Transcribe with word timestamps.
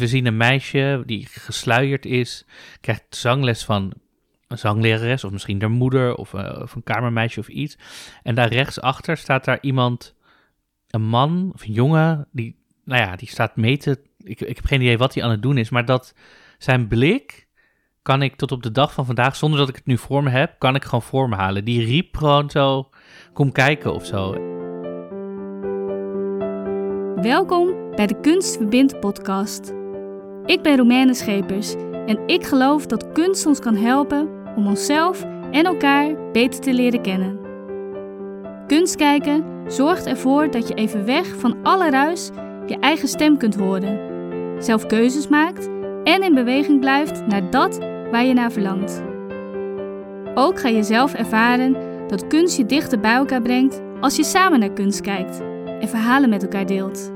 We 0.00 0.06
zien 0.06 0.26
een 0.26 0.36
meisje 0.36 1.02
die 1.06 1.26
gesluierd 1.26 2.06
is, 2.06 2.44
krijgt 2.80 3.04
zangles 3.08 3.64
van 3.64 3.92
een 4.48 4.58
zanglerares 4.58 5.24
of 5.24 5.32
misschien 5.32 5.60
haar 5.60 5.70
moeder 5.70 6.14
of, 6.14 6.32
uh, 6.32 6.62
een 6.74 6.82
kamermeisje 6.82 7.40
of 7.40 7.48
iets. 7.48 7.78
En 8.22 8.34
daar 8.34 8.48
rechtsachter 8.48 9.16
staat 9.16 9.44
daar 9.44 9.58
iemand, 9.60 10.14
een 10.90 11.02
man 11.02 11.50
of 11.54 11.62
een 11.62 11.72
jongen, 11.72 12.28
die, 12.32 12.56
nou 12.84 13.02
ja, 13.02 13.16
die 13.16 13.28
staat 13.28 13.56
mee 13.56 13.76
te... 13.76 14.00
Ik, 14.18 14.40
ik 14.40 14.56
heb 14.56 14.64
geen 14.64 14.80
idee 14.80 14.98
wat 14.98 15.14
hij 15.14 15.22
aan 15.22 15.30
het 15.30 15.42
doen 15.42 15.58
is, 15.58 15.70
maar 15.70 15.84
dat 15.84 16.14
zijn 16.58 16.88
blik 16.88 17.48
kan 18.02 18.22
ik 18.22 18.36
tot 18.36 18.52
op 18.52 18.62
de 18.62 18.72
dag 18.72 18.92
van 18.92 19.06
vandaag, 19.06 19.36
zonder 19.36 19.58
dat 19.58 19.68
ik 19.68 19.76
het 19.76 19.86
nu 19.86 19.98
voor 19.98 20.22
me 20.22 20.30
heb, 20.30 20.58
kan 20.58 20.74
ik 20.74 20.84
gewoon 20.84 21.02
voor 21.02 21.28
me 21.28 21.36
halen. 21.36 21.64
Die 21.64 21.84
riep 21.84 22.16
gewoon 22.16 22.50
zo, 22.50 22.88
kom 23.32 23.52
kijken 23.52 23.94
of 23.94 24.06
zo. 24.06 24.32
Welkom 27.20 27.94
bij 27.94 28.06
de 28.06 28.20
Kunst 28.20 28.56
Verbindt 28.56 29.00
podcast. 29.00 29.84
Ik 30.46 30.62
ben 30.62 30.76
Romaine 30.76 31.14
Schepers 31.14 31.74
en 32.06 32.18
ik 32.26 32.44
geloof 32.44 32.86
dat 32.86 33.12
kunst 33.12 33.46
ons 33.46 33.60
kan 33.60 33.76
helpen 33.76 34.28
om 34.56 34.66
onszelf 34.66 35.22
en 35.50 35.64
elkaar 35.64 36.30
beter 36.32 36.60
te 36.60 36.72
leren 36.72 37.02
kennen. 37.02 37.38
Kunst 38.66 38.96
kijken 38.96 39.44
zorgt 39.66 40.06
ervoor 40.06 40.50
dat 40.50 40.68
je 40.68 40.74
even 40.74 41.04
weg 41.04 41.26
van 41.36 41.56
alle 41.62 41.90
ruis 41.90 42.30
je 42.66 42.78
eigen 42.78 43.08
stem 43.08 43.36
kunt 43.36 43.54
horen, 43.56 43.98
zelf 44.62 44.86
keuzes 44.86 45.28
maakt 45.28 45.68
en 46.04 46.22
in 46.22 46.34
beweging 46.34 46.80
blijft 46.80 47.26
naar 47.26 47.50
dat 47.50 47.78
waar 48.10 48.24
je 48.24 48.34
naar 48.34 48.52
verlangt. 48.52 49.02
Ook 50.34 50.60
ga 50.60 50.68
je 50.68 50.82
zelf 50.82 51.14
ervaren 51.14 51.76
dat 52.08 52.26
kunst 52.26 52.56
je 52.56 52.66
dichter 52.66 53.00
bij 53.00 53.14
elkaar 53.14 53.42
brengt 53.42 53.82
als 54.00 54.16
je 54.16 54.24
samen 54.24 54.60
naar 54.60 54.72
kunst 54.72 55.00
kijkt 55.00 55.40
en 55.80 55.88
verhalen 55.88 56.28
met 56.28 56.42
elkaar 56.42 56.66
deelt. 56.66 57.14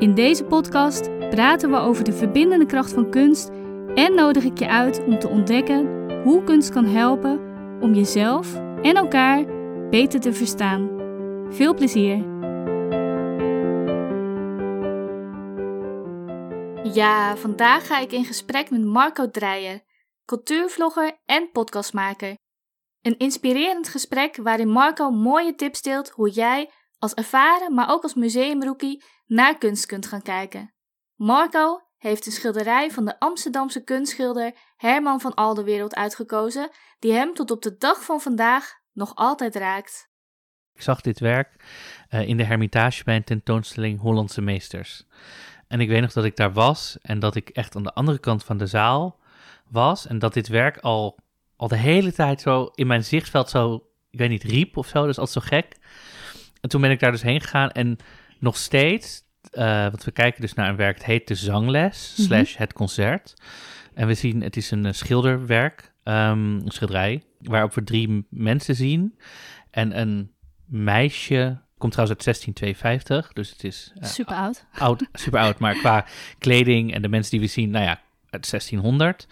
In 0.00 0.14
deze 0.14 0.44
podcast 0.44 1.30
praten 1.30 1.70
we 1.70 1.76
over 1.76 2.04
de 2.04 2.12
verbindende 2.12 2.66
kracht 2.66 2.92
van 2.92 3.10
kunst 3.10 3.48
en 3.94 4.14
nodig 4.14 4.44
ik 4.44 4.58
je 4.58 4.68
uit 4.68 5.04
om 5.04 5.18
te 5.18 5.28
ontdekken 5.28 6.12
hoe 6.22 6.44
kunst 6.44 6.70
kan 6.70 6.84
helpen 6.84 7.40
om 7.80 7.94
jezelf 7.94 8.54
en 8.82 8.94
elkaar 8.94 9.44
beter 9.90 10.20
te 10.20 10.32
verstaan. 10.32 10.88
Veel 11.50 11.74
plezier! 11.74 12.16
Ja, 16.94 17.36
vandaag 17.36 17.86
ga 17.86 17.98
ik 17.98 18.12
in 18.12 18.24
gesprek 18.24 18.70
met 18.70 18.84
Marco 18.84 19.30
Dreyer, 19.30 19.80
cultuurvlogger 20.24 21.20
en 21.24 21.50
podcastmaker. 21.52 22.36
Een 23.02 23.18
inspirerend 23.18 23.88
gesprek 23.88 24.36
waarin 24.36 24.68
Marco 24.68 25.10
mooie 25.10 25.54
tips 25.54 25.82
deelt 25.82 26.10
hoe 26.10 26.30
jij 26.30 26.70
als 26.98 27.14
ervaren, 27.14 27.74
maar 27.74 27.90
ook 27.90 28.02
als 28.02 28.14
museumrookie 28.14 29.02
naar 29.30 29.58
kunst 29.58 29.86
kunt 29.86 30.06
gaan 30.06 30.22
kijken. 30.22 30.72
Marco 31.14 31.80
heeft 31.98 32.26
een 32.26 32.32
schilderij 32.32 32.90
van 32.90 33.04
de 33.04 33.18
Amsterdamse 33.18 33.84
kunstschilder 33.84 34.52
Herman 34.76 35.20
van 35.20 35.34
Alderwereld 35.34 35.94
uitgekozen, 35.94 36.70
die 36.98 37.12
hem 37.12 37.34
tot 37.34 37.50
op 37.50 37.62
de 37.62 37.76
dag 37.78 38.04
van 38.04 38.20
vandaag 38.20 38.72
nog 38.92 39.14
altijd 39.14 39.54
raakt. 39.54 40.08
Ik 40.74 40.82
zag 40.82 41.00
dit 41.00 41.18
werk 41.18 41.64
uh, 42.10 42.28
in 42.28 42.36
de 42.36 42.44
Hermitage 42.44 43.04
bij 43.04 43.16
een 43.16 43.24
tentoonstelling 43.24 44.00
Hollandse 44.00 44.40
Meesters. 44.40 45.06
En 45.68 45.80
ik 45.80 45.88
weet 45.88 46.00
nog 46.00 46.12
dat 46.12 46.24
ik 46.24 46.36
daar 46.36 46.52
was 46.52 46.98
en 47.02 47.18
dat 47.18 47.34
ik 47.34 47.48
echt 47.48 47.76
aan 47.76 47.82
de 47.82 47.94
andere 47.94 48.18
kant 48.18 48.44
van 48.44 48.56
de 48.56 48.66
zaal 48.66 49.18
was. 49.68 50.06
En 50.06 50.18
dat 50.18 50.34
dit 50.34 50.48
werk 50.48 50.78
al, 50.78 51.18
al 51.56 51.68
de 51.68 51.76
hele 51.76 52.12
tijd 52.12 52.40
zo 52.40 52.70
in 52.74 52.86
mijn 52.86 53.04
zichtveld 53.04 53.50
zo, 53.50 53.74
ik 54.10 54.18
weet 54.18 54.28
niet, 54.28 54.42
riep 54.42 54.76
of 54.76 54.86
zo. 54.86 55.06
Is 55.06 55.18
altijd 55.18 55.44
zo 55.44 55.56
gek. 55.56 55.76
En 56.60 56.68
toen 56.68 56.80
ben 56.80 56.90
ik 56.90 57.00
daar 57.00 57.10
dus 57.10 57.22
heen 57.22 57.40
gegaan 57.40 57.70
en 57.70 57.98
nog 58.40 58.56
steeds, 58.56 59.22
uh, 59.52 59.82
want 59.82 60.04
we 60.04 60.10
kijken 60.10 60.40
dus 60.40 60.54
naar 60.54 60.68
een 60.68 60.76
werk, 60.76 60.96
het 60.96 61.06
heet 61.06 61.28
de 61.28 61.34
zangles, 61.34 62.14
mm 62.16 62.24
slash 62.24 62.56
het 62.56 62.72
concert. 62.72 63.34
En 63.94 64.06
we 64.06 64.14
zien, 64.14 64.42
het 64.42 64.56
is 64.56 64.70
een 64.70 64.86
eh, 64.86 64.92
schilderwerk, 64.92 65.92
um, 66.04 66.54
een 66.54 66.70
schilderij, 66.70 67.22
waarop 67.38 67.74
we 67.74 67.84
drie 67.84 68.26
mensen 68.30 68.74
zien. 68.74 69.18
En 69.70 69.98
een 70.00 70.32
meisje, 70.64 71.58
komt 71.78 71.92
trouwens 71.92 72.18
uit 72.18 72.24
1652, 72.24 73.32
dus 73.32 73.50
het 73.50 73.64
is... 73.64 73.92
Uh, 73.96 74.04
super 74.04 74.34
oud. 74.34 74.64
oud. 74.78 75.06
Super 75.12 75.40
oud, 75.40 75.58
maar 75.58 75.74
qua 75.74 76.06
kleding 76.38 76.94
en 76.94 77.02
de 77.02 77.08
mensen 77.08 77.30
die 77.30 77.40
we 77.40 77.46
zien, 77.46 77.70
nou 77.70 77.84
ja, 77.84 78.00
uit 78.30 78.50
1600. 78.50 79.26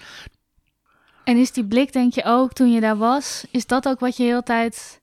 En 1.25 1.37
is 1.37 1.53
die 1.53 1.67
blik, 1.67 1.93
denk 1.93 2.15
je 2.15 2.25
ook, 2.25 2.53
toen 2.53 2.73
je 2.73 2.81
daar 2.81 2.97
was, 2.97 3.47
is 3.51 3.67
dat 3.67 3.89
ook 3.89 4.01
wat 4.01 4.17
je 4.17 4.23
heel 4.23 4.43
tijd 4.43 5.01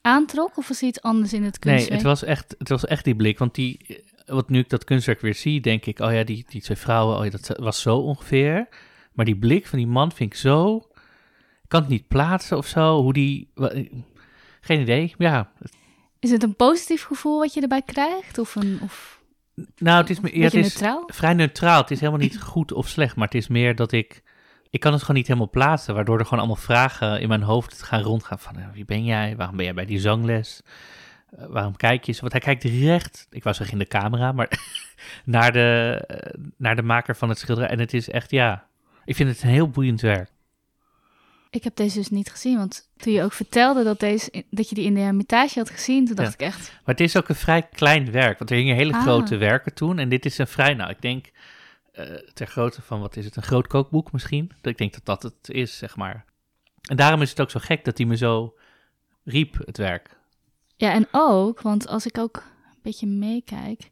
aantrok? 0.00 0.56
Of 0.56 0.68
was 0.68 0.80
er 0.82 0.88
iets 0.88 1.02
anders 1.02 1.32
in 1.32 1.42
het 1.42 1.58
kunstwerk? 1.58 1.88
Nee, 1.88 1.98
het 1.98 2.06
was 2.06 2.22
echt, 2.24 2.54
het 2.58 2.68
was 2.68 2.84
echt 2.84 3.04
die 3.04 3.16
blik. 3.16 3.38
Want 3.38 3.54
die, 3.54 4.04
wat 4.26 4.48
nu 4.48 4.58
ik 4.58 4.68
dat 4.68 4.84
kunstwerk 4.84 5.20
weer 5.20 5.34
zie, 5.34 5.60
denk 5.60 5.86
ik, 5.86 5.98
oh 5.98 6.12
ja, 6.12 6.24
die, 6.24 6.44
die 6.48 6.62
twee 6.62 6.76
vrouwen, 6.76 7.18
oh 7.18 7.24
ja, 7.24 7.30
dat 7.30 7.56
was 7.58 7.80
zo 7.80 7.96
ongeveer. 7.96 8.68
Maar 9.12 9.24
die 9.24 9.38
blik 9.38 9.66
van 9.66 9.78
die 9.78 9.86
man 9.86 10.12
vind 10.12 10.32
ik 10.32 10.38
zo, 10.38 10.76
ik 11.62 11.68
kan 11.68 11.80
het 11.80 11.90
niet 11.90 12.08
plaatsen 12.08 12.56
of 12.56 12.66
zo, 12.66 13.02
hoe 13.02 13.12
die, 13.12 13.52
geen 14.60 14.80
idee, 14.80 15.14
ja. 15.18 15.52
Is 16.18 16.30
het 16.30 16.42
een 16.42 16.56
positief 16.56 17.02
gevoel 17.04 17.38
wat 17.38 17.54
je 17.54 17.60
erbij 17.60 17.82
krijgt? 17.82 18.38
Of 18.38 18.54
een, 18.54 18.78
of 18.82 19.20
nou, 19.76 20.00
het 20.00 20.10
is, 20.10 20.18
ja, 20.32 20.42
het 20.42 20.54
is 20.54 20.72
neutraal? 20.72 21.02
vrij 21.06 21.34
neutraal. 21.34 21.80
Het 21.80 21.90
is 21.90 22.00
helemaal 22.00 22.20
niet 22.20 22.40
goed 22.40 22.72
of 22.72 22.88
slecht, 22.88 23.16
maar 23.16 23.24
het 23.26 23.36
is 23.36 23.48
meer 23.48 23.74
dat 23.74 23.92
ik 23.92 24.22
ik 24.70 24.80
kan 24.80 24.92
het 24.92 25.00
gewoon 25.00 25.16
niet 25.16 25.26
helemaal 25.26 25.50
plaatsen, 25.50 25.94
waardoor 25.94 26.18
er 26.18 26.24
gewoon 26.24 26.38
allemaal 26.38 26.62
vragen 26.62 27.20
in 27.20 27.28
mijn 27.28 27.42
hoofd 27.42 27.82
gaan 27.82 28.02
rondgaan 28.02 28.38
van 28.38 28.56
wie 28.72 28.84
ben 28.84 29.04
jij, 29.04 29.36
waarom 29.36 29.56
ben 29.56 29.64
jij 29.64 29.74
bij 29.74 29.86
die 29.86 30.00
zangles, 30.00 30.62
uh, 31.38 31.44
waarom 31.46 31.76
kijk 31.76 32.04
je 32.04 32.12
zo, 32.12 32.20
want 32.20 32.32
hij 32.32 32.40
kijkt 32.40 32.64
recht, 32.64 33.26
ik 33.30 33.42
was 33.42 33.56
zeggen 33.56 33.78
in 33.78 33.84
de 33.84 33.98
camera, 33.98 34.32
maar 34.32 34.48
naar, 35.24 35.52
de, 35.52 36.04
uh, 36.10 36.44
naar 36.56 36.76
de 36.76 36.82
maker 36.82 37.16
van 37.16 37.28
het 37.28 37.38
schilderij 37.38 37.70
en 37.70 37.78
het 37.78 37.94
is 37.94 38.10
echt, 38.10 38.30
ja, 38.30 38.66
ik 39.04 39.16
vind 39.16 39.28
het 39.28 39.42
een 39.42 39.48
heel 39.48 39.68
boeiend 39.70 40.00
werk. 40.00 40.30
Ik 41.50 41.64
heb 41.64 41.76
deze 41.76 41.98
dus 41.98 42.10
niet 42.10 42.30
gezien, 42.30 42.56
want 42.56 42.88
toen 42.96 43.12
je 43.12 43.22
ook 43.22 43.32
vertelde 43.32 43.84
dat, 43.84 44.00
deze, 44.00 44.44
dat 44.50 44.68
je 44.68 44.74
die 44.74 44.84
in 44.84 44.94
de 44.94 45.00
Hermitage 45.00 45.58
had 45.58 45.70
gezien, 45.70 46.06
toen 46.06 46.16
dacht 46.16 46.40
ja. 46.40 46.46
ik 46.46 46.52
echt... 46.52 46.68
Maar 46.68 46.94
het 46.94 47.00
is 47.00 47.16
ook 47.16 47.28
een 47.28 47.34
vrij 47.34 47.62
klein 47.62 48.10
werk, 48.10 48.38
want 48.38 48.50
er 48.50 48.56
hingen 48.56 48.76
hele 48.76 48.92
ah. 48.92 49.02
grote 49.02 49.36
werken 49.36 49.74
toen 49.74 49.98
en 49.98 50.08
dit 50.08 50.24
is 50.24 50.38
een 50.38 50.46
vrij, 50.46 50.74
nou 50.74 50.90
ik 50.90 51.00
denk 51.00 51.30
ter 52.32 52.46
grootte 52.46 52.82
van, 52.82 53.00
wat 53.00 53.16
is 53.16 53.24
het, 53.24 53.36
een 53.36 53.42
groot 53.42 53.66
kookboek 53.66 54.12
misschien. 54.12 54.50
Ik 54.62 54.78
denk 54.78 54.92
dat 54.92 55.04
dat 55.04 55.22
het 55.22 55.48
is, 55.48 55.78
zeg 55.78 55.96
maar. 55.96 56.24
En 56.88 56.96
daarom 56.96 57.22
is 57.22 57.30
het 57.30 57.40
ook 57.40 57.50
zo 57.50 57.60
gek 57.62 57.84
dat 57.84 57.98
hij 57.98 58.06
me 58.06 58.16
zo 58.16 58.54
riep, 59.24 59.56
het 59.64 59.76
werk. 59.76 60.16
Ja, 60.76 60.92
en 60.92 61.08
ook, 61.12 61.60
want 61.60 61.88
als 61.88 62.06
ik 62.06 62.18
ook 62.18 62.36
een 62.36 62.82
beetje 62.82 63.06
meekijk, 63.06 63.90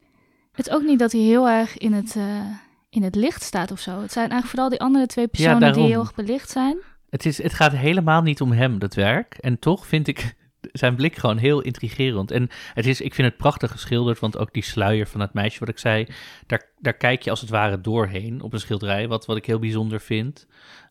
het 0.53 0.67
is 0.67 0.73
ook 0.73 0.83
niet 0.83 0.99
dat 0.99 1.13
hij 1.13 1.21
heel 1.21 1.49
erg 1.49 1.79
in 1.79 1.93
het, 1.93 2.15
uh, 2.15 2.47
in 2.91 3.03
het 3.03 3.15
licht 3.15 3.43
staat 3.43 3.71
of 3.71 3.81
zo. 3.81 4.01
Het 4.01 4.13
zijn 4.13 4.31
eigenlijk 4.31 4.47
vooral 4.47 4.69
die 4.69 4.81
andere 4.81 5.07
twee 5.07 5.29
personen 5.29 5.67
ja, 5.69 5.73
die 5.73 5.85
heel 5.85 6.01
erg 6.01 6.15
belicht 6.15 6.51
zijn. 6.51 6.77
Het, 7.11 7.27
is, 7.27 7.43
het 7.43 7.55
gaat 7.55 7.73
helemaal 7.73 8.23
niet 8.23 8.41
om 8.41 8.53
hem, 8.53 8.79
dat 8.79 8.95
werk. 8.95 9.35
En 9.35 9.59
toch 9.59 9.87
vind 9.87 10.09
ik 10.09 10.37
zijn 10.73 10.95
blik 10.95 11.17
gewoon 11.17 11.37
heel 11.37 11.61
intrigerend. 11.61 12.31
En 12.31 12.49
het 12.75 12.87
is, 12.87 13.01
ik 13.01 13.15
vind 13.15 13.29
het 13.29 13.37
prachtig 13.37 13.71
geschilderd, 13.71 14.19
want 14.19 14.39
ook 14.39 14.53
die 14.53 14.63
sluier 14.63 15.07
van 15.07 15.21
het 15.21 15.33
meisje 15.33 15.59
wat 15.59 15.69
ik 15.69 15.79
zei, 15.79 16.07
daar, 16.47 16.71
daar 16.79 16.97
kijk 16.97 17.23
je 17.23 17.31
als 17.31 17.41
het 17.41 17.51
ware 17.51 17.81
doorheen 17.81 18.41
op 18.41 18.53
een 18.53 18.61
schilderij, 18.61 19.09
wat, 19.09 19.27
wat 19.27 19.37
ik 19.37 19.47
heel 19.47 19.59
bijzonder 19.59 20.01
vind. 20.01 20.47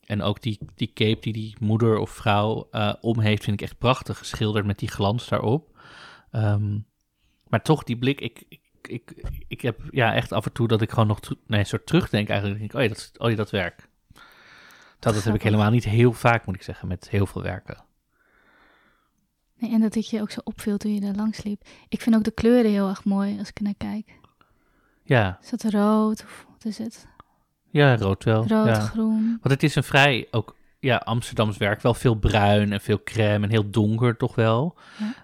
En 0.06 0.22
ook 0.22 0.42
die, 0.42 0.60
die 0.76 0.92
cape 0.94 1.20
die 1.20 1.34
die 1.34 1.56
moeder 1.60 1.98
of 1.98 2.10
vrouw 2.10 2.68
uh, 2.72 2.94
om 3.02 3.20
heeft, 3.20 3.44
vind 3.44 3.62
ik 3.62 3.68
echt 3.68 3.78
prachtig 3.78 4.18
geschilderd 4.18 4.66
met 4.66 4.80
die 4.80 4.90
glans 4.90 5.28
daarop. 5.28 5.78
Um, 6.32 6.86
maar 7.48 7.62
toch 7.62 7.84
die 7.84 7.98
blik, 7.98 8.22
ik, 8.22 8.44
ik, 8.50 8.62
ik, 8.82 9.14
ik 9.48 9.62
heb 9.62 9.80
ja, 9.92 10.14
echt 10.14 10.32
af 10.32 10.46
en 10.46 10.52
toe 10.52 10.68
dat 10.68 10.82
ik 10.82 10.90
gewoon 10.90 11.08
nog 11.08 11.20
nee, 11.48 11.60
een 11.60 11.66
soort 11.66 11.86
terugdenk 11.86 12.30
eigenlijk. 12.30 12.60
Denk 12.60 12.72
ik, 12.72 12.78
oh 12.78 12.84
ja, 12.84 12.90
dat, 12.90 13.12
oh 13.18 13.30
ja, 13.30 13.36
dat 13.36 13.50
werk. 13.50 13.90
Dat, 15.00 15.14
dat 15.14 15.24
heb 15.24 15.36
ik 15.36 15.44
helemaal 15.44 15.72
niet 15.72 15.84
heel 15.84 16.14
vaak, 16.14 16.46
moet 16.46 16.56
ik 16.56 16.64
zeggen, 16.64 16.88
met 16.88 17.10
heel 17.10 17.26
veel 17.26 17.42
werken. 17.42 17.85
En 19.72 19.82
dat 19.82 19.94
het 19.94 20.10
je 20.10 20.22
ook 20.22 20.32
zo 20.32 20.40
opviel 20.44 20.78
toen 20.78 20.94
je 20.94 21.02
daar 21.02 21.16
langs 21.16 21.44
liep. 21.44 21.62
Ik 21.90 22.02
vind 22.02 22.16
ook 22.16 22.24
de 22.24 22.32
kleuren 22.32 22.72
heel 22.72 22.90
erg 22.90 23.04
mooi 23.04 23.40
als 23.40 23.50
ik 23.50 23.58
er 23.58 23.64
naar 23.64 23.76
kijk. 23.78 24.20
Ja. 25.04 25.38
Is 25.42 25.50
dat 25.50 25.64
rood 25.64 26.24
of 26.24 26.46
wat 26.52 26.66
is 26.66 26.78
het? 26.78 27.08
Ja, 27.70 27.98
rood 27.98 28.24
wel. 28.24 28.48
Rood, 28.48 28.68
ja. 28.68 28.80
groen. 28.80 29.28
Want 29.28 29.54
het 29.54 29.64
is 29.64 29.76
een 29.76 29.84
vrij, 29.84 30.28
ook 30.32 30.56
ja, 30.80 30.96
Amsterdams 30.98 31.58
werk, 31.58 31.82
wel 31.82 31.94
veel 31.94 32.16
bruin 32.16 32.72
en 32.72 32.82
veel 32.82 33.04
crème 33.04 33.46
en 33.46 33.52
heel 33.52 33.70
donker 33.70 34.18
toch 34.18 34.36
wel. 34.36 34.78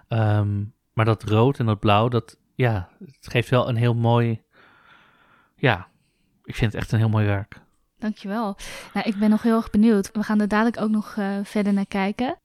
Ja. 0.08 0.38
Um, 0.38 0.74
maar 0.92 1.04
dat 1.04 1.22
rood 1.22 1.58
en 1.58 1.66
dat 1.66 1.80
blauw, 1.80 2.08
dat, 2.08 2.38
ja, 2.54 2.88
het 2.98 3.28
geeft 3.30 3.50
wel 3.50 3.68
een 3.68 3.76
heel 3.76 3.94
mooi, 3.94 4.42
ja, 5.56 5.88
ik 6.44 6.54
vind 6.54 6.72
het 6.72 6.82
echt 6.82 6.92
een 6.92 6.98
heel 6.98 7.08
mooi 7.08 7.26
werk. 7.26 7.60
Dankjewel. 7.98 8.56
Nou, 8.94 9.08
ik 9.08 9.16
ben 9.16 9.30
nog 9.30 9.42
heel 9.42 9.56
erg 9.56 9.70
benieuwd. 9.70 10.10
We 10.12 10.22
gaan 10.22 10.40
er 10.40 10.48
dadelijk 10.48 10.80
ook 10.80 10.90
nog 10.90 11.16
uh, 11.16 11.38
verder 11.42 11.72
naar 11.72 11.86
kijken. 11.86 12.36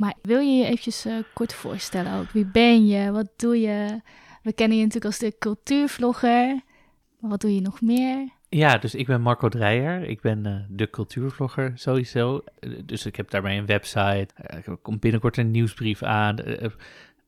Maar 0.00 0.14
wil 0.22 0.40
je 0.40 0.56
je 0.56 0.64
eventjes 0.64 1.06
uh, 1.06 1.14
kort 1.34 1.54
voorstellen 1.54 2.18
ook? 2.18 2.30
Wie 2.30 2.46
ben 2.46 2.86
je? 2.86 3.10
Wat 3.10 3.28
doe 3.36 3.60
je? 3.60 4.00
We 4.42 4.52
kennen 4.52 4.76
je 4.76 4.84
natuurlijk 4.84 5.12
als 5.12 5.18
de 5.18 5.38
cultuurvlogger. 5.38 6.60
Wat 7.18 7.40
doe 7.40 7.54
je 7.54 7.60
nog 7.60 7.80
meer? 7.80 8.28
Ja, 8.48 8.78
dus 8.78 8.94
ik 8.94 9.06
ben 9.06 9.20
Marco 9.20 9.48
Dreyer. 9.48 10.02
Ik 10.02 10.20
ben 10.20 10.46
uh, 10.46 10.54
de 10.68 10.90
cultuurvlogger 10.90 11.72
sowieso. 11.74 12.40
Uh, 12.60 12.78
dus 12.84 13.06
ik 13.06 13.16
heb 13.16 13.30
daarbij 13.30 13.58
een 13.58 13.66
website. 13.66 14.28
er 14.36 14.76
komt 14.82 15.00
binnenkort 15.00 15.36
een 15.36 15.50
nieuwsbrief 15.50 16.02
aan. 16.02 16.36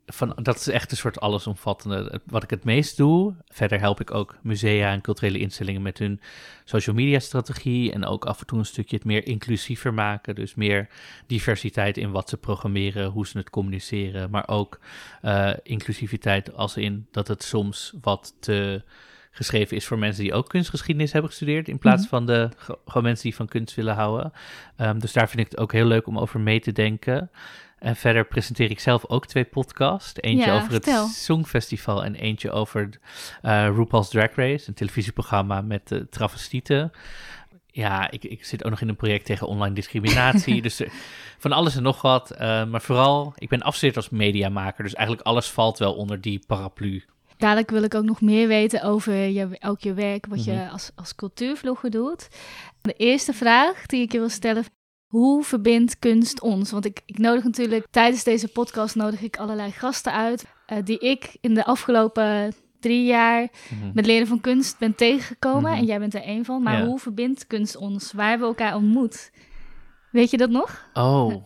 Van, 0.07 0.37
dat 0.43 0.57
is 0.57 0.69
echt 0.69 0.91
een 0.91 0.97
soort 0.97 1.21
allesomvattende. 1.21 2.21
Wat 2.27 2.43
ik 2.43 2.51
het 2.51 2.65
meest 2.65 2.97
doe. 2.97 3.35
Verder 3.49 3.81
help 3.81 4.01
ik 4.01 4.15
ook 4.15 4.37
musea 4.43 4.93
en 4.93 5.01
culturele 5.01 5.39
instellingen 5.39 5.83
met 5.83 5.99
hun 5.99 6.21
social 6.65 6.95
media 6.97 7.19
strategie. 7.19 7.93
En 7.93 8.05
ook 8.05 8.25
af 8.25 8.41
en 8.41 8.47
toe 8.47 8.59
een 8.59 8.65
stukje 8.67 8.97
het 8.97 9.05
meer 9.05 9.27
inclusiever 9.27 9.95
maken. 9.95 10.35
Dus 10.35 10.55
meer 10.55 10.89
diversiteit 11.27 11.97
in 11.97 12.11
wat 12.11 12.29
ze 12.29 12.37
programmeren, 12.37 13.11
hoe 13.11 13.27
ze 13.27 13.39
het 13.39 13.51
communiceren. 13.51 14.31
Maar 14.31 14.49
ook 14.49 14.79
eh, 15.23 15.51
inclusiviteit 15.63 16.55
als 16.55 16.77
in 16.77 17.07
dat 17.11 17.29
het 17.29 17.43
soms 17.43 17.93
wat 18.01 18.35
te 18.41 18.83
geschreven 19.31 19.77
is 19.77 19.87
voor 19.87 19.99
mensen 19.99 20.23
die 20.23 20.35
ook 20.35 20.49
kunstgeschiedenis 20.49 21.13
hebben 21.13 21.31
gestudeerd. 21.31 21.69
In 21.69 21.79
plaats 21.79 22.01
Mhm. 22.03 22.11
van 22.11 22.27
de 22.27 22.49
ge- 22.57 22.79
gewoon 22.87 23.03
mensen 23.03 23.25
die 23.25 23.35
van 23.37 23.47
kunst 23.49 23.75
willen 23.75 23.95
houden. 23.95 24.33
Ehm, 24.77 24.99
dus 24.99 25.13
daar 25.13 25.29
vind 25.29 25.41
ik 25.45 25.51
het 25.51 25.61
ook 25.61 25.73
heel 25.73 25.87
leuk 25.87 26.07
om 26.07 26.19
over 26.19 26.41
mee 26.41 26.61
te 26.61 26.73
denken. 26.73 27.31
En 27.83 27.97
verder 27.97 28.25
presenteer 28.27 28.71
ik 28.71 28.81
zelf 28.81 29.07
ook 29.09 29.27
twee 29.27 29.45
podcasts. 29.45 30.21
Eentje 30.23 30.47
Ja, 30.47 30.57
over 30.57 30.71
vertel. 30.71 31.03
het 31.07 31.15
Songfestival 31.15 32.05
en 32.05 32.15
eentje 32.15 32.51
over 32.51 32.89
eh 33.43 33.69
RuPaul's 33.77 34.09
Drag 34.09 34.35
Race, 34.35 34.69
een 34.69 34.75
televisieprogramma 34.75 35.61
met 35.61 35.93
eh 35.93 35.99
travestieten. 36.11 36.91
Ja, 37.67 38.11
ik, 38.11 38.25
ik 38.25 38.45
zit 38.45 38.65
ook 38.65 38.71
nog 38.71 38.81
in 38.81 38.89
een 38.89 38.97
project 38.97 39.25
tegen 39.27 39.47
online 39.47 39.75
discriminatie. 39.75 40.63
dus 40.63 40.81
er- 40.81 40.93
van 41.39 41.53
alles 41.53 41.77
en 41.77 41.83
nog 41.83 42.03
wat. 42.03 42.31
Eh, 42.31 42.65
maar 42.65 42.83
vooral, 42.83 43.33
ik 43.37 43.49
ben 43.49 43.61
afgestudeerd 43.63 43.97
als 43.97 44.09
mediamaker. 44.11 44.85
Dus 44.85 44.95
eigenlijk 44.95 45.27
alles 45.27 45.51
valt 45.51 45.79
wel 45.79 45.95
onder 45.95 46.21
die 46.21 46.43
paraplu. 46.47 47.05
Dadelijk 47.37 47.71
wil 47.71 47.83
ik 47.83 47.95
ook 47.95 48.05
nog 48.05 48.21
meer 48.21 48.49
weten 48.49 48.83
over 48.83 49.15
je, 49.15 49.49
ook 49.61 49.81
je 49.81 49.95
werk, 49.95 50.27
wat 50.27 50.45
je 50.45 50.53
Mhm. 50.53 50.69
als, 50.71 50.91
als 50.95 51.15
cultuurvlogger 51.15 51.91
doet. 51.91 52.29
De 52.81 52.93
eerste 52.93 53.33
vraag 53.33 53.87
die 53.87 54.03
ik 54.03 54.13
je 54.13 54.19
wil 54.19 54.29
stellen, 54.29 54.65
hoe 55.13 55.45
verbindt 55.45 55.99
kunst 55.99 56.41
ons? 56.41 56.71
Want 56.71 56.85
ik, 56.85 57.01
ik 57.07 57.19
nodig 57.19 57.45
natuurlijk, 57.45 57.87
tijdens 57.91 58.25
deze 58.25 58.49
podcast 58.49 58.95
nodig 58.95 59.21
ik 59.23 59.37
allerlei 59.37 59.71
gasten 59.71 60.13
uit, 60.13 60.45
eh, 60.67 60.79
die 60.85 60.99
ik 60.99 61.37
in 61.41 61.55
de 61.55 61.65
afgelopen 61.65 62.53
drie 62.81 63.05
jaar 63.05 63.49
Mhm. 63.71 63.91
met 63.95 64.07
leren 64.07 64.27
van 64.27 64.41
kunst 64.41 64.79
ben 64.79 64.95
tegengekomen. 64.95 65.71
Mhm. 65.71 65.81
En 65.81 65.85
jij 65.87 65.99
bent 65.99 66.15
er 66.15 66.23
één 66.23 66.45
van. 66.45 66.63
Maar 66.63 66.79
Ja. 66.79 66.87
hoe 66.87 66.99
verbindt 66.99 67.47
kunst 67.47 67.77
ons? 67.77 68.13
Waar 68.13 68.29
hebben 68.29 68.49
we 68.49 68.55
elkaar 68.57 68.77
ontmoet? 68.77 69.31
Weet 70.11 70.31
je 70.31 70.37
dat 70.37 70.51
nog? 70.51 70.89
Oh, 70.93 71.45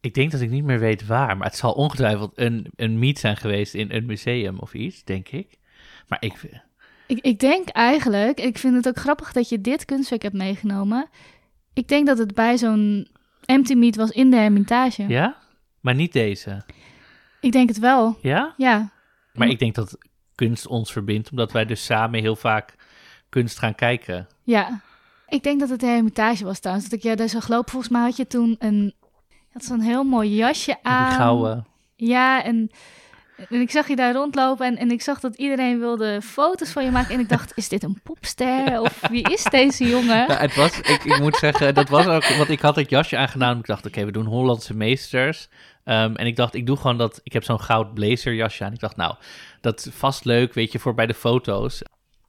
ik 0.00 0.14
denk 0.14 0.30
dat 0.30 0.40
ik 0.40 0.50
niet 0.50 0.64
meer 0.64 0.78
weet 0.78 1.06
waar. 1.06 1.36
Maar 1.36 1.46
het 1.46 1.56
zal 1.56 1.72
ongetwijfeld 1.72 2.32
een, 2.34 2.66
een 2.76 2.98
meet 2.98 3.18
zijn 3.18 3.36
geweest 3.36 3.74
in 3.74 3.90
een 3.92 4.06
museum 4.06 4.58
of 4.58 4.74
iets, 4.74 5.04
denk 5.04 5.28
ik. 5.28 5.58
Maar 6.08 6.18
ik... 6.22 6.60
Ik, 7.06 7.18
ik 7.24 7.38
denk 7.38 7.68
eigenlijk, 7.68 8.40
ik 8.40 8.58
vind 8.58 8.74
het 8.74 8.88
ook 8.88 8.96
grappig 8.98 9.32
dat 9.32 9.48
je 9.48 9.60
dit 9.60 9.84
kunstwerk 9.84 10.22
hebt 10.22 10.34
meegenomen. 10.34 11.08
Ik 11.74 11.88
denk 11.88 12.06
dat 12.06 12.18
het 12.18 12.34
bij 12.34 12.58
zo'n 12.58 13.08
empty 13.44 13.74
meet 13.74 13.96
was 13.96 14.10
in 14.10 14.30
de 14.30 14.36
Hermitage. 14.36 15.08
Ja? 15.08 15.36
Maar 15.80 15.94
niet 15.94 16.12
deze. 16.12 16.62
Ik 17.40 17.52
denk 17.52 17.68
het 17.68 17.78
wel, 17.78 18.18
Ja? 18.20 18.54
ja. 18.56 18.90
Maar 19.32 19.48
ik 19.48 19.58
denk 19.58 19.74
dat 19.74 19.98
kunst 20.34 20.66
ons 20.66 20.92
verbindt, 20.92 21.30
omdat 21.30 21.52
wij 21.52 21.64
dus 21.64 21.84
samen 21.84 22.20
heel 22.20 22.36
vaak 22.36 22.74
kunst 23.28 23.58
gaan 23.58 23.74
kijken. 23.74 24.26
Ja. 24.42 24.80
Ik 25.28 25.42
denk 25.42 25.60
dat 25.60 25.68
het 25.68 25.80
de 25.80 25.86
Hermitage 25.86 26.44
was 26.44 26.58
trouwens. 26.58 26.88
Dat 26.88 26.98
ik 26.98 27.04
jij 27.04 27.16
daar 27.16 27.28
zag 27.28 27.48
lopen. 27.48 27.70
Volgens 27.70 27.92
mij 27.92 28.02
had 28.02 28.16
je 28.16 28.26
toen 28.26 28.56
een... 28.58 28.94
Je 29.28 29.58
had 29.58 29.64
zo'n 29.64 29.80
heel 29.80 30.04
mooi 30.04 30.34
jasje 30.34 30.82
aan. 30.82 31.12
gouden... 31.12 31.66
Ja, 31.96 32.44
en, 32.44 32.70
en 33.50 33.60
ik 33.60 33.70
zag 33.70 33.88
je 33.88 33.96
daar 33.96 34.14
rondlopen 34.14 34.66
en, 34.66 34.76
en 34.76 34.90
ik 34.90 35.02
zag 35.02 35.20
dat 35.20 35.36
iedereen 35.36 35.78
wilde 35.78 36.22
foto's 36.22 36.70
van 36.70 36.84
je 36.84 36.90
maken. 36.90 37.14
En 37.14 37.20
ik 37.20 37.28
dacht, 37.28 37.52
is 37.56 37.68
dit 37.68 37.82
een 37.82 38.00
popster? 38.02 38.80
Of 38.80 39.00
wie 39.10 39.32
is 39.32 39.44
deze 39.44 39.88
jongen? 39.88 40.26
Ja, 40.28 40.36
het 40.36 40.54
was, 40.54 40.80
ik, 40.80 41.04
ik 41.04 41.18
moet 41.18 41.36
zeggen, 41.36 41.74
dat 41.74 41.88
was 41.88 42.06
ook, 42.06 42.24
want 42.24 42.48
ik 42.48 42.60
had 42.60 42.76
het 42.76 42.90
jasje 42.90 43.16
aangedaan. 43.16 43.58
Ik 43.58 43.66
dacht, 43.66 43.86
oké, 43.86 44.04
we 44.04 44.12
doen 44.12 44.26
Hollandse 44.26 44.76
meesters. 44.76 45.48
Ehm, 45.84 46.14
en 46.14 46.26
ik 46.26 46.36
dacht, 46.36 46.54
ik 46.54 46.66
doe 46.66 46.76
gewoon 46.76 46.98
dat, 46.98 47.20
ik 47.22 47.32
heb 47.32 47.44
zo'n 47.44 47.60
goud 47.60 47.94
blazer 47.94 48.34
jasje 48.34 48.64
aan. 48.64 48.72
Ik 48.72 48.80
dacht, 48.80 48.96
nou, 48.96 49.14
dat 49.60 49.78
is 49.78 49.92
vast 49.94 50.24
leuk, 50.24 50.54
weet 50.54 50.72
je, 50.72 50.78
voor 50.78 50.94
bij 50.94 51.06
de 51.06 51.14
foto's. 51.14 51.82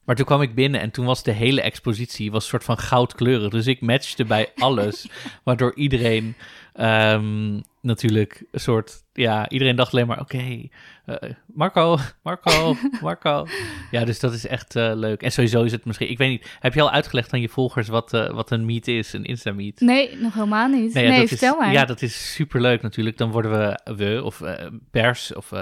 Maar 0.04 0.16
toen 0.16 0.24
kwam 0.24 0.42
ik 0.42 0.54
binnen 0.54 0.80
en 0.80 0.90
toen 0.90 1.06
was 1.06 1.22
de 1.22 1.32
hele 1.32 1.60
expositie 1.60 2.30
was 2.30 2.42
een 2.42 2.48
soort 2.48 2.64
van 2.64 2.78
goudkleurig. 2.78 3.50
Dus 3.50 3.66
ik 3.66 3.80
matchte 3.80 4.24
bij 4.24 4.52
alles, 4.56 5.08
waardoor 5.44 5.74
iedereen 5.74 6.34
ehm, 6.72 7.60
natuurlijk 7.80 8.44
een 8.50 8.60
soort, 8.60 9.03
ja, 9.14 9.48
iedereen 9.48 9.76
dacht 9.76 9.92
alleen 9.92 10.06
maar, 10.06 10.20
oké, 10.20 10.68
eh, 11.04 11.30
Marco, 11.46 11.98
Marco, 12.22 12.76
Marco. 13.02 13.46
Ja, 13.90 14.04
dus 14.04 14.20
dat 14.20 14.32
is 14.32 14.46
echt 14.46 14.76
eh, 14.76 14.92
leuk. 14.94 15.22
En 15.22 15.32
sowieso 15.32 15.62
is 15.62 15.72
het 15.72 15.84
misschien, 15.84 16.10
ik 16.10 16.18
weet 16.18 16.30
niet, 16.30 16.56
heb 16.60 16.74
je 16.74 16.80
al 16.80 16.90
uitgelegd 16.90 17.32
aan 17.32 17.40
je 17.40 17.48
volgers 17.48 17.88
wat, 17.88 18.12
eh, 18.12 18.30
wat 18.30 18.50
een 18.50 18.64
meet 18.64 18.88
is, 18.88 19.12
een 19.12 19.24
Insta-meet? 19.24 19.80
Nee, 19.80 20.16
nog 20.16 20.34
helemaal 20.34 20.68
niet. 20.68 20.94
Nee, 20.94 21.06
ja, 21.06 21.18
dat 21.18 21.28
vertel 21.28 21.52
is, 21.52 21.58
maar. 21.58 21.72
Ja, 21.72 21.84
dat 21.84 22.02
is 22.02 22.32
superleuk 22.32 22.82
natuurlijk. 22.82 23.18
Dan 23.18 23.30
worden 23.30 23.50
we, 23.50 23.94
we 23.96 24.22
of 24.24 24.42
pers 24.90 25.34
of 25.34 25.52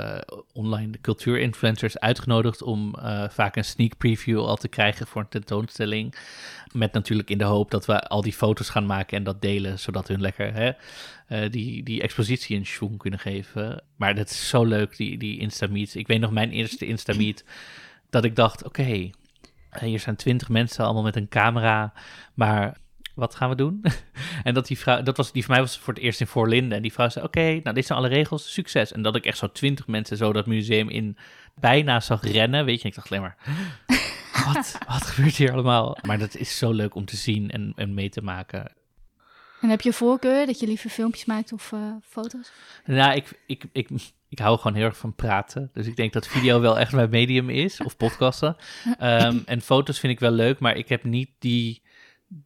online 0.52 1.00
cultuurinfluencers 1.00 1.98
uitgenodigd 1.98 2.62
om 2.62 2.94
vaak 3.30 3.56
een 3.56 3.64
sneak 3.64 3.96
preview 3.96 4.38
al 4.38 4.56
te 4.56 4.68
krijgen 4.68 5.06
voor 5.06 5.20
een 5.20 5.28
tentoonstelling. 5.28 6.14
Met 6.72 6.92
natuurlijk 6.92 7.30
in 7.30 7.38
de 7.38 7.44
hoop 7.44 7.70
dat 7.70 7.86
we 7.86 8.00
al 8.00 8.22
die 8.22 8.32
foto's 8.32 8.68
gaan 8.68 8.86
maken 8.86 9.16
en 9.16 9.24
dat 9.24 9.42
delen, 9.42 9.78
zodat 9.78 10.08
hun 10.08 10.20
lekker 10.20 10.52
hè, 10.54 11.48
die, 11.48 11.82
die 11.82 12.02
expositie 12.02 12.56
een 12.56 12.66
schwung 12.66 12.98
kunnen 12.98 13.20
geven. 13.20 13.41
Maar 13.96 14.14
dat 14.14 14.30
is 14.30 14.48
zo 14.48 14.64
leuk, 14.64 14.96
die, 14.96 15.18
die 15.18 15.38
Insta-meet. 15.38 15.94
Ik 15.94 16.06
weet 16.06 16.20
nog 16.20 16.30
mijn 16.30 16.50
eerste 16.50 16.86
Insta-meet, 16.86 17.44
dat 18.10 18.24
ik 18.24 18.36
dacht, 18.36 18.64
oké, 18.64 19.10
eh, 19.70 19.82
hier 19.82 20.00
zijn 20.00 20.16
twintig 20.16 20.48
mensen 20.48 20.84
allemaal 20.84 21.02
met 21.02 21.16
een 21.16 21.28
camera, 21.28 21.92
maar 22.34 22.80
wat 23.14 23.34
gaan 23.34 23.48
we 23.48 23.54
doen? 23.54 23.84
en 24.44 24.54
dat 24.54 24.66
die 24.66 24.78
vrouw, 24.78 25.02
dat 25.02 25.16
was, 25.16 25.32
die 25.32 25.44
voor 25.44 25.52
mij 25.52 25.60
was 25.60 25.78
voor 25.78 25.94
het 25.94 26.02
eerst 26.02 26.20
in 26.20 26.26
Voorlinden. 26.26 26.76
En 26.76 26.82
die 26.82 26.92
vrouw 26.92 27.08
zei, 27.08 27.24
oké, 27.24 27.60
nou 27.62 27.72
dit 27.74 27.86
zijn 27.86 27.98
alle 27.98 28.08
regels, 28.08 28.52
succes. 28.52 28.92
En 28.92 29.02
dat 29.02 29.16
ik 29.16 29.26
echt 29.26 29.38
zo 29.38 29.52
twintig 29.52 29.86
mensen 29.86 30.16
zo 30.16 30.32
dat 30.32 30.46
museum 30.46 30.88
in 30.88 31.16
bijna 31.60 32.00
zag 32.00 32.22
rennen, 32.22 32.64
weet 32.64 32.82
je. 32.82 32.88
Ik 32.88 32.94
dacht 32.94 33.10
alleen 33.10 33.22
maar, 33.22 33.36
wat, 34.54 34.78
wat 34.86 35.06
gebeurt 35.06 35.36
hier 35.36 35.52
allemaal? 35.52 35.98
Maar 36.06 36.18
dat 36.18 36.36
is 36.36 36.58
zo 36.58 36.72
leuk 36.72 36.94
om 36.94 37.04
te 37.04 37.16
zien 37.16 37.50
en, 37.50 37.72
en 37.76 37.94
mee 37.94 38.08
te 38.08 38.22
maken. 38.22 38.72
En 39.62 39.68
heb 39.68 39.80
je 39.80 39.92
voorkeur 39.92 40.46
dat 40.46 40.60
je 40.60 40.66
liever 40.66 40.90
filmpjes 40.90 41.24
maakt 41.24 41.52
of 41.52 41.72
eh, 41.72 41.80
foto's? 42.02 42.52
Nou, 42.84 43.14
ik, 43.14 43.40
ik, 43.46 43.64
ik, 43.72 43.88
ik 44.28 44.38
hou 44.38 44.58
gewoon 44.58 44.76
heel 44.76 44.86
erg 44.86 44.96
van 44.96 45.14
praten. 45.14 45.70
Dus 45.72 45.86
ik 45.86 45.96
denk 45.96 46.12
dat 46.12 46.26
video 46.26 46.60
wel 46.60 46.78
echt 46.78 46.92
mijn 46.92 47.10
medium 47.10 47.50
is, 47.50 47.80
of 47.80 47.96
podcasten. 47.96 48.56
Ehm, 48.98 49.38
en 49.46 49.60
foto's 49.60 49.98
vind 49.98 50.12
ik 50.12 50.20
wel 50.20 50.30
leuk, 50.30 50.58
maar 50.58 50.76
ik 50.76 50.88
heb 50.88 51.04
niet 51.04 51.30
die, 51.38 51.82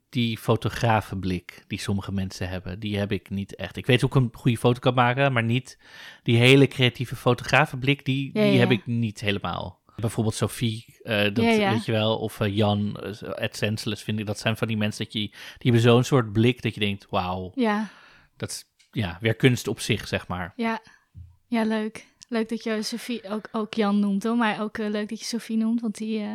die 0.08 0.38
fotografenblik 0.38 1.64
die 1.66 1.80
sommige 1.80 2.12
mensen 2.12 2.48
hebben. 2.48 2.80
Die 2.80 2.98
heb 2.98 3.12
ik 3.12 3.30
niet 3.30 3.54
echt. 3.54 3.76
Ik 3.76 3.86
weet 3.86 4.00
hoe 4.00 4.10
ik 4.10 4.16
een 4.16 4.30
goede 4.32 4.58
foto 4.58 4.78
kan 4.78 4.94
maken, 4.94 5.32
maar 5.32 5.44
niet 5.44 5.78
die 6.22 6.36
hele 6.36 6.66
creatieve 6.66 7.16
fotografenblik, 7.16 8.04
die, 8.04 8.30
Ja, 8.32 8.42
die 8.42 8.52
ja. 8.52 8.58
heb 8.58 8.70
ik 8.70 8.86
niet 8.86 9.20
helemaal. 9.20 9.75
Bijvoorbeeld 9.96 10.34
Sophie, 10.34 10.84
eh, 11.02 11.22
dat 11.22 11.36
Ja, 11.44 11.50
ja. 11.50 11.70
weet 11.72 11.84
je 11.84 11.92
wel, 11.92 12.18
of 12.18 12.40
eh, 12.40 12.56
Jan, 12.56 13.00
uh, 13.04 13.12
Ed 13.34 13.56
Senseless, 13.56 14.02
vind 14.02 14.18
ik. 14.18 14.26
Dat 14.26 14.38
zijn 14.38 14.56
van 14.56 14.68
die 14.68 14.76
mensen 14.76 15.04
dat 15.04 15.12
je, 15.12 15.18
die 15.18 15.32
hebben 15.58 15.80
zo'n 15.80 16.04
soort 16.04 16.32
blik 16.32 16.62
dat 16.62 16.74
je 16.74 16.80
denkt, 16.80 17.06
wauw, 17.10 17.52
Ja, 17.54 17.88
dat 18.36 18.50
is 18.50 18.64
ja, 18.90 19.18
weer 19.20 19.34
kunst 19.34 19.68
op 19.68 19.80
zich, 19.80 20.08
zeg 20.08 20.26
maar. 20.28 20.52
ja. 20.56 20.80
Ja, 21.48 21.64
leuk. 21.64 22.06
Leuk 22.28 22.48
dat 22.48 22.62
je 22.62 22.82
Sophie 22.82 23.28
ook, 23.28 23.48
ook 23.52 23.74
Jan 23.74 23.98
noemt 24.00 24.22
hoor. 24.22 24.36
Maar 24.36 24.60
ook 24.62 24.78
eh, 24.78 24.88
leuk 24.90 25.08
dat 25.08 25.18
je 25.18 25.24
Sophie 25.24 25.56
noemt, 25.56 25.80
want 25.80 25.96
die 25.98 26.20
eh, 26.20 26.30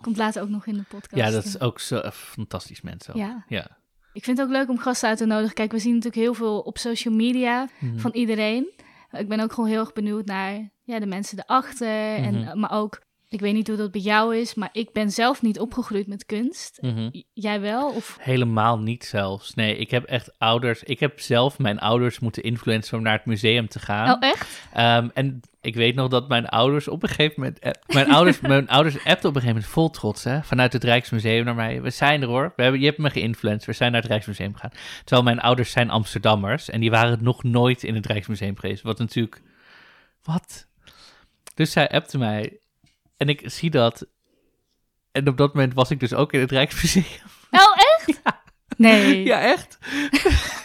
komt 0.00 0.16
later 0.16 0.42
ook 0.42 0.48
nog 0.48 0.66
in 0.66 0.74
de 0.74 0.82
podcast. 0.88 1.14
Ja, 1.22 1.30
dat 1.30 1.44
is 1.44 1.60
ook 1.60 1.80
zo 1.80 2.10
fantastisch 2.12 2.80
mens. 2.80 3.10
ook. 3.10 3.16
Ja. 3.16 3.44
ja. 3.48 3.76
Ik 4.12 4.24
vind 4.24 4.38
het 4.38 4.46
ook 4.46 4.52
leuk 4.52 4.68
om 4.68 4.78
gasten 4.78 5.08
uit 5.08 5.18
te 5.18 5.24
nodigen. 5.26 5.54
Kijk, 5.54 5.72
we 5.72 5.78
zien 5.78 5.94
natuurlijk 5.94 6.22
heel 6.22 6.34
veel 6.34 6.60
op 6.60 6.78
social 6.78 7.14
media 7.14 7.68
Mhm. 7.78 7.98
van 7.98 8.10
iedereen. 8.12 8.70
Ik 9.18 9.28
ben 9.28 9.40
ook 9.40 9.52
gewoon 9.52 9.70
heel 9.70 9.80
erg 9.80 9.92
benieuwd 9.92 10.26
naar 10.26 10.70
ja, 10.84 10.98
de 11.00 11.06
mensen 11.06 11.38
erachter. 11.38 12.14
en, 12.16 12.34
Mhm. 12.34 12.48
eh, 12.48 12.54
maar 12.54 12.72
ook, 12.72 13.00
ik 13.28 13.40
weet 13.40 13.54
niet 13.54 13.68
hoe 13.68 13.76
dat 13.76 13.90
bij 13.92 14.00
jou 14.00 14.36
is, 14.36 14.54
maar 14.54 14.68
ik 14.72 14.92
ben 14.92 15.10
zelf 15.10 15.42
niet 15.42 15.58
opgegroeid 15.60 16.06
met 16.06 16.26
kunst. 16.26 16.78
Mhm. 16.80 17.08
Jij 17.32 17.60
wel? 17.60 17.90
Of... 17.90 18.16
Helemaal 18.20 18.78
niet 18.78 19.04
zelfs. 19.04 19.54
Nee, 19.54 19.76
ik 19.76 19.90
heb 19.90 20.04
echt 20.04 20.38
ouders. 20.38 20.82
Ik 20.82 21.00
heb 21.00 21.20
zelf 21.20 21.58
mijn 21.58 21.78
ouders 21.78 22.18
moeten 22.18 22.42
influencen 22.42 22.96
om 22.98 23.02
naar 23.04 23.16
het 23.16 23.26
museum 23.26 23.68
te 23.68 23.78
gaan. 23.78 24.10
Oh, 24.14 24.16
echt? 24.30 24.60
Ehm, 24.72 25.08
en 25.14 25.40
ik 25.62 25.74
weet 25.74 25.94
nog 25.94 26.08
dat 26.08 26.28
mijn 26.28 26.46
ouders 26.48 26.88
op 26.88 27.02
een 27.02 27.08
gegeven 27.08 27.34
moment. 27.36 27.58
eh, 27.58 27.70
Mijn 27.86 28.10
ouders, 28.10 28.40
mijn 28.54 28.68
ouders 28.68 28.94
appten 28.94 29.28
op 29.28 29.34
een 29.34 29.40
gegeven 29.40 29.46
moment 29.54 29.66
vol 29.66 29.90
trots, 29.90 30.24
hè, 30.24 30.42
vanuit 30.42 30.72
het 30.72 30.84
Rijksmuseum 30.84 31.44
naar 31.44 31.54
mij. 31.54 31.82
We 31.82 31.90
zijn 31.90 32.22
er 32.22 32.28
hoor. 32.28 32.52
We 32.56 32.62
hebben, 32.62 32.80
je 32.80 32.86
hebt 32.86 32.98
me 32.98 33.10
geïnfluenced. 33.10 33.64
We 33.64 33.72
zijn 33.72 33.92
naar 33.92 34.00
het 34.00 34.10
Rijksmuseum 34.10 34.54
gegaan. 34.54 34.72
Terwijl 34.98 35.22
mijn 35.22 35.40
ouders 35.40 35.70
zijn 35.70 35.90
Amsterdammers 35.90 36.70
en 36.70 36.80
die 36.80 36.90
waren 36.90 37.18
nog 37.22 37.42
nooit 37.42 37.82
in 37.82 37.94
het 37.94 38.06
Rijksmuseum 38.06 38.58
geweest. 38.58 38.82
Wat 38.82 38.98
natuurlijk. 38.98 39.42
Wat? 40.22 40.66
Dus 41.54 41.72
zij 41.72 41.88
appte 41.90 42.18
mij 42.18 42.58
en 43.16 43.28
ik 43.28 43.42
zie 43.44 43.70
dat. 43.70 44.06
En 45.12 45.28
op 45.28 45.36
dat 45.36 45.54
moment 45.54 45.74
was 45.74 45.90
ik 45.90 46.00
dus 46.00 46.14
ook 46.14 46.32
in 46.32 46.40
het 46.40 46.50
Rijksmuseum. 46.50 47.04
Oh, 47.50 47.60
echt? 47.76 48.20
Nee. 48.76 49.24
Ja, 49.24 49.40
echt? 49.40 49.78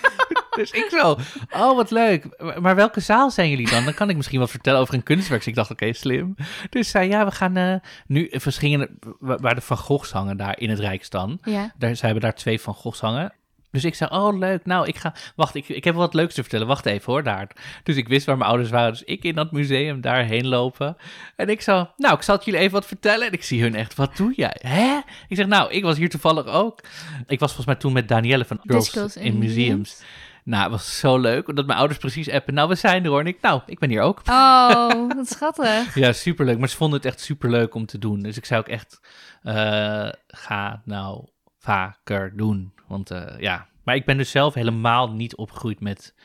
dus 0.58 0.72
ik 0.72 0.88
zo, 0.90 1.18
oh 1.50 1.76
wat 1.76 1.92
leuk. 1.92 2.28
Maar- 2.60 2.76
welke 2.76 3.00
zaal 3.00 3.32
zijn 3.32 3.50
jullie 3.50 3.70
dan? 3.70 3.84
Dan 3.84 3.94
kan 3.94 4.10
ik 4.10 4.16
misschien 4.16 4.40
wat 4.40 4.50
vertellen 4.50 4.80
over 4.80 4.94
een 4.94 5.04
kunstwerk. 5.04 5.40
Dus 5.40 5.50
ik 5.50 5.56
dacht, 5.56 5.72
oké, 5.72 5.94
slim. 5.94 6.36
Dus 6.70 6.90
zei, 6.90 7.10
ja, 7.10 7.26
we 7.26 7.32
gaan 7.32 7.58
eh, 7.58 7.76
nu... 8.08 8.30
Gingen, 8.32 9.00
wa- 9.20 9.38
waar 9.38 9.56
de 9.56 9.62
Van 9.62 9.78
Goghs 9.78 10.12
hangen 10.12 10.38
daar 10.38 10.60
in 10.60 10.70
het 10.70 10.80
Rijksdan. 10.80 11.40
Ja. 11.44 11.74
Daar, 11.78 11.96
ze 11.96 12.06
hebben 12.06 12.24
daar 12.24 12.36
twee 12.36 12.62
Van 12.62 12.74
Goghs 12.74 13.00
hangen. 13.00 13.34
Dus 13.72 13.84
ik 13.86 13.96
zei, 13.96 14.10
oh 14.14 14.38
leuk, 14.38 14.66
nou 14.66 14.88
ik 14.88 14.96
ga, 14.96 15.14
wacht, 15.36 15.56
ik, 15.56 15.70
ik 15.70 15.84
heb 15.84 15.96
wat 15.96 16.14
leuks 16.14 16.34
te 16.34 16.42
vertellen, 16.42 16.68
wacht 16.68 16.86
even 16.86 17.12
hoor, 17.14 17.24
daar. 17.24 17.48
Dus 17.84 17.96
ik 17.96 18.08
wist 18.08 18.26
waar 18.26 18.38
mijn 18.38 18.50
ouders 18.50 18.70
waren, 18.72 18.92
dus 18.92 19.04
ik 19.04 19.24
in 19.24 19.36
dat 19.36 19.52
museum 19.52 20.02
daarheen 20.02 20.48
lopen. 20.48 20.98
En 21.36 21.50
ik 21.50 21.62
zo, 21.62 21.90
nou 21.98 22.16
ik 22.16 22.22
zal 22.22 22.36
het 22.36 22.46
jullie 22.46 22.60
even 22.60 22.72
wat 22.72 22.86
vertellen. 22.86 23.28
En 23.28 23.34
ik 23.34 23.44
zie 23.44 23.62
hun 23.62 23.76
echt, 23.76 23.96
wat 23.96 24.18
doe 24.18 24.34
jij? 24.36 24.56
Hè? 24.60 25.00
Ik 25.28 25.36
zeg, 25.36 25.46
nou, 25.48 25.72
ik 25.72 25.84
was 25.84 25.98
hier 25.98 26.10
toevallig 26.10 26.46
ook. 26.46 26.80
Ik 27.28 27.40
was 27.40 27.48
volgens 27.54 27.66
mij 27.66 27.76
toen 27.76 27.94
met 27.94 28.08
Danielle 28.08 28.46
van 28.46 28.60
Girls 28.64 28.90
Girls 28.90 29.16
in, 29.18 29.24
in 29.24 29.38
Museums. 29.38 29.58
Museums. 29.68 30.04
Nou, 30.48 30.64
het 30.64 30.72
was 30.72 31.00
zo 31.00 31.18
leuk, 31.18 31.48
omdat 31.48 31.66
mijn 31.66 31.78
ouders 31.78 32.00
precies 32.00 32.30
appen, 32.30 32.54
nou 32.54 32.70
we 32.70 32.76
zijn 32.76 33.04
er 33.04 33.10
hoor. 33.10 33.20
En 33.20 33.28
ik, 33.28 33.42
nou, 33.42 33.62
ik 33.66 33.80
ben 33.80 33.90
hier 33.90 34.02
ook. 34.02 34.22
Oh, 34.26 35.08
wat 35.16 35.30
schattig. 35.30 35.96
Ja, 35.96 36.14
superleuk. 36.14 36.58
Maar 36.60 36.70
ze 36.70 36.76
vonden 36.76 36.98
het 36.98 37.08
echt 37.08 37.20
superleuk 37.20 37.74
om 37.74 37.86
te 37.86 37.98
doen. 37.98 38.20
Dus 38.20 38.38
ik 38.38 38.46
zou 38.46 38.62
ook 38.62 38.68
echt, 38.68 39.00
eh, 39.42 40.10
ga 40.28 40.82
nou 40.86 41.28
vaker 41.60 42.38
doen. 42.38 42.74
Want 42.88 43.12
eh, 43.12 43.40
ja, 43.40 43.68
maar 43.84 43.96
ik 43.96 44.06
ben 44.06 44.18
dus 44.18 44.32
zelf 44.32 44.54
helemaal 44.54 45.12
niet 45.12 45.36
opgegroeid 45.36 45.80
met 45.80 46.16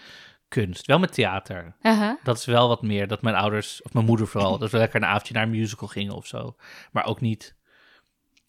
kunst. 0.49 0.87
Wel 0.87 0.99
met 0.99 1.15
theater. 1.15 1.77
Uh-huh. 1.83 2.15
Dat 2.23 2.39
is 2.39 2.45
wel 2.45 2.69
wat 2.69 2.83
meer. 2.83 3.09
Dat 3.09 3.23
mijn 3.23 3.37
ouders, 3.37 3.83
of 3.83 3.93
mijn 3.93 4.07
moeder 4.07 4.27
vooral, 4.27 4.59
dat 4.59 4.71
we 4.71 4.79
lekker 4.79 5.03
een 5.03 5.09
avondje 5.09 5.35
naar 5.35 5.43
een 5.43 5.51
musical 5.51 5.89
gingen 5.89 6.15
of 6.15 6.27
zo. 6.27 6.57
Maar 6.93 7.05
ook 7.05 7.21
niet, 7.21 7.57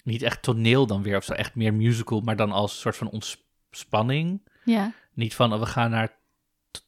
niet 0.03 0.21
echt 0.21 0.41
toneel 0.41 0.87
dan 0.87 1.03
weer 1.03 1.17
of 1.17 1.23
zo. 1.23 1.33
Echt 1.33 1.55
meer 1.55 1.73
musical, 1.73 2.21
maar 2.21 2.35
dan 2.35 2.51
als 2.51 2.79
soort 2.79 2.97
van 2.97 3.09
ontspanning. 3.09 4.51
Ja. 4.63 4.91
Niet 5.13 5.35
van, 5.35 5.53
oh, 5.53 5.59
we 5.59 5.65
gaan 5.65 5.89
naar 5.89 6.11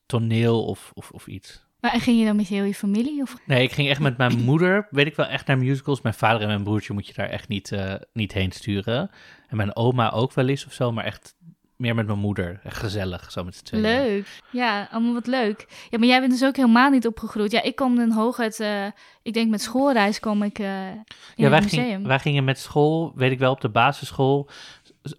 toneel 0.06 0.66
of, 0.66 0.92
of, 0.94 1.12
of 1.12 1.28
iets. 1.28 1.64
Maar 1.80 1.94
en 1.94 2.00
ging 2.00 2.20
je 2.20 2.26
dan 2.26 2.36
met 2.36 2.48
heel 2.48 2.64
je 2.64 2.74
familie? 2.74 3.22
Of? 3.22 3.36
Nee, 3.46 3.64
ik 3.64 3.72
ging 3.72 3.90
echt 3.90 4.00
met 4.00 4.18
mijn 4.18 4.44
moeder, 4.44 4.88
weet 4.90 5.06
ik 5.06 5.16
wel, 5.16 5.26
echt 5.26 5.48
naar 5.48 5.58
musicals. 5.58 6.02
Mijn 6.02 6.16
vader 6.16 6.42
en 6.42 6.48
mijn 6.48 6.64
broertje 6.64 6.94
moet 6.94 7.08
je 7.08 7.14
daar 7.14 7.30
echt 7.30 7.48
niet, 7.48 7.72
eh, 7.72 7.94
niet 8.14 8.34
heen 8.34 8.52
sturen. 8.52 9.12
En 9.48 9.58
mijn 9.58 9.76
oma 9.76 10.12
ook 10.12 10.34
wel 10.34 10.48
eens 10.48 10.66
of 10.66 10.74
zo, 10.74 10.92
maar 10.92 11.04
echt 11.04 11.36
meer 11.76 11.96
met 11.96 12.06
mijn 12.08 12.20
moeder. 12.20 12.60
Echt 12.64 12.78
gezellig, 12.78 13.32
zo 13.32 13.44
met 13.44 13.56
z'n 13.56 13.64
tweeën. 13.64 13.84
Leuk. 13.84 14.42
Ja, 14.52 14.88
allemaal 14.92 15.14
wat 15.14 15.28
leuk. 15.28 15.88
Ja, 15.90 15.98
maar 15.98 16.08
jij 16.08 16.20
bent 16.20 16.32
dus 16.32 16.44
ook 16.44 16.56
helemaal 16.56 16.90
niet 16.90 17.08
opgegroeid. 17.08 17.52
Ja, 17.52 17.62
ik 17.62 17.76
kom 17.76 17.96
dan 17.96 18.12
hooguit, 18.12 18.60
eh 18.60 18.86
ik 19.24 19.34
denk 19.34 19.50
met 19.50 19.62
schoolreis 19.62 20.20
kom 20.20 20.44
ik 20.44 20.60
eh 20.60 20.90
in 20.90 21.04
Ja, 21.36 21.50
wij, 21.50 21.60
het 21.60 21.72
museum. 21.72 21.86
ging, 21.90 22.08
wij 22.08 22.20
gingen 22.20 22.44
met 22.44 22.60
school, 22.60 23.12
weet 23.16 23.32
ik 23.32 23.40
wel, 23.40 23.52
op 23.52 23.62
de 23.62 23.70
basisschool 23.70 24.50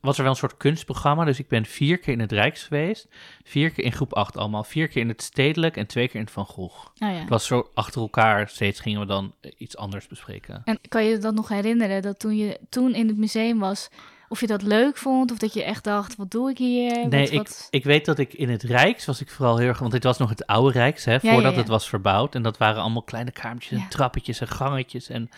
was 0.01 0.17
er 0.17 0.23
wel 0.23 0.33
een 0.33 0.39
soort 0.39 0.57
kunstprogramma. 0.57 1.25
Dus 1.25 1.39
ik 1.39 1.49
ben 1.49 1.65
vier 1.65 1.99
keer 1.99 2.13
in 2.13 2.21
het 2.21 2.33
Rijks 2.33 2.63
geweest. 2.63 3.09
Vier 3.45 3.71
keer 3.71 3.85
in 3.85 3.93
groep 3.93 4.15
8 4.15 4.37
allemaal. 4.37 4.65
Vier 4.65 4.89
keer 4.89 5.03
in 5.03 5.09
het 5.09 5.23
Stedelijk 5.23 5.77
en 5.77 5.87
twee 5.87 6.07
keer 6.07 6.17
in 6.17 6.25
het 6.25 6.31
Van 6.31 6.47
Gogh. 6.47 6.87
Oh 6.87 6.91
ja. 6.99 7.09
Het 7.09 7.29
was 7.29 7.47
zo 7.47 7.71
achter 7.75 8.01
elkaar. 8.01 8.49
Steeds 8.49 8.81
gingen 8.81 9.01
we 9.01 9.07
dan 9.07 9.35
eh, 9.41 9.51
iets 9.57 9.77
anders 9.77 10.07
bespreken. 10.07 10.63
En 10.65 10.79
kan 10.89 11.05
je 11.05 11.19
dat 11.19 11.35
nog 11.35 11.49
herinneren, 11.49 12.03
dat 12.03 12.19
toen 12.19 12.37
je 12.37 12.61
toen 12.69 12.95
in 12.95 13.09
het 13.09 13.17
museum 13.17 13.59
was, 13.59 13.89
of 14.29 14.41
je 14.41 14.47
dat 14.47 14.63
leuk 14.63 14.97
vond, 14.97 15.33
of 15.33 15.39
dat 15.39 15.53
je 15.53 15.65
echt 15.65 15.85
dacht, 15.85 16.17
wat 16.17 16.31
doe 16.31 16.51
ik 16.51 16.59
hier? 16.59 17.09
Nee, 17.09 17.21
wat, 17.21 17.31
ik, 17.31 17.37
wat... 17.37 17.67
ik 17.71 17.85
weet 17.85 18.05
dat 18.05 18.19
ik 18.19 18.35
in 18.35 18.49
het 18.49 18.63
Rijks 18.63 19.05
was 19.05 19.21
ik 19.21 19.31
vooral 19.31 19.57
heel 19.57 19.69
erg... 19.69 19.79
Want 19.79 19.93
dit 19.93 20.05
was 20.05 20.19
nog 20.19 20.29
het 20.29 20.47
oude 20.47 20.79
Rijks, 20.79 21.05
hè, 21.05 21.21
voordat 21.21 21.43
ja, 21.43 21.51
ja. 21.51 21.57
het 21.57 21.69
was 21.69 21.89
verbouwd. 21.89 22.35
En 22.35 22.43
dat 22.43 22.59
waren 22.59 22.83
allemaal 22.83 23.03
kleine 23.03 23.31
kamertjes 23.31 23.81
en 23.81 23.89
trappetjes 23.89 24.41
en 24.41 24.49
gangetjes. 24.49 25.09
En, 25.09 25.31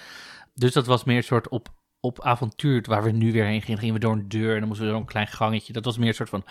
dus 0.54 0.72
dat 0.72 0.86
was 0.86 1.04
meer 1.04 1.16
een 1.16 1.22
soort 1.22 1.48
op, 1.48 1.68
op 2.00 2.22
avontuur 2.22 2.84
waar 2.88 3.02
we 3.02 3.10
nu 3.10 3.32
weer 3.32 3.44
heen 3.44 3.62
gingen. 3.62 3.78
Gingen 3.78 3.94
we 3.94 4.00
door 4.00 4.12
een 4.12 4.28
deur 4.28 4.52
en 4.52 4.58
dan 4.58 4.68
moesten 4.68 4.86
we 4.86 4.92
door 4.92 5.00
een 5.00 5.06
klein 5.06 5.26
gangetje. 5.26 5.72
Dat 5.72 5.84
was 5.84 5.98
meer 5.98 6.08
een 6.08 6.14
soort 6.14 6.28
van... 6.28 6.44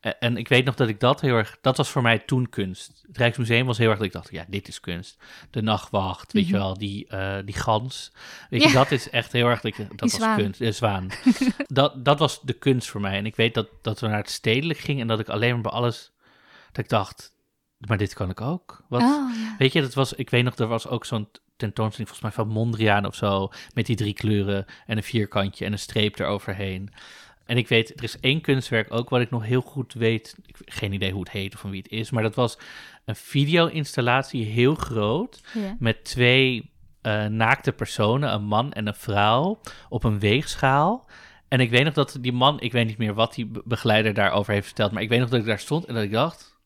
En, 0.00 0.20
en 0.20 0.36
ik 0.36 0.48
weet 0.48 0.64
nog 0.64 0.74
dat 0.74 0.88
ik 0.88 1.00
dat 1.00 1.20
heel 1.20 1.36
erg... 1.36 1.58
Dat 1.60 1.76
was 1.76 1.88
voor 1.88 2.02
mij 2.02 2.18
toen 2.18 2.48
kunst. 2.48 3.02
Het 3.06 3.16
Rijksmuseum 3.16 3.66
was 3.66 3.78
heel 3.78 3.88
erg 3.88 3.96
dat 3.98 4.06
ik 4.06 4.12
dacht, 4.12 4.30
ja, 4.30 4.44
dit 4.48 4.68
is 4.68 4.80
kunst. 4.80 5.18
De 5.50 5.62
nachtwacht, 5.62 6.32
weet 6.32 6.46
je 6.46 6.52
Mhm. 6.52 6.62
wel, 6.62 6.78
die, 6.78 7.06
eh, 7.06 7.36
die 7.44 7.54
gans. 7.54 8.12
Weet 8.50 8.62
Ja. 8.62 8.68
je, 8.68 8.74
dat 8.74 8.90
is 8.90 9.10
echt 9.10 9.32
heel 9.32 9.46
erg... 9.48 9.60
Dat, 9.60 9.76
dat 9.76 9.88
was 9.96 10.12
zwaan. 10.12 10.36
kunst. 10.36 10.58
De 10.58 10.72
zwaan. 10.72 11.08
dat, 11.66 12.04
dat 12.04 12.18
was 12.18 12.40
de 12.40 12.52
kunst 12.52 12.88
voor 12.90 13.00
mij. 13.00 13.16
En 13.16 13.26
ik 13.26 13.36
weet 13.36 13.54
dat, 13.54 13.68
dat 13.82 14.00
we 14.00 14.06
naar 14.06 14.16
het 14.16 14.30
stedelijk 14.30 14.78
gingen 14.78 15.00
en 15.02 15.08
dat 15.08 15.20
ik 15.20 15.28
alleen 15.28 15.52
maar 15.52 15.62
bij 15.62 15.72
alles... 15.72 16.12
Dat 16.72 16.84
ik 16.84 16.90
dacht, 16.90 17.32
maar 17.78 17.98
dit 17.98 18.14
kan 18.14 18.30
ik 18.30 18.40
ook. 18.40 18.84
Wat, 18.88 19.02
Oh, 19.02 19.34
ja. 19.36 19.54
Weet 19.58 19.72
je, 19.72 19.80
dat 19.80 19.94
was, 19.94 20.12
ik 20.12 20.30
weet 20.30 20.44
nog, 20.44 20.54
er 20.56 20.66
was 20.66 20.86
ook 20.88 21.04
zo'n 21.04 21.28
tentoonstelling 21.62 22.08
volgens 22.10 22.36
mij 22.36 22.44
van 22.44 22.54
Mondriaan 22.54 23.06
of 23.06 23.14
zo, 23.14 23.50
met 23.74 23.86
die 23.86 23.96
drie 23.96 24.12
kleuren 24.14 24.64
en 24.86 24.96
een 24.96 25.02
vierkantje 25.02 25.64
en 25.64 25.72
een 25.72 25.78
streep 25.78 26.18
eroverheen. 26.18 26.90
En 27.46 27.56
ik 27.56 27.68
weet, 27.68 27.90
er 27.96 28.02
is 28.04 28.20
één 28.20 28.40
kunstwerk 28.40 28.92
ook 28.92 29.08
wat 29.08 29.20
ik 29.20 29.30
nog 29.30 29.44
heel 29.44 29.60
goed 29.60 29.92
weet, 29.92 30.36
ik 30.46 30.56
heb 30.58 30.70
geen 30.74 30.92
idee 30.92 31.10
hoe 31.12 31.20
het 31.20 31.30
heet 31.30 31.54
of 31.54 31.60
van 31.60 31.70
wie 31.70 31.82
het 31.82 31.90
is, 31.92 32.10
maar 32.10 32.22
dat 32.22 32.34
was 32.34 32.58
een 33.04 33.16
video-installatie, 33.16 34.44
heel 34.44 34.74
groot, 34.74 35.40
Ja. 35.54 35.76
met 35.78 36.04
twee 36.04 36.70
eh, 37.02 37.24
naakte 37.26 37.72
personen, 37.72 38.32
een 38.32 38.44
man 38.44 38.72
en 38.72 38.86
een 38.86 38.94
vrouw, 38.94 39.60
op 39.88 40.04
een 40.04 40.18
weegschaal. 40.18 41.08
En 41.48 41.60
ik 41.60 41.70
weet 41.70 41.84
nog 41.84 41.94
dat 41.94 42.16
die 42.20 42.32
man, 42.32 42.60
ik 42.60 42.72
weet 42.72 42.86
niet 42.86 42.98
meer 42.98 43.14
wat 43.14 43.34
die 43.34 43.46
be- 43.46 43.62
begeleider 43.64 44.14
daarover 44.14 44.52
heeft 44.52 44.66
verteld, 44.66 44.92
maar 44.92 45.02
ik 45.02 45.08
weet 45.08 45.20
nog 45.20 45.28
dat 45.28 45.40
ik 45.40 45.46
daar 45.46 45.58
stond 45.58 45.84
en 45.84 45.94
dat 45.94 46.02
ik 46.02 46.10
dacht, 46.12 46.56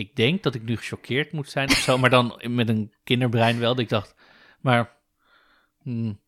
ik 0.00 0.16
denk 0.16 0.42
dat 0.42 0.54
ik 0.54 0.62
nu 0.62 0.76
gechoqueerd 0.76 1.32
moet 1.32 1.50
zijn 1.50 1.68
of 1.68 1.76
zo, 1.76 1.98
maar 1.98 2.10
dan 2.10 2.40
met 2.48 2.68
een 2.68 2.92
kinderbrein 3.04 3.58
wel. 3.58 3.70
Dat 3.74 3.84
ik 3.84 3.88
dacht, 3.88 4.14
maar, 4.60 4.96
hmm, 5.82 6.20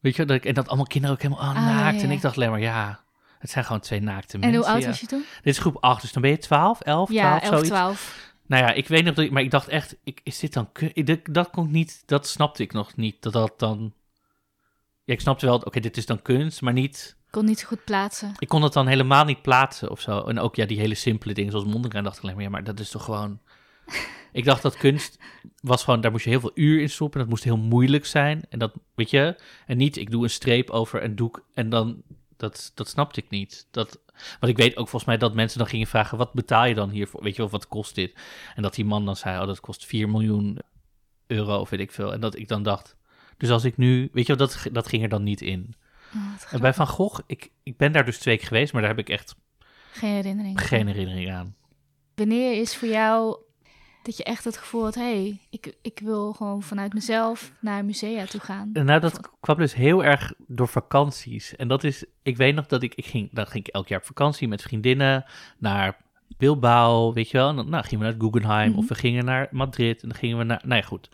weet 0.00 0.16
je, 0.16 0.24
dat 0.24 0.36
ik, 0.36 0.44
en 0.44 0.54
dat 0.54 0.68
allemaal 0.68 0.86
kinderen 0.86 1.16
ook 1.16 1.22
helemaal 1.22 1.44
oh, 1.44 1.56
Ah, 1.56 1.64
naakt. 1.64 1.96
ja, 1.96 2.02
En 2.02 2.10
ik 2.10 2.20
dacht 2.20 2.36
alleen 2.36 2.50
maar, 2.50 2.60
ja, 2.60 3.04
het 3.38 3.50
zijn 3.50 3.64
gewoon 3.64 3.80
twee 3.80 4.00
naakte 4.00 4.32
En 4.34 4.40
mensen. 4.40 4.58
hoe 4.58 4.68
oud 4.70 4.82
ja. 4.82 4.88
was 4.88 5.00
je 5.00 5.06
toen? 5.06 5.24
Dit 5.42 5.54
is 5.54 5.58
groep 5.58 5.76
8, 5.80 6.00
dus 6.02 6.12
dan 6.12 6.22
ben 6.22 6.30
je 6.30 6.38
12, 6.38 6.80
11, 6.80 7.10
Ja, 7.12 7.22
12, 7.38 7.42
11, 7.42 7.52
zoiets. 7.52 7.68
12. 7.68 8.34
Nou 8.46 8.62
ja, 8.62 8.72
ik 8.72 8.88
weet 8.88 9.04
nog 9.04 9.14
dat 9.14 9.24
ik, 9.24 9.30
maar 9.30 9.42
ik 9.42 9.50
dacht 9.50 9.68
echt, 9.68 9.96
ik, 10.04 10.20
is 10.22 10.38
dit 10.38 10.52
dan, 10.52 10.68
dat, 10.94 11.18
dat 11.30 11.50
kon 11.50 11.64
ik 11.64 11.70
niet, 11.70 12.02
dat 12.06 12.28
snapte 12.28 12.62
ik 12.62 12.72
nog 12.72 12.96
niet, 12.96 13.22
dat 13.22 13.32
dat 13.32 13.58
dan, 13.58 13.94
ja, 15.04 15.12
ik 15.12 15.20
snapte 15.20 15.46
wel, 15.46 15.58
oké, 15.58 15.80
dit 15.80 15.96
is 15.96 16.06
dan 16.06 16.22
kunst, 16.22 16.60
maar 16.60 16.72
niet, 16.72 17.15
Kon 17.30 17.44
niet 17.44 17.64
goed 17.64 17.84
plaatsen. 17.84 18.32
ik 18.38 18.48
kon 18.48 18.62
het 18.62 18.72
dan 18.72 18.86
helemaal 18.86 19.24
niet 19.24 19.42
plaatsen 19.42 19.90
of 19.90 20.00
zo. 20.00 20.20
En 20.20 20.38
ook 20.38 20.56
ja, 20.56 20.66
die 20.66 20.78
hele 20.78 20.94
simpele 20.94 21.34
dingen 21.34 21.50
zoals 21.50 21.66
Mondriaan 21.66 22.04
dacht 22.04 22.16
ik 22.16 22.22
alleen 22.22 22.34
maar, 22.34 22.44
ja, 22.44 22.50
maar 22.50 22.64
dat 22.64 22.80
is 22.80 22.90
toch 22.90 23.04
gewoon... 23.04 23.40
ik 24.32 24.44
dacht 24.44 24.62
dat 24.62 24.76
kunst 24.76 25.18
was 25.60 25.84
gewoon, 25.84 26.00
daar 26.00 26.10
moest 26.10 26.24
je 26.24 26.30
heel 26.30 26.40
veel 26.40 26.50
uur 26.54 26.80
in 26.80 26.90
stoppen. 26.90 27.20
Dat 27.20 27.28
moest 27.28 27.44
heel 27.44 27.56
moeilijk 27.56 28.06
zijn. 28.06 28.42
En 28.48 28.58
dat, 28.58 28.72
weet 28.94 29.10
je, 29.10 29.36
en 29.66 29.76
niet, 29.76 29.96
ik 29.96 30.10
doe 30.10 30.22
een 30.22 30.30
streep 30.30 30.70
over 30.70 31.02
een 31.02 31.16
doek 31.16 31.44
en 31.54 31.68
dan, 31.68 32.02
dat, 32.36 32.72
dat 32.74 32.88
snapte 32.88 33.20
ik 33.20 33.30
niet. 33.30 33.66
Dat, 33.70 34.00
want 34.40 34.52
ik 34.52 34.56
weet 34.56 34.76
ook 34.76 34.88
volgens 34.88 35.04
mij 35.04 35.16
dat 35.16 35.34
mensen 35.34 35.58
dan 35.58 35.68
gingen 35.68 35.86
vragen, 35.86 36.18
wat 36.18 36.32
betaal 36.32 36.64
je 36.64 36.74
dan 36.74 36.90
hiervoor? 36.90 37.22
Weet 37.22 37.36
je 37.36 37.42
wel, 37.42 37.50
wat 37.50 37.68
kost 37.68 37.94
dit? 37.94 38.14
En 38.54 38.62
dat 38.62 38.74
die 38.74 38.84
man 38.84 39.04
dan 39.04 39.16
zei, 39.16 39.40
oh, 39.40 39.46
dat 39.46 39.60
kost 39.60 39.86
4 39.86 40.08
miljoen 40.08 40.58
euro 41.26 41.58
of 41.58 41.70
weet 41.70 41.80
ik 41.80 41.92
veel. 41.92 42.12
En 42.12 42.20
dat 42.20 42.36
ik 42.36 42.48
dan 42.48 42.62
dacht, 42.62 42.96
dus 43.36 43.50
als 43.50 43.64
ik 43.64 43.76
nu, 43.76 44.08
weet 44.12 44.26
je 44.26 44.36
wel, 44.36 44.46
dat, 44.46 44.66
dat 44.72 44.88
ging 44.88 45.02
er 45.02 45.08
dan 45.08 45.22
niet 45.22 45.40
in. 45.40 45.74
Oh, 46.54 46.60
bij 46.60 46.74
Van 46.74 46.86
Gogh, 46.86 47.20
ik, 47.26 47.50
ik 47.62 47.76
ben 47.76 47.92
daar 47.92 48.04
dus 48.04 48.18
twee 48.18 48.36
keer 48.38 48.46
geweest, 48.46 48.72
maar 48.72 48.82
daar 48.82 48.90
heb 48.90 49.00
ik 49.00 49.08
echt 49.08 49.34
Geen 49.92 50.10
herinnering. 50.14 50.60
geen 50.60 50.86
herinnering 50.86 51.32
aan. 51.32 51.54
Wanneer 52.14 52.60
is 52.60 52.76
voor 52.76 52.88
jou 52.88 53.38
dat 54.02 54.16
je 54.16 54.24
echt 54.24 54.44
het 54.44 54.56
gevoel 54.56 54.84
had, 54.84 54.94
hé, 54.94 55.02
hey, 55.02 55.40
ik, 55.50 55.74
ik 55.82 56.00
wil 56.02 56.32
gewoon 56.32 56.62
vanuit 56.62 56.92
mezelf 56.92 57.52
naar 57.60 57.84
musea 57.84 58.24
toe 58.24 58.40
gaan? 58.40 58.70
Nou, 58.72 59.00
dat 59.00 59.30
kwam 59.40 59.56
dus 59.58 59.74
heel 59.74 60.04
erg 60.04 60.32
door 60.46 60.68
vakanties. 60.68 61.56
En 61.56 61.68
dat 61.68 61.84
is, 61.84 62.04
ik 62.22 62.36
weet 62.36 62.54
nog 62.54 62.66
dat 62.66 62.82
ik, 62.82 62.94
ik 62.94 63.06
ging, 63.06 63.28
dan 63.32 63.46
ging 63.46 63.66
ik 63.66 63.74
elk 63.74 63.88
jaar 63.88 63.98
op 63.98 64.04
vakantie 64.06 64.48
met 64.48 64.62
vriendinnen 64.62 65.24
naar 65.58 65.96
Bilbao, 66.38 67.12
weet 67.12 67.30
je 67.30 67.36
wel. 67.36 67.48
En 67.48 67.56
dan 67.56 67.70
nou, 67.70 67.84
gingen 67.84 68.04
we 68.06 68.10
naar 68.12 68.20
Guggenheim 68.20 68.70
Mhm. 68.70 68.78
of 68.78 68.88
we 68.88 68.94
gingen 68.94 69.24
naar 69.24 69.48
Madrid 69.50 70.02
en 70.02 70.08
dan 70.08 70.18
gingen 70.18 70.38
we 70.38 70.44
naar, 70.44 70.60
nou 70.64 70.80
ja, 70.80 70.86
goed. 70.86 71.08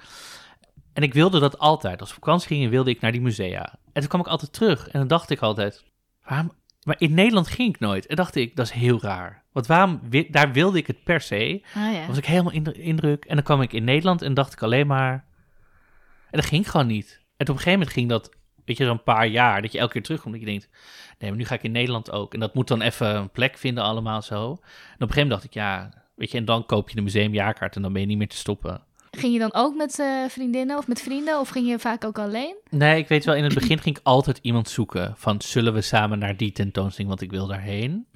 En 0.92 1.02
ik 1.02 1.14
wilde 1.14 1.38
dat 1.38 1.58
altijd. 1.58 2.00
Als 2.00 2.08
we 2.10 2.16
op 2.16 2.22
vakantie 2.22 2.48
gingen, 2.48 2.70
wilde 2.70 2.90
ik 2.90 3.00
naar 3.00 3.12
die 3.12 3.20
musea. 3.20 3.78
En 3.92 4.00
toen 4.00 4.08
kwam 4.08 4.20
ik 4.20 4.26
altijd 4.26 4.52
terug 4.52 4.88
en 4.88 4.98
dan 4.98 5.08
dacht 5.08 5.30
ik 5.30 5.40
altijd, 5.40 5.84
waarom... 6.24 6.52
Maar 6.82 6.96
in 6.98 7.14
Nederland 7.14 7.48
ging 7.48 7.74
ik 7.74 7.80
nooit. 7.80 8.06
En 8.06 8.16
dacht 8.16 8.34
ik, 8.34 8.56
dat 8.56 8.66
is 8.66 8.72
heel 8.72 9.00
raar. 9.00 9.44
Want 9.52 9.66
waarom, 9.66 10.00
daar 10.30 10.52
wilde 10.52 10.78
ik 10.78 10.86
het 10.86 11.04
per 11.04 11.20
se. 11.20 11.62
Ah 11.74 11.92
ja. 11.92 12.06
was 12.06 12.16
ik 12.16 12.26
helemaal 12.26 12.52
in 12.52 12.74
indruk. 12.74 13.24
En 13.24 13.34
dan 13.34 13.44
kwam 13.44 13.62
ik 13.62 13.72
in 13.72 13.84
Nederland 13.84 14.22
en 14.22 14.34
dacht 14.34 14.52
ik 14.52 14.62
alleen 14.62 14.86
maar... 14.86 15.12
En 16.30 16.38
dat 16.38 16.44
ging 16.44 16.70
gewoon 16.70 16.86
niet. 16.86 17.20
En 17.36 17.48
op 17.48 17.48
een 17.48 17.54
gegeven 17.54 17.72
moment 17.72 17.90
ging 17.90 18.08
dat, 18.08 18.30
weet 18.64 18.76
je, 18.76 18.84
zo'n 18.84 19.02
paar 19.02 19.26
jaar... 19.26 19.62
dat 19.62 19.72
je 19.72 19.78
elke 19.78 19.92
keer 19.92 20.02
terugkomt 20.02 20.34
en 20.34 20.40
dat 20.40 20.48
je 20.48 20.58
denkt... 20.58 20.74
nee, 21.18 21.30
maar 21.30 21.38
nu 21.38 21.44
ga 21.44 21.54
ik 21.54 21.62
in 21.62 21.72
Nederland 21.72 22.10
ook. 22.10 22.34
En 22.34 22.40
dat 22.40 22.54
moet 22.54 22.68
dan 22.68 22.80
even 22.80 23.16
een 23.16 23.30
plek 23.30 23.58
vinden 23.58 23.84
allemaal 23.84 24.22
zo. 24.22 24.44
En 24.44 24.50
op 24.50 24.58
een 24.58 24.98
gegeven 24.98 25.22
moment 25.22 25.30
dacht 25.30 25.44
ik, 25.44 25.54
ja... 25.54 25.90
weet 26.16 26.30
je, 26.30 26.38
en 26.38 26.44
dan 26.44 26.66
koop 26.66 26.88
je 26.88 26.94
de 26.94 27.02
museumjaarkaart... 27.02 27.76
en 27.76 27.82
dan 27.82 27.92
ben 27.92 28.00
je 28.00 28.08
niet 28.08 28.18
meer 28.18 28.28
te 28.28 28.36
stoppen. 28.36 28.82
Ging 29.18 29.32
je 29.32 29.38
dan 29.38 29.54
ook 29.54 29.76
met 29.76 29.98
eh, 29.98 30.24
vriendinnen 30.28 30.78
of 30.78 30.88
met 30.88 31.00
vrienden? 31.00 31.40
Of 31.40 31.48
ging 31.48 31.68
je 31.68 31.78
vaak 31.78 32.04
ook 32.04 32.18
alleen? 32.18 32.56
Nee, 32.70 32.98
ik 32.98 33.08
weet 33.08 33.24
wel, 33.24 33.34
in 33.34 33.44
het 33.44 33.54
begin 33.54 33.78
ging 33.78 33.96
ik 33.96 34.00
altijd 34.04 34.38
iemand 34.42 34.68
zoeken... 34.68 35.14
van 35.16 35.40
zullen 35.40 35.74
we 35.74 35.80
samen 35.80 36.18
naar 36.18 36.36
die 36.36 36.52
tentoonstelling, 36.52 37.08
want 37.08 37.22
ik 37.22 37.30
wil 37.30 37.46
daarheen. 37.46 38.06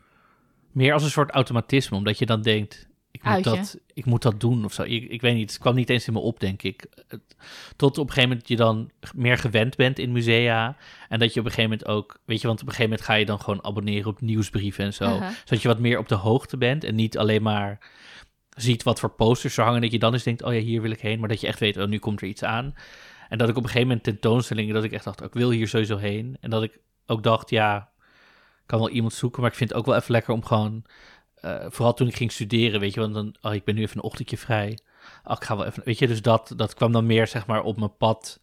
Meer 0.72 0.92
als 0.92 1.02
een 1.02 1.10
soort 1.10 1.30
automatisme, 1.30 1.96
omdat 1.96 2.18
je 2.18 2.26
dan 2.26 2.42
denkt... 2.42 2.88
Ik 3.10 3.22
moet, 3.22 3.32
Uitje. 3.32 3.50
dat, 3.50 3.78
ik 3.94 4.04
moet 4.04 4.22
dat 4.22 4.40
doen 4.40 4.64
of 4.64 4.72
zo. 4.72 4.82
Ik, 4.82 5.10
ik 5.10 5.20
weet 5.20 5.34
niet, 5.34 5.50
het 5.50 5.60
kwam 5.60 5.74
niet 5.74 5.90
eens 5.90 6.06
in 6.06 6.12
me 6.12 6.18
op, 6.18 6.40
denk 6.40 6.62
ik. 6.62 6.86
Tot 7.76 7.98
op 7.98 8.06
een 8.06 8.12
gegeven 8.12 8.28
moment 8.28 8.48
je 8.48 8.56
dan 8.56 8.90
meer 9.14 9.38
gewend 9.38 9.76
bent 9.76 9.98
in 9.98 10.12
musea. 10.12 10.76
En 11.08 11.18
dat 11.18 11.34
je 11.34 11.40
op 11.40 11.46
een 11.46 11.52
gegeven 11.52 11.70
moment 11.70 11.88
ook... 11.88 12.18
Weet 12.24 12.40
je, 12.40 12.46
want 12.46 12.60
op 12.60 12.66
een 12.66 12.72
gegeven 12.72 12.90
moment 12.90 13.08
ga 13.08 13.14
je 13.14 13.26
dan 13.26 13.40
gewoon 13.40 13.64
abonneren 13.64 14.10
op 14.10 14.20
nieuwsbrieven 14.20 14.84
en 14.84 14.94
zo. 14.94 15.18
Zodat 15.44 15.62
je 15.62 15.68
wat 15.68 15.78
meer 15.78 15.98
op 15.98 16.08
de 16.08 16.14
hoogte 16.14 16.56
bent 16.56 16.84
en 16.84 16.94
niet 16.94 17.18
alleen 17.18 17.42
maar 17.42 17.78
ziet 18.56 18.82
wat 18.82 19.00
voor 19.00 19.10
posters 19.10 19.56
er 19.56 19.64
hangen. 19.64 19.80
Dat 19.80 19.92
je 19.92 19.98
dan 19.98 20.12
eens 20.12 20.22
denkt, 20.22 20.42
oh 20.42 20.52
ja, 20.52 20.60
hier 20.60 20.82
wil 20.82 20.90
ik 20.90 21.00
heen. 21.00 21.18
Maar 21.20 21.28
dat 21.28 21.40
je 21.40 21.46
echt 21.46 21.60
weet, 21.60 21.76
oh, 21.76 21.86
nu 21.86 21.98
komt 21.98 22.20
er 22.20 22.28
iets 22.28 22.42
aan. 22.42 22.74
En 23.28 23.38
dat 23.38 23.48
ik 23.48 23.56
op 23.56 23.62
een 23.62 23.68
gegeven 23.68 23.88
moment 23.88 24.04
tentoonstellingen, 24.04 24.74
dat 24.74 24.84
ik 24.84 24.92
echt 24.92 25.04
dacht, 25.04 25.20
oh, 25.20 25.26
ik 25.26 25.32
wil 25.32 25.50
hier 25.50 25.68
sowieso 25.68 25.96
heen. 25.96 26.36
En 26.40 26.50
dat 26.50 26.62
ik 26.62 26.80
ook 27.06 27.22
dacht, 27.22 27.50
ja, 27.50 27.90
kan 28.66 28.78
wel 28.78 28.90
iemand 28.90 29.12
zoeken, 29.12 29.40
maar 29.40 29.50
ik 29.50 29.56
vind 29.56 29.70
het 29.70 29.78
ook 29.78 29.86
wel 29.86 29.96
even 29.96 30.12
lekker 30.12 30.34
om 30.34 30.44
gewoon... 30.44 30.84
eh, 31.34 31.66
vooral 31.68 31.94
toen 31.94 32.08
ik 32.08 32.16
ging 32.16 32.32
studeren, 32.32 32.80
weet 32.80 32.94
je, 32.94 33.00
want 33.00 33.14
dan... 33.14 33.34
Oh, 33.40 33.54
ik 33.54 33.64
ben 33.64 33.74
nu 33.74 33.82
even 33.82 33.96
een 33.96 34.02
ochtendje 34.02 34.36
vrij. 34.36 34.78
Oh, 35.24 35.36
ik 35.40 35.44
ga 35.44 35.56
wel 35.56 35.66
even... 35.66 35.82
Weet 35.84 35.98
je, 35.98 36.06
dus 36.06 36.22
dat, 36.22 36.52
dat 36.56 36.74
kwam 36.74 36.92
dan 36.92 37.06
meer, 37.06 37.26
zeg 37.26 37.46
maar, 37.46 37.62
op 37.62 37.78
mijn 37.78 37.96
pad. 37.96 38.40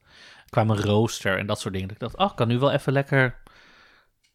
Kwam 0.50 0.70
een 0.70 0.82
rooster 0.82 1.38
en 1.38 1.46
dat 1.46 1.60
soort 1.60 1.74
dingen. 1.74 1.88
Dat 1.88 1.98
ik 1.98 2.03
dacht, 2.03 2.17
oh, 2.17 2.29
ik 2.29 2.36
kan 2.36 2.48
nu 2.48 2.60
wel 2.60 2.72
even 2.72 2.93
lekker... 2.93 3.41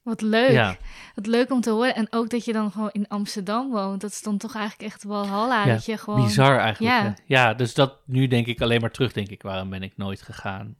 Wat 0.08 0.20
leuk. 0.20 0.50
Ja. 0.50 0.76
Wat 1.14 1.26
leuk 1.26 1.50
om 1.50 1.60
te 1.60 1.70
horen. 1.70 1.94
En 1.94 2.06
ook 2.10 2.30
dat 2.30 2.44
je 2.44 2.52
dan 2.52 2.70
gewoon 2.70 2.90
in 2.92 3.08
Amsterdam 3.08 3.70
woont. 3.70 4.00
Dat 4.00 4.10
is 4.10 4.22
dan 4.22 4.38
toch 4.38 4.54
eigenlijk 4.54 4.92
echt 4.92 5.04
wel 5.04 5.26
halla. 5.26 5.66
Ja, 5.66 5.72
dat 5.72 5.84
je 5.84 5.96
gewoon... 5.96 6.24
Bizar 6.24 6.58
eigenlijk. 6.58 6.94
Ja. 6.94 7.14
Ja. 7.26 7.54
dus 7.54 7.74
dat 7.74 7.96
nu 8.04 8.26
denk 8.26 8.46
ik 8.46 8.60
alleen 8.60 8.80
maar 8.80 8.90
terug, 8.90 9.12
denk 9.12 9.28
ik, 9.28 9.42
waarom 9.42 9.70
ben 9.70 9.82
ik 9.82 9.96
nooit 9.96 10.22
gegaan? 10.22 10.76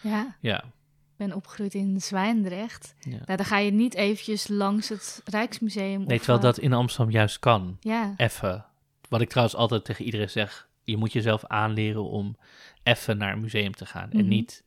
Ja, 0.00 0.36
Ja, 0.40 0.58
ik 0.58 1.16
ben 1.16 1.32
opgegroeid 1.32 1.74
in 1.74 2.00
Zwijndrecht. 2.00 2.94
ja. 3.00 3.10
Nou, 3.10 3.36
dan 3.36 3.44
ga 3.44 3.58
je 3.58 3.70
niet 3.70 3.94
eventjes 3.94 4.48
langs 4.48 4.88
het 4.88 5.22
Rijksmuseum. 5.24 6.04
Nee, 6.04 6.18
of, 6.18 6.24
terwijl 6.24 6.38
eh, 6.38 6.44
dat 6.44 6.58
in 6.58 6.72
Amsterdam 6.72 7.12
juist 7.12 7.38
kan. 7.38 7.76
Ja, 7.80 8.14
Even. 8.16 8.64
Wat 9.08 9.20
ik 9.20 9.28
trouwens 9.28 9.56
altijd 9.56 9.84
tegen 9.84 10.04
iedereen 10.04 10.30
zeg, 10.30 10.68
je 10.84 10.96
moet 10.96 11.12
jezelf 11.12 11.44
aanleren 11.44 12.04
om 12.04 12.36
even 12.82 13.18
naar 13.18 13.32
een 13.32 13.40
museum 13.40 13.74
te 13.74 13.86
gaan. 13.86 14.08
Mhm. 14.08 14.18
En 14.18 14.28
niet 14.28 14.64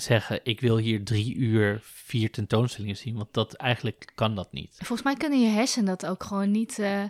zeggen, 0.00 0.40
ik 0.42 0.60
wil 0.60 0.76
hier 0.76 1.04
drie 1.04 1.34
uur 1.34 1.78
vier 1.82 2.30
tentoonstellingen 2.30 2.96
zien, 2.96 3.14
want 3.16 3.28
dat 3.34 3.54
eigenlijk 3.54 4.12
kan 4.14 4.34
dat 4.34 4.52
niet. 4.52 4.74
volgens 4.76 5.02
mij 5.02 5.14
kunnen 5.14 5.40
je 5.40 5.48
hersenen 5.48 5.86
dat 5.86 6.06
ook 6.06 6.22
gewoon 6.24 6.50
niet 6.50 6.78
eh, 6.78 7.02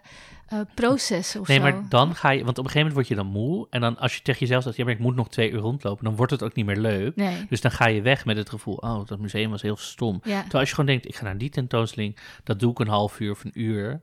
processen 0.75 1.41
of 1.41 1.49
Nee, 1.49 1.57
zo. 1.57 1.63
maar 1.63 1.89
dan 1.89 2.15
ga 2.15 2.31
je, 2.31 2.45
want 2.45 2.59
op 2.59 2.65
een 2.65 2.71
gegeven 2.71 2.89
moment 2.89 2.95
word 2.95 3.09
je 3.09 3.15
dan 3.15 3.27
moe. 3.43 3.67
En 3.71 3.81
dan 3.81 3.99
als 3.99 4.15
je 4.17 4.23
tegen 4.23 4.41
jezelf 4.41 4.63
zegt, 4.63 4.77
ja, 4.77 4.85
maar 4.85 4.93
ik 4.93 4.99
moet 4.99 5.15
nog 5.15 5.29
twee 5.29 5.51
uur 5.51 5.59
rondlopen, 5.61 6.05
dan 6.05 6.17
wordt 6.17 6.33
het 6.33 6.43
ook 6.43 6.55
niet 6.55 6.67
meer 6.67 6.77
leuk. 6.77 7.17
Nee, 7.17 7.47
Dus 7.49 7.61
dan 7.61 7.71
ga 7.71 7.89
je 7.89 8.03
weg 8.03 8.25
met 8.25 8.37
het 8.37 8.49
gevoel, 8.49 8.75
oh, 8.75 9.07
dat 9.07 9.19
museum 9.19 9.51
was 9.51 9.63
heel 9.63 9.77
stom. 9.77 10.21
ja. 10.25 10.41
Terwijl 10.41 10.59
als 10.61 10.69
je 10.69 10.75
gewoon 10.75 10.91
denkt, 10.91 11.09
ik 11.09 11.17
ga 11.17 11.25
naar 11.25 11.39
die 11.39 11.51
tentoonstelling, 11.51 12.17
dat 12.45 12.61
doe 12.61 12.71
ik 12.71 12.79
een 12.79 12.89
half 12.89 13.21
uur 13.21 13.31
of 13.31 13.45
een 13.45 13.61
uur. 13.61 14.01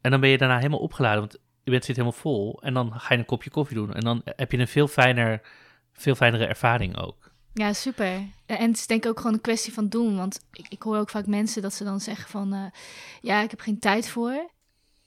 En 0.00 0.10
dan 0.10 0.20
ben 0.20 0.30
je 0.30 0.38
daarna 0.38 0.56
helemaal 0.56 0.78
opgeladen, 0.78 1.20
want 1.20 1.38
je 1.64 1.70
bent 1.70 1.84
zit 1.84 1.96
helemaal 1.96 2.18
vol. 2.20 2.62
En 2.62 2.74
dan 2.74 2.92
ga 3.00 3.14
je 3.14 3.20
een 3.20 3.26
kopje 3.26 3.50
koffie 3.50 3.76
doen. 3.76 3.94
En 3.94 4.00
dan 4.00 4.22
heb 4.24 4.52
je 4.52 4.58
een 4.58 4.68
veel, 4.68 4.88
fijner, 4.88 5.40
veel 5.92 6.14
fijnere 6.14 6.46
ervaring 6.46 6.96
ook. 6.98 7.31
Ja, 7.54 7.72
super. 7.72 8.22
En 8.46 8.68
het 8.68 8.76
is 8.76 8.86
denk 8.86 9.04
ik 9.04 9.10
ook 9.10 9.16
gewoon 9.16 9.32
een 9.32 9.40
kwestie 9.40 9.72
van 9.72 9.88
doen. 9.88 10.16
Want 10.16 10.40
ik, 10.52 10.66
ik 10.68 10.82
hoor 10.82 10.96
ook 10.98 11.10
vaak 11.10 11.26
mensen 11.26 11.62
dat 11.62 11.74
ze 11.74 11.84
dan 11.84 12.00
zeggen 12.00 12.28
van... 12.30 12.52
eh, 12.52 12.64
ja, 13.20 13.42
ik 13.42 13.50
heb 13.50 13.60
geen 13.60 13.78
tijd 13.78 14.08
voor. 14.08 14.50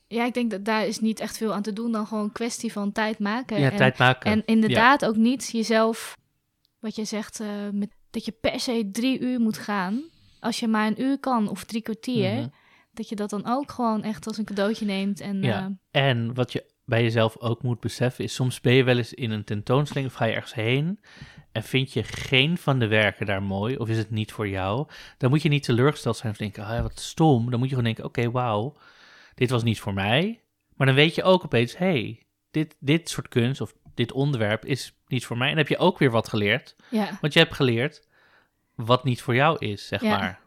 Ja, 0.08 0.26
ik 0.26 0.34
denk 0.34 0.52
dat 0.52 0.66
daar 0.66 0.88
is 0.88 1.00
niet 1.00 1.20
echt 1.20 1.38
veel 1.38 1.54
aan 1.54 1.62
te 1.62 1.74
doen... 1.74 1.92
dan 1.92 2.08
gewoon 2.08 2.24
een 2.24 2.32
kwestie 2.32 2.72
van 2.72 2.92
tijd 2.92 3.20
maken. 3.20 3.60
Ja, 3.60 3.72
en, 3.72 3.78
tijd 3.78 3.98
maken. 3.98 4.32
En 4.32 4.44
inderdaad 4.46 5.06
ook 5.06 5.16
niet 5.16 5.50
jezelf... 5.52 6.18
wat 6.80 6.96
je 6.96 7.06
zegt, 7.06 7.40
eh, 7.40 7.48
met, 7.72 7.90
dat 8.10 8.26
je 8.26 8.32
per 8.32 8.60
se 8.60 8.90
drie 8.92 9.20
uur 9.20 9.40
moet 9.40 9.58
gaan. 9.58 10.02
Als 10.40 10.60
je 10.60 10.68
maar 10.68 10.88
een 10.88 11.02
uur 11.02 11.20
kan 11.20 11.48
of 11.50 11.64
drie 11.64 11.82
kwartier... 11.82 12.32
Mhm. 12.34 12.48
dat 12.94 13.10
je 13.10 13.16
dat 13.16 13.30
dan 13.30 13.46
ook 13.46 13.72
gewoon 13.72 14.04
echt 14.04 14.28
als 14.28 14.38
een 14.38 14.46
cadeautje 14.46 14.86
neemt. 14.86 15.20
En 15.20 15.42
Ja. 15.42 15.72
eh, 15.92 16.08
En 16.08 16.34
wat 16.34 16.52
je 16.52 16.74
bij 16.86 17.04
jezelf 17.04 17.38
ook 17.40 17.64
moet 17.64 17.80
beseffen 17.80 18.24
is, 18.24 18.34
soms 18.34 18.62
ben 18.62 18.74
je 18.74 18.84
wel 18.84 18.98
eens 18.98 19.14
in 19.14 19.32
een 19.32 19.44
tentoonstelling 19.44 20.08
of 20.10 20.14
ga 20.16 20.26
je 20.26 20.34
ergens 20.34 20.54
heen 20.54 21.00
en 21.56 21.64
vind 21.64 21.94
je 21.94 22.04
geen 22.04 22.58
van 22.58 22.80
de 22.80 22.88
werken 22.88 23.26
daar 23.26 23.44
mooi 23.44 23.78
of 23.78 23.90
is 23.90 23.98
het 23.98 24.10
niet 24.12 24.32
voor 24.32 24.48
jou, 24.48 24.88
dan 25.18 25.30
moet 25.30 25.42
je 25.42 25.50
niet 25.50 25.64
teleurgesteld 25.64 26.18
zijn 26.18 26.32
of 26.32 26.38
denken, 26.38 26.66
ah, 26.66 26.82
wat 26.82 27.00
stom. 27.00 27.50
Dan 27.50 27.60
moet 27.60 27.70
je 27.70 27.76
gewoon 27.76 27.94
denken, 27.94 28.04
oké, 28.04 28.32
wauw, 28.32 28.76
dit 29.36 29.50
was 29.50 29.64
niet 29.64 29.80
voor 29.80 29.94
mij. 29.94 30.42
Maar 30.76 30.88
dan 30.88 30.96
weet 30.96 31.16
je 31.16 31.24
ook 31.24 31.44
opeens, 31.44 31.78
hey, 31.78 32.24
dit, 32.52 32.76
dit 32.80 33.10
soort 33.10 33.28
kunst 33.28 33.62
of 33.62 33.74
dit 33.94 34.12
onderwerp 34.12 34.66
is 34.66 34.96
niet 35.08 35.26
voor 35.26 35.38
mij. 35.38 35.48
En 35.50 35.56
dan 35.56 35.64
heb 35.66 35.78
je 35.78 35.84
ook 35.84 36.00
weer 36.00 36.12
wat 36.12 36.30
geleerd, 36.30 36.76
ja, 36.90 37.18
want 37.22 37.34
je 37.34 37.40
hebt 37.40 37.54
geleerd 37.54 38.08
wat 38.76 39.04
niet 39.04 39.22
voor 39.22 39.36
jou 39.36 39.58
is, 39.66 39.88
zeg 39.88 40.02
Ja. 40.02 40.18
maar. 40.18 40.40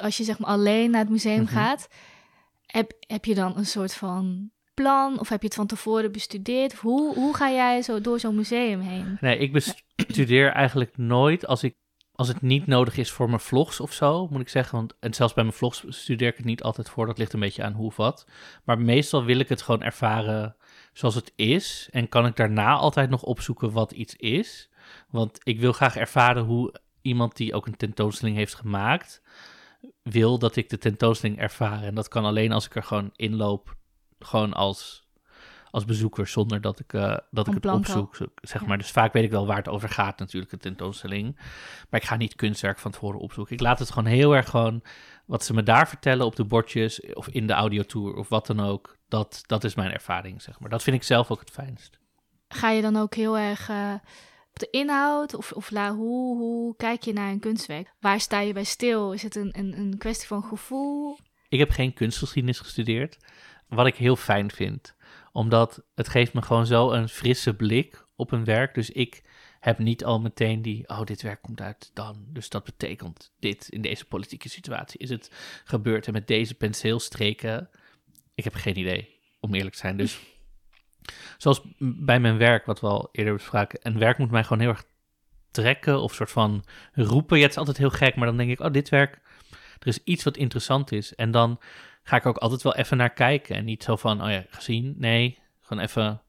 als 0.00 0.16
je 0.16 0.24
zeg 0.24 0.38
maar 0.38 0.50
alleen 0.50 0.90
naar 0.90 1.00
het 1.00 1.10
museum 1.10 1.42
Mhm. 1.42 1.52
gaat, 1.52 1.88
heb, 2.66 2.92
heb 3.00 3.24
je 3.24 3.34
dan 3.34 3.56
een 3.56 3.66
soort 3.66 3.94
van 3.94 4.50
plan 4.74 5.20
of 5.20 5.28
heb 5.28 5.40
je 5.40 5.46
het 5.46 5.56
van 5.56 5.66
tevoren 5.66 6.12
bestudeerd? 6.12 6.72
Of 6.72 6.80
hoe, 6.80 7.14
hoe 7.14 7.34
ga 7.34 7.50
jij 7.50 7.82
zo 7.82 8.00
door 8.00 8.20
zo'n 8.20 8.34
museum 8.34 8.80
heen? 8.80 9.16
Nee, 9.20 9.38
ik 9.38 9.52
bestudeer 9.52 10.50
eigenlijk 10.50 10.96
nooit 10.96 11.46
als, 11.46 11.62
ik, 11.62 11.76
als 12.12 12.28
het 12.28 12.42
niet 12.42 12.66
nodig 12.66 12.96
is 12.96 13.10
voor 13.10 13.28
mijn 13.28 13.40
vlogs 13.40 13.80
of 13.80 13.92
zo, 13.92 14.28
moet 14.30 14.40
ik 14.40 14.48
zeggen. 14.48 14.76
Want, 14.76 14.94
en 15.00 15.14
zelfs 15.14 15.34
bij 15.34 15.44
mijn 15.44 15.56
vlogs 15.56 15.84
studeer 15.88 16.28
ik 16.28 16.36
het 16.36 16.46
niet 16.46 16.62
altijd 16.62 16.90
voor. 16.90 17.06
Dat 17.06 17.18
ligt 17.18 17.32
een 17.32 17.40
beetje 17.40 17.62
aan 17.62 17.72
hoe 17.72 17.86
of 17.86 17.96
wat. 17.96 18.26
Maar 18.64 18.78
meestal 18.78 19.24
wil 19.24 19.38
ik 19.38 19.48
het 19.48 19.62
gewoon 19.62 19.82
ervaren 19.82 20.56
zoals 20.92 21.14
het 21.14 21.32
is. 21.36 21.88
En 21.90 22.08
kan 22.08 22.26
ik 22.26 22.36
daarna 22.36 22.74
altijd 22.74 23.10
nog 23.10 23.22
opzoeken 23.22 23.72
wat 23.72 23.92
iets 23.92 24.16
is. 24.16 24.68
Want 25.10 25.40
ik 25.42 25.60
wil 25.60 25.72
graag 25.72 25.96
ervaren 25.96 26.44
hoe 26.44 26.74
iemand 27.02 27.36
die 27.36 27.54
ook 27.54 27.66
een 27.66 27.76
tentoonstelling 27.76 28.36
heeft 28.36 28.54
gemaakt, 28.54 29.22
wil 30.02 30.38
dat 30.38 30.56
ik 30.56 30.68
de 30.68 30.78
tentoonstelling 30.78 31.38
ervaar. 31.38 31.82
En 31.82 31.94
dat 31.94 32.08
kan 32.08 32.24
alleen 32.24 32.52
als 32.52 32.66
ik 32.66 32.74
er 32.74 32.82
gewoon 32.82 33.10
inloop, 33.16 33.76
gewoon 34.24 34.52
als, 34.52 35.06
als 35.70 35.84
bezoeker, 35.84 36.26
zonder 36.26 36.60
dat 36.60 36.80
ik, 36.80 36.92
eh, 36.92 37.16
dat 37.30 37.46
ik 37.46 37.54
het 37.54 37.66
opzoek. 37.66 38.16
zo- 38.16 38.26
Zeg 38.36 38.60
Ja. 38.60 38.66
maar. 38.66 38.78
Dus 38.78 38.90
vaak 38.90 39.12
weet 39.12 39.24
ik 39.24 39.30
wel 39.30 39.46
waar 39.46 39.56
het 39.56 39.68
over 39.68 39.88
gaat, 39.88 40.18
natuurlijk, 40.18 40.52
een 40.52 40.58
tentoonstelling. 40.58 41.34
Maar 41.90 42.00
ik 42.00 42.06
ga 42.06 42.16
niet 42.16 42.34
kunstwerk 42.34 42.78
van 42.78 42.90
tevoren 42.90 43.20
opzoeken. 43.20 43.54
Ik 43.54 43.60
laat 43.60 43.78
het 43.78 43.90
gewoon 43.90 44.08
heel 44.12 44.36
erg 44.36 44.48
gewoon 44.50 44.82
wat 45.26 45.44
ze 45.44 45.54
me 45.54 45.62
daar 45.62 45.88
vertellen 45.88 46.26
op 46.26 46.36
de 46.36 46.44
bordjes 46.44 47.00
of 47.12 47.28
in 47.28 47.46
de 47.46 47.52
audiotour 47.52 48.14
of 48.14 48.28
wat 48.28 48.46
dan 48.46 48.60
ook. 48.60 48.96
Dat, 49.08 49.42
dat 49.46 49.64
is 49.64 49.74
mijn 49.74 49.92
ervaring, 49.92 50.42
zeg 50.42 50.60
maar. 50.60 50.70
Dat 50.70 50.82
vind 50.82 50.96
ik 50.96 51.02
zelf 51.02 51.30
ook 51.30 51.40
het 51.40 51.50
fijnst. 51.50 51.98
Ga 52.48 52.70
je 52.70 52.82
dan 52.82 52.96
ook 52.96 53.14
heel 53.14 53.38
erg 53.38 53.68
eh, 53.68 53.94
op 54.52 54.58
de 54.58 54.68
inhoud 54.70 55.34
of, 55.34 55.52
of 55.52 55.70
la, 55.70 55.94
hoe, 55.94 56.36
hoe 56.38 56.76
kijk 56.76 57.02
je 57.02 57.12
naar 57.12 57.30
een 57.30 57.40
kunstwerk? 57.40 57.92
Waar 58.00 58.20
sta 58.20 58.40
je 58.40 58.52
bij 58.52 58.64
stil? 58.64 59.12
Is 59.12 59.22
het 59.22 59.36
een, 59.36 59.58
een, 59.58 59.78
een 59.78 59.98
kwestie 59.98 60.26
van 60.26 60.42
gevoel? 60.42 61.18
Ik 61.48 61.58
heb 61.58 61.70
geen 61.70 61.92
kunstgeschiedenis 61.94 62.58
gestudeerd, 62.58 63.16
wat 63.74 63.86
ik 63.86 63.96
heel 63.96 64.16
fijn 64.16 64.50
vind. 64.50 64.94
Omdat 65.32 65.82
het 65.94 66.08
geeft 66.08 66.32
me 66.32 66.42
gewoon 66.42 66.66
zo 66.66 66.90
een 66.90 67.08
frisse 67.08 67.54
blik 67.54 68.06
op 68.16 68.32
een 68.32 68.44
werk. 68.44 68.74
Dus 68.74 68.90
ik 68.90 69.22
heb 69.60 69.78
niet 69.78 70.04
al 70.04 70.20
meteen 70.20 70.62
die, 70.62 70.88
oh, 70.88 71.04
dit 71.04 71.22
werk 71.22 71.42
komt 71.42 71.60
uit 71.60 71.90
dan. 71.94 72.24
Dus 72.28 72.48
dat 72.48 72.64
betekent 72.64 73.32
dit 73.38 73.68
in 73.68 73.82
deze 73.82 74.04
politieke 74.04 74.48
situatie. 74.48 75.00
Is 75.00 75.10
het 75.10 75.30
gebeurd 75.64 76.06
en 76.06 76.12
met 76.12 76.26
deze 76.26 76.54
penseelstreken? 76.54 77.70
Ik 78.34 78.44
heb 78.44 78.54
geen 78.54 78.78
idee, 78.78 79.20
om 79.40 79.54
eerlijk 79.54 79.74
te 79.74 79.80
zijn. 79.80 79.96
Dus 79.96 80.18
zoals 81.38 81.60
bij 81.78 82.20
mijn 82.20 82.38
werk, 82.38 82.66
wat 82.66 82.80
we 82.80 82.86
al 82.86 83.08
eerder 83.12 83.34
bespraken, 83.34 83.78
een 83.82 83.98
werk 83.98 84.18
moet 84.18 84.30
mij 84.30 84.42
gewoon 84.42 84.60
heel 84.60 84.68
erg 84.68 84.84
trekken 85.50 86.00
of 86.00 86.14
soort 86.14 86.30
van 86.30 86.64
roepen. 86.92 87.36
Ja, 87.36 87.42
het 87.42 87.52
is 87.52 87.58
altijd 87.58 87.76
heel 87.76 87.90
gek, 87.90 88.16
maar 88.16 88.26
dan 88.26 88.36
denk 88.36 88.50
ik, 88.50 88.60
oh, 88.60 88.72
dit 88.72 88.88
werk, 88.88 89.20
er 89.78 89.86
is 89.86 90.04
iets 90.04 90.24
wat 90.24 90.36
interessant 90.36 90.92
is. 90.92 91.14
En 91.14 91.30
dan 91.30 91.60
ga 92.04 92.16
ik 92.16 92.26
ook 92.26 92.36
altijd 92.36 92.62
wel 92.62 92.74
even 92.74 92.96
naar 92.96 93.12
kijken. 93.12 93.56
En 93.56 93.64
niet 93.64 93.82
zo 93.82 93.96
van, 93.96 94.22
oh 94.22 94.30
ja, 94.30 94.44
gezien. 94.48 94.94
Nee, 94.98 95.38
gewoon 95.60 95.82
even 95.82 96.22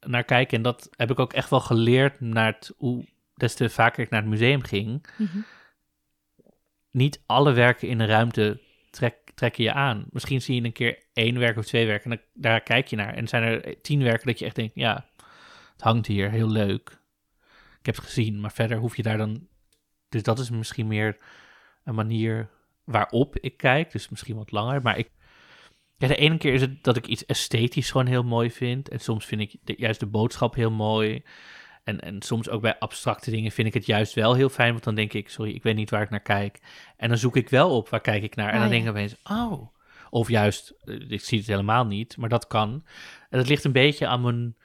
naar 0.00 0.24
kijken. 0.24 0.56
En 0.56 0.62
dat 0.62 0.90
heb 0.96 1.10
ik 1.10 1.18
ook 1.18 1.32
echt 1.32 1.50
wel 1.50 1.60
geleerd 1.60 2.20
naar 2.20 2.52
het, 2.52 2.72
hoe, 2.76 3.04
des 3.34 3.54
te 3.54 3.70
vaker 3.70 4.04
ik 4.04 4.10
naar 4.10 4.20
het 4.20 4.30
museum 4.30 4.62
ging. 4.62 5.06
Mhm. 5.16 5.38
Niet 6.90 7.22
alle 7.26 7.52
werken 7.52 7.88
in 7.88 8.00
een 8.00 8.06
ruimte 8.06 8.60
trek, 8.90 9.30
trekken 9.34 9.64
je 9.64 9.72
aan. 9.72 10.06
Misschien 10.10 10.42
zie 10.42 10.54
je 10.54 10.66
een 10.66 10.72
keer 10.72 10.98
één 11.12 11.38
werk 11.38 11.56
of 11.56 11.64
twee 11.64 11.86
werken 11.86 12.10
en 12.10 12.16
dan, 12.16 12.42
daar 12.42 12.60
kijk 12.60 12.86
je 12.86 12.96
naar. 12.96 13.14
En 13.14 13.28
zijn 13.28 13.42
er 13.42 13.80
tien 13.82 14.02
werken 14.02 14.26
dat 14.26 14.38
je 14.38 14.44
echt 14.44 14.56
denkt, 14.56 14.74
ja, 14.74 15.06
het 15.72 15.82
hangt 15.82 16.06
hier, 16.06 16.30
heel 16.30 16.50
leuk. 16.50 16.98
Ik 17.78 17.86
heb 17.86 17.96
het 17.96 18.04
gezien, 18.04 18.40
maar 18.40 18.52
verder 18.52 18.78
hoef 18.78 18.96
je 18.96 19.02
daar 19.02 19.18
dan... 19.18 19.48
Dus 20.08 20.22
dat 20.22 20.38
is 20.38 20.50
misschien 20.50 20.86
meer 20.86 21.18
een 21.84 21.94
manier 21.94 22.48
waarop 22.84 23.38
ik 23.38 23.56
kijk. 23.56 23.92
Dus 23.92 24.08
misschien 24.08 24.36
wat 24.36 24.50
langer. 24.50 24.82
Maar 24.82 24.98
ik, 24.98 25.10
ja, 25.96 26.08
de 26.08 26.16
ene 26.16 26.38
keer 26.38 26.52
is 26.52 26.60
het 26.60 26.84
dat 26.84 26.96
ik 26.96 27.06
iets 27.06 27.26
esthetisch 27.26 27.90
gewoon 27.90 28.06
heel 28.06 28.24
mooi 28.24 28.50
vind. 28.50 28.88
En 28.88 28.98
soms 29.00 29.24
vind 29.24 29.40
ik 29.40 29.56
de- 29.62 29.74
juist 29.76 30.00
de 30.00 30.06
boodschap 30.06 30.54
heel 30.54 30.70
mooi. 30.70 31.22
En, 31.84 32.00
en 32.00 32.22
soms 32.22 32.48
ook 32.48 32.60
bij 32.60 32.78
abstracte 32.78 33.30
dingen 33.30 33.50
vind 33.50 33.68
ik 33.68 33.74
het 33.74 33.86
juist 33.86 34.14
wel 34.14 34.34
heel 34.34 34.48
fijn. 34.48 34.72
Want 34.72 34.84
dan 34.84 34.94
denk 34.94 35.12
ik, 35.12 35.28
sorry, 35.28 35.54
ik 35.54 35.62
weet 35.62 35.76
niet 35.76 35.90
waar 35.90 36.02
ik 36.02 36.10
naar 36.10 36.20
kijk. 36.20 36.60
En 36.96 37.08
dan 37.08 37.18
zoek 37.18 37.36
ik 37.36 37.48
wel 37.48 37.76
op 37.76 37.88
waar 37.88 38.00
kijk 38.00 38.22
ik 38.22 38.34
naar. 38.34 38.48
En 38.48 38.58
dan 38.58 38.64
ja. 38.64 38.68
denk 38.68 38.84
ik 38.84 38.90
opeens, 38.90 39.16
oh. 39.24 39.72
Of 40.10 40.28
juist, 40.28 40.74
eh, 40.84 41.10
ik 41.10 41.20
zie 41.20 41.38
het 41.38 41.46
helemaal 41.46 41.86
niet, 41.86 42.16
maar 42.16 42.28
dat 42.28 42.46
kan. 42.46 42.84
En 43.30 43.38
dat 43.38 43.48
ligt 43.48 43.64
een 43.64 43.72
beetje 43.72 44.06
aan 44.06 44.20
mijn 44.20 44.56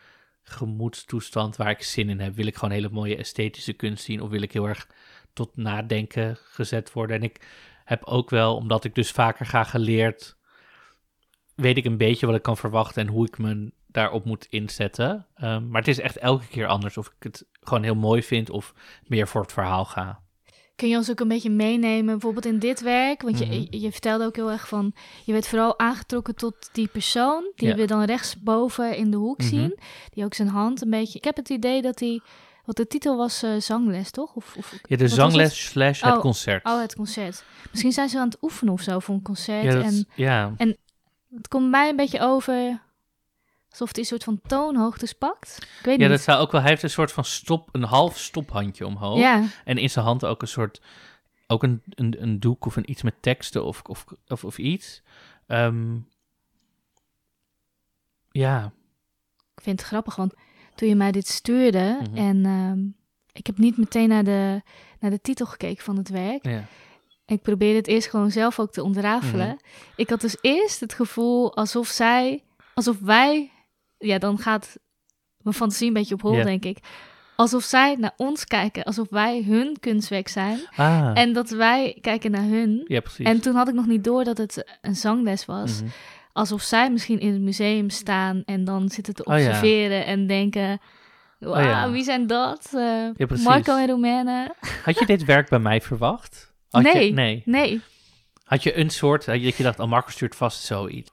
gemoedstoestand 0.44 1.56
waar 1.56 1.70
ik 1.70 1.84
zin 1.84 2.10
in 2.10 2.20
heb. 2.20 2.36
Wil 2.36 2.48
ik 2.48 2.56
gewoon 2.56 2.74
hele 2.74 2.90
mooie 2.90 3.16
esthetische 3.16 3.74
kunst 3.74 4.04
zien? 4.04 4.22
Of 4.22 4.30
wil 4.30 4.42
ik 4.42 4.52
heel 4.52 4.68
erg 4.68 4.88
tot 5.34 5.56
nadenken 5.56 6.38
gezet 6.38 6.94
worden? 6.94 7.16
En 7.16 7.24
ik 7.24 7.48
heb 7.90 8.06
ook 8.06 8.30
wel, 8.30 8.56
omdat 8.56 8.84
ik 8.84 8.96
dus 8.96 9.12
vaker 9.12 9.46
ga 9.46 9.64
geleerd, 9.64 10.36
weet 11.56 11.78
ik 11.78 11.86
een 11.86 11.98
beetje 11.98 12.26
wat 12.26 12.36
ik 12.36 12.42
kan 12.42 12.58
verwachten 12.58 13.02
en 13.02 13.08
hoe 13.14 13.26
ik 13.28 13.38
me 13.38 13.72
daarop 13.88 14.26
moet 14.26 14.46
inzetten. 14.50 15.26
Ehm, 15.36 15.68
maar 15.70 15.82
het 15.82 15.90
is 15.90 16.00
echt 16.00 16.18
elke 16.18 16.48
keer 16.48 16.68
anders 16.68 16.98
of 16.98 17.08
ik 17.08 17.14
het 17.24 17.46
gewoon 17.62 17.84
heel 17.84 17.96
mooi 17.96 18.24
vind 18.24 18.50
of 18.50 18.74
meer 19.08 19.28
voor 19.28 19.42
het 19.42 19.54
verhaal 19.54 19.86
ga. 19.86 20.22
Kun 20.76 20.90
je 20.90 20.96
ons 20.98 21.10
ook 21.12 21.20
een 21.20 21.28
beetje 21.28 21.50
meenemen, 21.50 22.06
bijvoorbeeld 22.06 22.46
in 22.46 22.60
dit 22.60 22.82
werk? 22.82 23.22
Want 23.22 23.40
je, 23.40 23.46
Mhm. 23.46 23.54
je, 23.54 23.80
je 23.82 23.92
vertelde 23.92 24.26
ook 24.26 24.36
heel 24.36 24.52
erg 24.52 24.68
van, 24.68 24.94
je 25.26 25.32
werd 25.32 25.48
vooral 25.48 25.80
aangetrokken 25.80 26.36
tot 26.36 26.70
die 26.72 26.88
persoon, 26.88 27.52
die 27.56 27.68
Ja. 27.68 27.76
we 27.76 27.86
dan 27.86 28.04
rechtsboven 28.04 28.98
in 28.98 29.12
de 29.12 29.18
hoek 29.18 29.38
Mhm. 29.40 29.48
zien, 29.48 29.80
die 30.10 30.24
ook 30.24 30.34
zijn 30.34 30.48
hand 30.48 30.82
een 30.82 30.90
beetje... 30.90 31.18
Ik 31.18 31.24
heb 31.24 31.36
het 31.36 31.50
idee 31.50 31.82
dat 31.82 32.00
hij 32.00 32.22
Want 32.70 32.82
de 32.82 32.88
titel 32.88 33.18
was 33.18 33.44
eh, 33.44 33.56
zangles, 33.60 34.12
toch? 34.12 34.34
Of, 34.34 34.56
of, 34.58 34.74
Ja, 34.84 34.98
de 34.98 35.08
zangles 35.08 35.66
slash 35.66 36.02
het 36.02 36.16
Oh, 36.16 36.20
concert. 36.20 36.66
Oh, 36.66 36.82
het 36.82 36.96
concert. 36.96 37.44
Misschien 37.70 37.92
zijn 37.92 38.10
ze 38.10 38.20
aan 38.20 38.28
het 38.28 38.38
oefenen 38.42 38.74
of 38.74 38.82
zo 38.82 39.00
voor 39.00 39.16
een 39.16 39.22
concert. 39.22 39.64
ja, 39.64 39.74
dat, 39.74 39.84
en 39.84 40.08
ja. 40.16 40.54
het 41.36 41.48
komt 41.48 41.70
mij 41.70 41.90
een 41.90 41.96
beetje 41.96 42.20
over 42.20 42.82
alsof 43.70 43.90
hij 43.92 44.00
een 44.00 44.06
soort 44.06 44.24
van 44.24 44.42
toonhoogtes 44.42 45.14
pakt. 45.14 45.58
Ik 45.80 45.86
weet 45.86 46.00
ja, 46.00 46.02
niet. 46.02 46.10
dat 46.10 46.22
zou 46.22 46.40
ook 46.40 46.52
wel. 46.52 46.62
Hij 46.62 46.70
heeft 46.70 46.84
een 46.84 46.90
soort 46.90 47.12
van 47.12 47.26
stop, 47.26 47.70
een 47.72 47.84
half 47.84 48.18
stophandje 48.18 48.86
omhoog. 48.86 49.20
Ja, 49.20 49.44
En 49.66 49.78
in 49.78 49.90
zijn 49.90 50.06
hand 50.06 50.26
ook 50.26 50.42
een 50.42 50.48
soort, 50.48 50.82
ook 51.48 51.64
een, 51.64 51.82
een, 51.90 52.22
een 52.22 52.40
doek 52.40 52.66
of 52.66 52.76
een 52.76 52.90
iets 52.90 53.02
met 53.02 53.22
teksten 53.22 53.64
of, 53.64 53.82
of, 53.84 54.06
of, 54.28 54.44
of 54.44 54.58
iets. 54.58 55.02
Ehm, 55.48 55.98
ja, 58.32 58.72
ik 59.56 59.64
vind 59.64 59.80
het 59.80 59.88
grappig, 59.88 60.16
want 60.16 60.34
toen 60.80 60.90
je 60.90 60.96
mij 60.96 61.12
dit 61.12 61.28
stuurde 61.28 61.98
Mhm. 62.02 62.18
en 62.18 62.46
ehm, 62.46 62.80
ik 63.34 63.48
heb 63.48 63.58
niet 63.58 63.78
meteen 63.78 64.10
naar 64.10 64.24
de, 64.24 64.62
naar 65.00 65.12
de 65.12 65.22
titel 65.22 65.46
gekeken 65.46 65.84
van 65.84 65.98
het 65.98 66.10
werk. 66.10 66.46
ja. 66.46 66.64
Ik 67.26 67.42
probeerde 67.42 67.78
het 67.78 67.88
eerst 67.88 68.10
gewoon 68.10 68.32
zelf 68.32 68.60
ook 68.60 68.72
te 68.72 68.84
ontrafelen. 68.84 69.48
Mhm. 69.48 69.58
Ik 69.96 70.10
had 70.10 70.22
dus 70.22 70.38
eerst 70.42 70.80
het 70.80 70.94
gevoel 70.94 71.56
alsof 71.56 71.88
zij, 71.88 72.44
alsof 72.74 73.00
wij, 73.00 73.52
ja, 73.98 74.18
dan 74.18 74.38
gaat 74.38 74.78
mijn 75.38 75.56
fantasie 75.56 75.88
een 75.88 75.94
beetje 75.94 76.14
op 76.14 76.22
hol, 76.22 76.44
denk 76.44 76.66
ik. 76.66 76.78
Alsof 77.36 77.64
zij 77.64 77.96
naar 77.96 78.14
ons 78.18 78.46
kijken, 78.46 78.84
alsof 78.84 79.10
wij 79.10 79.44
hun 79.44 79.78
kunstwerk 79.80 80.28
zijn. 80.28 80.60
Ah, 80.76 81.12
En 81.14 81.34
dat 81.34 81.50
wij 81.50 81.98
kijken 82.02 82.32
naar 82.32 82.44
hun. 82.44 82.84
ja, 82.88 83.00
precies. 83.00 83.26
En 83.26 83.42
toen 83.42 83.56
had 83.56 83.68
ik 83.68 83.74
nog 83.74 83.86
niet 83.88 84.04
door 84.04 84.24
dat 84.24 84.38
het 84.38 84.78
een 84.82 84.96
zangles 84.96 85.46
was. 85.46 85.82
Mhm. 85.82 85.90
Alsof 86.32 86.62
zij 86.62 86.92
misschien 86.92 87.20
in 87.20 87.34
het 87.34 87.42
museum 87.42 87.90
staan 87.90 88.44
en 88.46 88.64
dan 88.64 88.90
zitten 88.90 89.14
te 89.14 89.24
Oh 89.24 89.38
ja. 89.38 89.46
observeren 89.48 90.06
en 90.06 90.28
denken... 90.28 90.80
Wauw, 91.40 91.54
Oh 91.56 91.64
ja. 91.64 91.92
wie 91.92 92.04
zijn 92.04 92.28
dat? 92.28 92.70
Eh, 92.74 93.10
precies. 93.28 93.46
Marco 93.46 93.78
en 93.78 93.88
Romane? 93.88 94.56
Had 94.84 95.00
je 95.00 95.06
dit 95.06 95.26
werk 95.26 95.50
bij 95.50 95.60
mij 95.60 95.82
verwacht? 95.82 96.54
Had 96.70 96.82
Nee. 96.82 97.06
Je, 97.06 97.14
nee. 97.14 97.42
Nee, 97.46 97.82
Had 98.44 98.64
je 98.64 98.78
een 98.78 98.90
soort, 98.90 99.26
je, 99.26 99.40
dat 99.40 99.56
je 99.58 99.64
dacht, 99.64 99.80
oh, 99.80 99.90
Marco 99.90 100.10
stuurt 100.10 100.36
vast 100.36 100.64
zoiets. 100.64 101.12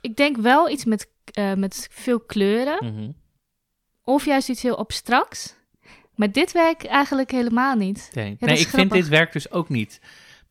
ik 0.00 0.16
denk 0.16 0.36
wel 0.36 0.70
iets 0.70 0.84
met, 0.84 1.08
eh, 1.32 1.52
met 1.52 1.88
veel 1.90 2.20
kleuren. 2.20 2.84
Mhm. 2.94 3.10
Of 4.04 4.24
juist 4.24 4.48
iets 4.48 4.62
heel 4.62 4.78
abstracts. 4.78 5.54
Maar 6.14 6.32
dit 6.32 6.52
werk 6.52 6.84
eigenlijk 6.84 7.30
helemaal 7.30 7.74
niet. 7.74 8.10
Nee, 8.14 8.36
ik 8.40 8.68
vind 8.68 8.92
dit 8.92 9.08
werk 9.08 9.32
dus 9.32 9.50
ook 9.50 9.68
niet 9.68 10.00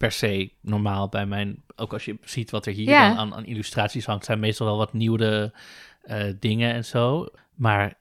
per 0.03 0.11
se 0.11 0.51
normaal 0.61 1.09
bij 1.09 1.25
mijn... 1.25 1.63
Ook 1.75 1.93
als 1.93 2.05
je 2.05 2.17
ziet 2.23 2.51
wat 2.51 2.65
er 2.65 2.73
hier 2.73 2.89
Ja. 2.89 3.07
dan 3.07 3.17
aan, 3.17 3.33
aan 3.33 3.45
illustraties 3.45 4.05
hangt, 4.05 4.25
zijn 4.25 4.39
meestal 4.39 4.65
wel 4.67 4.77
wat 4.77 4.93
nieuwe 4.93 5.53
eh, 6.01 6.23
dingen 6.39 6.73
en 6.73 6.85
zo. 6.85 7.27
Maar, 7.55 7.93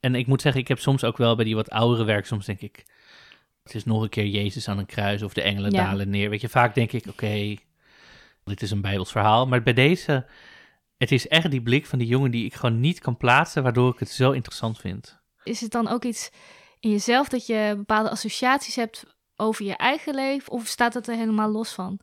en 0.00 0.14
ik 0.14 0.26
moet 0.26 0.42
zeggen, 0.42 0.60
ik 0.60 0.68
heb 0.68 0.78
soms 0.78 1.04
ook 1.04 1.16
wel 1.16 1.36
bij 1.36 1.44
die 1.44 1.54
wat 1.54 1.70
oudere 1.70 2.04
werk, 2.04 2.26
soms 2.26 2.46
denk 2.46 2.60
ik, 2.60 2.84
het 3.62 3.74
is 3.74 3.84
nog 3.84 4.02
een 4.02 4.08
keer 4.08 4.26
Jezus 4.26 4.68
aan 4.68 4.78
een 4.78 4.86
kruis 4.86 5.22
of 5.22 5.32
de 5.32 5.42
engelen 5.42 5.70
Ja. 5.72 5.84
dalen 5.84 6.10
neer. 6.10 6.30
Weet 6.30 6.40
je, 6.40 6.48
vaak 6.48 6.74
denk 6.74 6.92
ik, 6.92 7.06
oké, 7.08 7.54
dit 8.44 8.62
is 8.62 8.70
een 8.70 8.80
bijbels 8.80 9.10
verhaal. 9.10 9.46
Maar 9.46 9.62
bij 9.62 9.72
deze, 9.72 10.26
het 10.96 11.12
is 11.12 11.28
echt 11.28 11.50
die 11.50 11.62
blik 11.62 11.86
van 11.86 11.98
die 11.98 12.08
jongen 12.08 12.30
die 12.30 12.44
ik 12.44 12.54
gewoon 12.54 12.80
niet 12.80 12.98
kan 12.98 13.16
plaatsen, 13.16 13.62
waardoor 13.62 13.92
ik 13.92 13.98
het 13.98 14.10
zo 14.10 14.30
interessant 14.30 14.78
vind. 14.78 15.20
Is 15.42 15.60
het 15.60 15.70
dan 15.70 15.88
ook 15.88 16.04
iets 16.04 16.30
in 16.80 16.90
jezelf 16.90 17.28
dat 17.28 17.46
je 17.46 17.74
bepaalde 17.76 18.10
associaties 18.10 18.76
hebt 18.76 19.16
over 19.40 19.64
je 19.64 19.76
eigen 19.76 20.14
leven? 20.14 20.52
Of 20.52 20.66
staat 20.66 20.94
het 20.94 21.08
er 21.08 21.14
helemaal 21.14 21.50
los 21.50 21.72
van? 21.72 22.00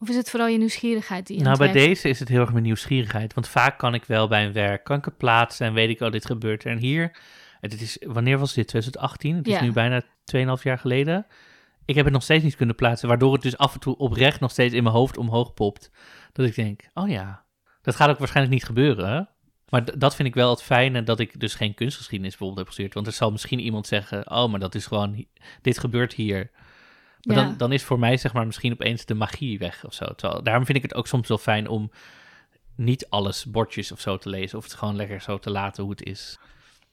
Of 0.00 0.08
is 0.08 0.16
het 0.16 0.30
vooral 0.30 0.48
je 0.48 0.58
nieuwsgierigheid 0.58 1.26
die 1.26 1.36
je 1.38 1.42
Nou, 1.42 1.58
bij 1.58 1.72
deze 1.72 2.08
is 2.08 2.18
het 2.18 2.28
heel 2.28 2.40
erg 2.40 2.52
mijn 2.52 2.62
nieuwsgierigheid. 2.64 3.34
Want 3.34 3.48
vaak 3.48 3.78
kan 3.78 3.94
ik 3.94 4.04
wel 4.04 4.28
bij 4.28 4.46
een 4.46 4.52
werk, 4.52 4.84
kan 4.84 4.98
ik 4.98 5.04
het 5.04 5.16
plaatsen 5.16 5.66
en 5.66 5.72
weet 5.72 5.88
ik, 5.88 6.00
oh, 6.00 6.10
dit 6.10 6.26
gebeurt 6.26 6.64
er. 6.64 6.70
En 6.70 6.78
hier, 6.78 7.16
het 7.60 7.80
is, 7.80 7.96
wanneer 8.06 8.38
was 8.38 8.54
dit? 8.54 8.68
2018? 8.68 9.36
Het 9.36 9.46
is 9.46 9.52
Ja. 9.52 9.62
nu 9.62 9.72
bijna 9.72 10.02
2,5 10.24 10.62
jaar 10.62 10.78
geleden. 10.78 11.26
Ik 11.84 11.94
heb 11.94 12.04
het 12.04 12.14
nog 12.14 12.22
steeds 12.22 12.44
niet 12.44 12.56
kunnen 12.56 12.74
plaatsen, 12.74 13.08
waardoor 13.08 13.32
het 13.32 13.42
dus 13.42 13.56
af 13.56 13.74
en 13.74 13.80
toe 13.80 13.96
oprecht 13.96 14.40
nog 14.40 14.50
steeds 14.50 14.74
in 14.74 14.82
mijn 14.82 14.94
hoofd 14.94 15.16
omhoog 15.16 15.54
popt. 15.54 15.90
Dat 16.32 16.46
ik 16.46 16.54
denk, 16.54 16.80
oh 16.94 17.08
ja, 17.08 17.44
dat 17.82 17.96
gaat 17.96 18.08
ook 18.08 18.18
waarschijnlijk 18.18 18.54
niet 18.54 18.64
gebeuren. 18.64 19.28
Maar 19.68 19.98
dat 19.98 20.14
vind 20.14 20.28
ik 20.28 20.34
wel 20.34 20.50
het 20.50 20.62
fijne, 20.62 21.02
dat 21.02 21.20
ik 21.20 21.40
dus 21.40 21.54
geen 21.54 21.74
kunstgeschiedenis 21.74 22.30
bijvoorbeeld 22.30 22.58
heb 22.58 22.66
gestudeerd. 22.68 22.94
Want 22.94 23.06
er 23.06 23.12
zal 23.12 23.30
misschien 23.30 23.60
iemand 23.60 23.86
zeggen, 23.86 24.30
oh, 24.30 24.50
maar 24.50 24.60
dat 24.60 24.74
is 24.74 24.86
gewoon, 24.86 25.26
dit 25.62 25.78
gebeurt 25.78 26.12
hier. 26.12 26.50
Maar 27.22 27.36
Ja. 27.36 27.44
dan, 27.44 27.56
dan 27.56 27.72
is 27.72 27.82
voor 27.82 27.98
mij 27.98 28.16
zeg 28.16 28.32
maar 28.32 28.46
misschien 28.46 28.72
opeens 28.72 29.04
de 29.04 29.14
magie 29.14 29.58
weg 29.58 29.84
of 29.84 29.94
zo. 29.94 30.04
Terwijl, 30.14 30.42
daarom 30.42 30.64
vind 30.64 30.76
ik 30.76 30.82
het 30.82 30.94
ook 30.94 31.06
soms 31.06 31.28
wel 31.28 31.38
fijn 31.38 31.68
om 31.68 31.90
niet 32.76 33.06
alles 33.08 33.44
bordjes 33.44 33.92
of 33.92 34.00
zo 34.00 34.16
te 34.16 34.28
lezen. 34.28 34.58
Of 34.58 34.64
het 34.64 34.74
gewoon 34.74 34.96
lekker 34.96 35.20
zo 35.20 35.38
te 35.38 35.50
laten 35.50 35.82
hoe 35.82 35.92
het 35.92 36.02
is. 36.02 36.38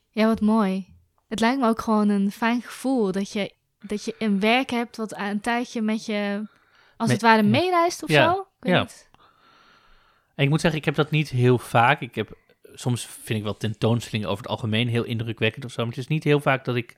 Ja, 0.09 0.25
wat 0.27 0.41
mooi. 0.41 0.93
Het 1.27 1.39
lijkt 1.39 1.59
me 1.59 1.67
ook 1.67 1.81
gewoon 1.81 2.09
een 2.09 2.31
fijn 2.31 2.61
gevoel 2.61 3.11
dat 3.11 3.31
je, 3.31 3.51
dat 3.79 4.05
je 4.05 4.15
een 4.19 4.39
werk 4.39 4.69
hebt 4.69 4.97
wat 4.97 5.17
een 5.17 5.41
tijdje 5.41 5.81
met 5.81 6.05
je, 6.05 6.41
als 6.97 7.07
Met- 7.09 7.11
het 7.11 7.21
ware, 7.21 7.43
meereist 7.43 8.03
of 8.03 8.09
Ja, 8.09 8.33
zo. 8.33 8.39
Ik 8.39 8.45
weet 8.59 8.73
ja. 8.73 8.79
niet. 8.81 9.09
En 10.35 10.43
ik 10.43 10.49
moet 10.49 10.61
zeggen, 10.61 10.79
ik 10.79 10.85
heb 10.85 10.95
dat 10.95 11.11
niet 11.11 11.29
heel 11.29 11.57
vaak. 11.57 12.01
Ik 12.01 12.15
heb, 12.15 12.37
soms 12.75 13.05
vind 13.05 13.39
ik 13.39 13.43
wel 13.43 13.57
tentoonstellingen 13.57 14.29
over 14.29 14.43
het 14.43 14.51
algemeen 14.51 14.87
heel 14.87 15.03
indrukwekkend 15.03 15.65
of 15.65 15.71
zo. 15.71 15.81
Maar 15.81 15.89
het 15.89 15.97
is 15.97 16.07
niet 16.07 16.23
heel 16.23 16.39
vaak 16.39 16.65
dat 16.65 16.75
ik 16.75 16.97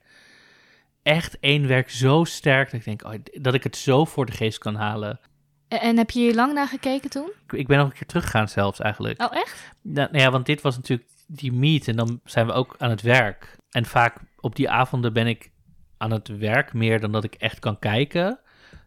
echt 1.02 1.38
één 1.40 1.66
werk 1.66 1.90
zo 1.90 2.24
sterk... 2.24 2.70
dat 2.70 2.80
ik 2.80 2.84
denk, 2.84 3.04
oh, 3.04 3.42
dat 3.42 3.54
ik 3.54 3.62
het 3.62 3.76
zo 3.76 4.04
voor 4.04 4.26
de 4.26 4.32
geest 4.32 4.58
kan 4.58 4.74
halen. 4.74 5.20
En, 5.68 5.80
en 5.80 5.96
heb 5.96 6.10
je 6.10 6.20
hier 6.20 6.34
lang 6.34 6.52
naar 6.52 6.68
gekeken 6.68 7.10
toen? 7.10 7.32
Ik, 7.46 7.52
ik 7.52 7.66
ben 7.66 7.78
nog 7.78 7.86
een 7.86 7.92
keer 7.92 8.06
teruggegaan 8.06 8.48
zelfs 8.48 8.80
eigenlijk. 8.80 9.22
Oh, 9.22 9.36
echt? 9.36 9.72
Nou, 9.82 10.08
nou 10.10 10.22
ja, 10.22 10.30
want 10.30 10.46
dit 10.46 10.60
was 10.60 10.76
natuurlijk 10.76 11.08
die 11.26 11.52
meet 11.52 11.88
en 11.88 11.96
dan 11.96 12.20
zijn 12.24 12.46
we 12.46 12.52
ook 12.52 12.74
aan 12.78 12.90
het 12.90 13.02
werk. 13.02 13.56
En 13.70 13.84
vaak 13.84 14.16
op 14.40 14.56
die 14.56 14.70
avonden 14.70 15.12
ben 15.12 15.26
ik 15.26 15.50
aan 15.96 16.10
het 16.10 16.28
werk 16.28 16.72
meer 16.72 17.00
dan 17.00 17.12
dat 17.12 17.24
ik 17.24 17.34
echt 17.34 17.58
kan 17.58 17.78
kijken. 17.78 18.38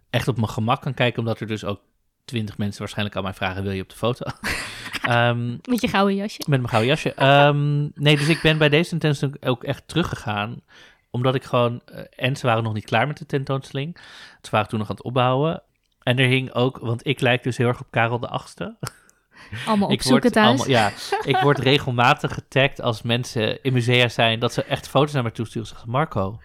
Echt 0.10 0.28
op 0.28 0.36
mijn 0.36 0.50
gemak 0.50 0.82
kan 0.82 0.94
kijken, 0.94 1.20
omdat 1.20 1.40
er 1.40 1.48
dus 1.48 1.66
ook 1.66 1.82
twintig 2.26 2.58
mensen 2.58 2.80
waarschijnlijk 2.80 3.18
aan 3.18 3.24
mij 3.24 3.34
vragen, 3.34 3.64
wil 3.64 3.72
je 3.72 3.82
op 3.82 3.90
de 3.90 3.96
foto? 3.96 4.26
Ehm, 5.02 5.50
Met 5.70 5.82
je 5.82 5.88
gouden 5.88 6.16
jasje. 6.16 6.38
met 6.48 6.60
mijn 6.60 6.70
gouden 6.70 6.90
jasje. 6.90 7.14
Ehm, 7.28 7.80
nee, 7.96 8.18
dus 8.18 8.28
ik 8.28 8.42
ben 8.42 8.58
bij 8.58 8.70
deze 8.70 8.90
tentoonstelling 8.90 9.46
ook 9.46 9.64
echt 9.64 9.88
teruggegaan. 9.88 10.62
Omdat 11.10 11.36
ik 11.36 11.44
gewoon... 11.44 11.82
eh, 11.86 12.00
en 12.16 12.36
ze 12.36 12.46
waren 12.48 12.64
nog 12.64 12.74
niet 12.74 12.86
klaar 12.86 13.08
met 13.08 13.18
de 13.18 13.26
tentoonstelling. 13.26 13.98
Ze 14.42 14.50
waren 14.52 14.68
toen 14.68 14.80
nog 14.80 14.90
aan 14.90 14.96
het 14.96 15.04
opbouwen. 15.06 15.62
En 16.04 16.18
er 16.20 16.28
hing 16.28 16.54
ook... 16.54 16.78
Want 16.78 17.08
ik 17.08 17.20
lijk 17.20 17.44
dus 17.44 17.58
heel 17.58 17.68
erg 17.68 17.80
op 17.80 17.88
Karel 17.90 18.20
de 18.20 18.28
Achtste. 18.28 18.76
Allemaal 19.66 19.90
Ik 19.92 19.96
opzoeken 19.96 20.22
word 20.22 20.34
thuis. 20.34 20.48
allemaal- 20.48 20.68
ja, 20.70 20.92
ik 21.24 21.38
word 21.38 21.60
regelmatig 21.60 22.34
getagd 22.34 22.82
als 22.82 23.02
mensen 23.02 23.64
in 23.64 23.74
musea 23.74 24.08
zijn... 24.08 24.40
dat 24.40 24.54
ze 24.54 24.64
echt 24.64 24.88
foto's 24.88 25.14
naar 25.14 25.24
me 25.24 25.32
toe 25.32 25.46
sturen. 25.46 25.68
Ze 25.68 25.74
zeggen, 25.74 25.92
Marco, 25.92 26.40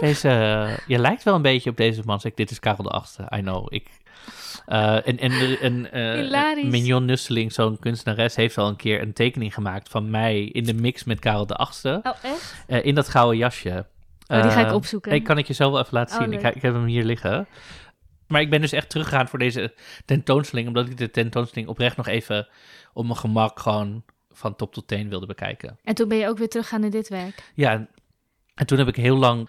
deze, 0.00 0.28
je 0.86 0.98
lijkt 0.98 1.22
wel 1.22 1.34
een 1.34 1.42
beetje 1.42 1.70
op 1.70 1.76
deze 1.76 2.02
man. 2.04 2.20
Zeg 2.20 2.30
ik, 2.30 2.36
dit 2.36 2.50
is 2.50 2.60
Karel 2.60 2.82
de 2.82 2.88
Achtste. 2.90 3.22
I 3.36 3.40
know. 3.40 3.66
Ik, 3.68 3.88
eh, 4.68 5.06
en 5.08 5.18
en, 5.18 5.58
en 5.60 5.92
eh. 5.92 6.64
Mignon 6.64 7.04
Nusseling, 7.04 7.52
zo'n 7.52 7.78
kunstenares, 7.78 8.36
heeft 8.36 8.58
al 8.58 8.68
een 8.68 8.76
keer 8.76 9.02
een 9.02 9.12
tekening 9.12 9.54
gemaakt 9.54 9.88
van 9.88 10.10
mij 10.10 10.44
in 10.44 10.64
de 10.64 10.74
mix 10.74 11.04
met 11.04 11.18
Karel 11.18 11.46
de 11.46 11.54
Achtste. 11.54 12.00
Oh, 12.02 12.12
echt? 12.22 12.54
eh, 12.66 12.84
in 12.84 12.94
dat 12.94 13.08
gouden 13.08 13.38
jasje. 13.38 13.86
Oh, 14.26 14.42
die 14.42 14.50
ga 14.50 14.60
ik 14.60 14.66
Eh, 14.66 14.74
opzoeken. 14.74 15.12
Ik 15.12 15.24
kan 15.24 15.38
ik 15.38 15.46
je 15.46 15.54
zo 15.54 15.70
wel 15.70 15.80
even 15.80 15.94
laten 15.94 16.16
Oh, 16.18 16.22
zien. 16.22 16.32
Ik, 16.32 16.54
ik 16.54 16.62
heb 16.62 16.72
hem 16.74 16.84
hier 16.84 17.04
liggen. 17.04 17.46
Maar 18.26 18.40
ik 18.40 18.50
ben 18.50 18.60
dus 18.60 18.72
echt 18.72 18.90
teruggegaan 18.90 19.28
voor 19.28 19.38
deze 19.38 19.74
tentoonstelling, 20.04 20.68
omdat 20.68 20.88
ik 20.88 20.96
de 20.96 21.10
tentoonstelling 21.10 21.68
oprecht 21.70 21.96
nog 21.96 22.06
even 22.06 22.48
op 22.92 23.04
mijn 23.04 23.16
gemak 23.16 23.60
gewoon 23.60 24.04
van 24.30 24.56
top 24.56 24.72
tot 24.72 24.88
teen 24.88 25.08
wilde 25.08 25.26
bekijken. 25.26 25.78
En 25.84 25.94
toen 25.94 26.08
ben 26.08 26.18
je 26.18 26.28
ook 26.28 26.38
weer 26.38 26.48
teruggegaan 26.48 26.80
naar 26.80 26.90
dit 26.90 27.08
werk. 27.08 27.52
Ja, 27.54 27.70
en- 27.72 27.88
en 28.54 28.66
toen 28.66 28.78
heb 28.78 28.88
ik 28.88 28.96
heel 28.96 29.16
lang, 29.16 29.48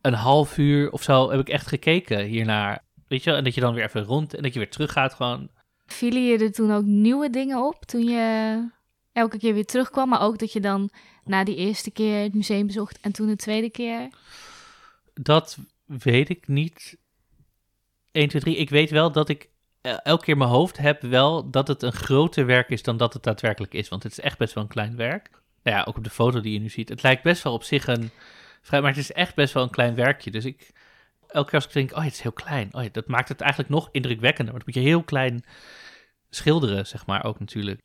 een 0.00 0.14
half 0.14 0.58
uur 0.58 0.90
of 0.90 1.02
zo, 1.02 1.30
heb 1.30 1.40
ik 1.40 1.48
echt 1.48 1.66
gekeken 1.66 2.24
hiernaar. 2.24 2.82
Weet 3.08 3.22
je, 3.22 3.30
wel? 3.30 3.38
en 3.38 3.44
dat 3.44 3.54
je 3.54 3.60
dan 3.60 3.74
weer 3.74 3.84
even 3.84 4.04
rond 4.04 4.34
en 4.34 4.42
dat 4.42 4.52
je 4.52 4.58
weer 4.58 4.70
teruggaat 4.70 5.14
gewoon. 5.14 5.48
Vielen 5.86 6.24
je 6.24 6.38
er 6.38 6.52
toen 6.52 6.72
ook 6.72 6.84
nieuwe 6.84 7.30
dingen 7.30 7.66
op 7.66 7.84
toen 7.84 8.04
je 8.04 8.68
elke 9.12 9.38
keer 9.38 9.54
weer 9.54 9.64
terugkwam? 9.64 10.08
Maar 10.08 10.20
ook 10.20 10.38
dat 10.38 10.52
je 10.52 10.60
dan 10.60 10.90
na 11.24 11.44
die 11.44 11.56
eerste 11.56 11.90
keer 11.90 12.22
het 12.22 12.34
museum 12.34 12.66
bezocht 12.66 12.98
en 13.00 13.12
toen 13.12 13.26
de 13.26 13.36
tweede 13.36 13.70
keer? 13.70 14.08
Dat 15.14 15.58
weet 15.84 16.28
ik 16.28 16.48
niet. 16.48 16.96
1, 18.12 18.28
2, 18.28 18.42
3. 18.42 18.56
Ik 18.56 18.70
weet 18.70 18.90
wel 18.90 19.12
dat 19.12 19.28
ik 19.28 19.48
eh, 19.80 19.96
elke 20.02 20.24
keer 20.24 20.32
in 20.32 20.38
mijn 20.38 20.50
hoofd 20.50 20.76
heb 20.76 21.02
wel 21.02 21.50
dat 21.50 21.68
het 21.68 21.82
een 21.82 21.92
groter 21.92 22.46
werk 22.46 22.68
is 22.68 22.82
dan 22.82 22.96
dat 22.96 23.12
het 23.12 23.22
daadwerkelijk 23.22 23.74
is. 23.74 23.88
Want 23.88 24.02
het 24.02 24.12
is 24.12 24.20
echt 24.20 24.38
best 24.38 24.54
wel 24.54 24.62
een 24.62 24.68
klein 24.68 24.96
werk. 24.96 25.30
Nou 25.62 25.76
ja, 25.76 25.84
ook 25.84 25.96
op 25.96 26.04
de 26.04 26.10
foto 26.10 26.40
die 26.40 26.52
je 26.52 26.60
nu 26.60 26.68
ziet. 26.68 26.88
Het 26.88 27.02
lijkt 27.02 27.22
best 27.22 27.42
wel 27.42 27.52
op 27.52 27.62
zich 27.62 27.86
een 27.86 28.10
vrij, 28.62 28.80
maar 28.80 28.90
het 28.90 28.98
is 28.98 29.12
echt 29.12 29.34
best 29.34 29.54
wel 29.54 29.62
een 29.62 29.70
klein 29.70 29.94
werkje. 29.94 30.30
Dus 30.30 30.44
ik, 30.44 30.70
elke 31.34 31.50
keer 31.50 31.58
als 31.58 31.68
ik 31.68 31.72
denk, 31.72 31.92
oh, 31.92 32.04
het 32.04 32.12
is 32.12 32.20
heel 32.20 32.32
klein. 32.32 32.68
Oh, 32.72 32.84
dat 32.92 33.06
maakt 33.06 33.28
het 33.28 33.40
eigenlijk 33.40 33.70
nog 33.70 33.88
indrukwekkender. 33.92 34.54
Want 34.54 34.64
dan 34.64 34.74
moet 34.74 34.84
je 34.84 34.90
heel 34.90 35.02
klein 35.02 35.44
schilderen, 36.30 36.86
zeg 36.86 37.06
maar, 37.06 37.24
ook 37.24 37.40
natuurlijk. 37.40 37.80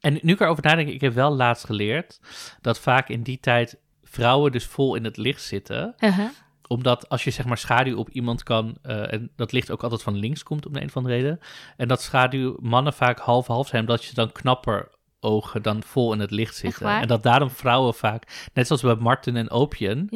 En 0.00 0.18
nu 0.22 0.32
ik 0.32 0.40
erover 0.40 0.62
nadenk, 0.62 0.88
ik 0.88 1.00
heb 1.00 1.14
wel 1.14 1.34
laatst 1.34 1.64
geleerd 1.64 2.20
dat 2.60 2.78
vaak 2.78 3.08
in 3.08 3.22
die 3.22 3.40
tijd 3.40 3.76
vrouwen 4.02 4.52
dus 4.52 4.66
vol 4.66 4.94
in 4.94 5.04
het 5.04 5.16
licht 5.16 5.42
zitten 5.42 5.94
Uh-huh. 5.98 6.28
omdat 6.66 7.08
als 7.08 7.24
je 7.24 7.30
zeg 7.30 7.46
maar 7.46 7.58
schaduw 7.58 7.96
op 7.96 8.10
iemand 8.10 8.42
kan, 8.42 8.76
eh, 8.82 9.12
en 9.12 9.30
dat 9.36 9.52
licht 9.52 9.70
ook 9.70 9.82
altijd 9.82 10.02
van 10.02 10.16
links 10.16 10.42
komt 10.42 10.66
om 10.66 10.72
de 10.72 10.80
een 10.80 10.86
of 10.86 10.96
andere 10.96 11.14
reden, 11.14 11.40
en 11.76 11.88
dat 11.88 12.02
schaduw 12.02 12.56
mannen 12.60 12.92
vaak 12.92 13.18
half-half 13.18 13.68
zijn, 13.68 13.80
omdat 13.80 14.04
je 14.04 14.14
dan 14.14 14.32
knapper 14.32 14.92
ogen 15.20 15.62
dan 15.62 15.82
vol 15.82 16.12
in 16.12 16.20
het 16.20 16.30
licht 16.30 16.56
zitten. 16.56 16.88
En 16.88 17.08
dat 17.08 17.22
daarom 17.22 17.50
vrouwen 17.50 17.94
vaak, 17.94 18.48
net 18.52 18.66
zoals 18.66 18.82
bij 18.82 18.94
Martin 18.94 19.36
en 19.36 19.50
Opien, 19.50 20.10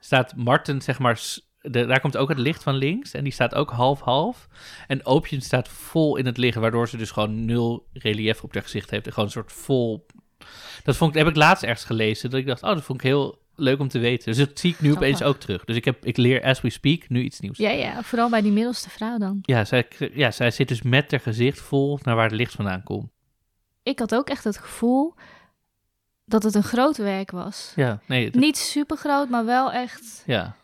staat 0.00 0.36
Martin 0.36 0.82
zeg 0.82 0.98
maar, 0.98 1.20
de, 1.70 1.86
daar 1.86 2.00
komt 2.00 2.16
ook 2.16 2.28
het 2.28 2.38
licht 2.38 2.62
van 2.62 2.74
links 2.74 3.12
en 3.12 3.24
die 3.24 3.32
staat 3.32 3.54
ook 3.54 3.70
half-half. 3.70 4.48
En 4.86 5.06
Opien 5.06 5.42
staat 5.42 5.68
vol 5.68 6.16
in 6.16 6.26
het 6.26 6.36
licht, 6.36 6.56
waardoor 6.58 6.88
ze 6.88 6.96
dus 6.96 7.10
gewoon 7.10 7.44
nul 7.44 7.86
relief 7.92 8.42
op 8.42 8.54
haar 8.54 8.62
gezicht 8.62 8.90
heeft. 8.90 9.06
En 9.06 9.12
gewoon 9.12 9.26
een 9.28 9.34
soort 9.34 9.52
vol... 9.52 10.06
Dat 10.84 10.96
vond 10.96 11.10
ik, 11.12 11.18
heb 11.18 11.28
ik 11.28 11.36
laatst 11.36 11.62
ergens 11.62 11.84
gelezen, 11.84 12.30
dat 12.30 12.40
ik 12.40 12.46
dacht, 12.46 12.62
oh, 12.62 12.68
dat 12.68 12.82
vond 12.82 12.98
ik 12.98 13.06
heel 13.06 13.38
leuk 13.56 13.78
om 13.80 13.88
te 13.88 13.98
weten. 13.98 14.24
Dus 14.34 14.46
dat 14.46 14.58
zie 14.58 14.70
ik 14.72 14.80
nu 14.80 14.88
Grappig. 14.90 15.08
opeens 15.08 15.22
ook 15.22 15.36
terug. 15.40 15.64
Dus 15.64 15.76
ik, 15.76 15.84
heb, 15.84 16.04
ik 16.06 16.16
leer 16.16 16.42
as 16.42 16.60
we 16.60 16.70
speak 16.70 17.08
nu 17.08 17.22
iets 17.22 17.40
nieuws. 17.40 17.58
ja, 17.58 17.70
ja, 17.70 18.02
vooral 18.02 18.30
bij 18.30 18.42
die 18.42 18.52
middelste 18.52 18.90
vrouw 18.90 19.18
dan. 19.18 19.38
Ja, 19.42 19.64
zij, 19.64 19.88
ja, 20.12 20.30
zij 20.30 20.50
zit 20.50 20.68
dus 20.68 20.82
met 20.82 21.10
haar 21.10 21.20
gezicht 21.20 21.60
vol 21.60 21.98
naar 22.02 22.14
waar 22.14 22.24
het 22.28 22.34
licht 22.38 22.52
vandaan 22.54 22.82
komt. 22.82 23.10
Ik 23.82 23.98
had 23.98 24.14
ook 24.14 24.28
echt 24.28 24.44
het 24.44 24.58
gevoel 24.58 25.14
dat 26.24 26.42
het 26.42 26.54
een 26.54 26.62
groot 26.62 26.96
werk 26.96 27.30
was. 27.30 27.72
Ja, 27.76 28.00
nee, 28.06 28.24
het- 28.24 28.34
Niet 28.34 28.56
super 28.56 28.96
groot, 28.96 29.28
maar 29.28 29.44
wel 29.44 29.72
echt... 29.72 30.22
ja. 30.26 30.56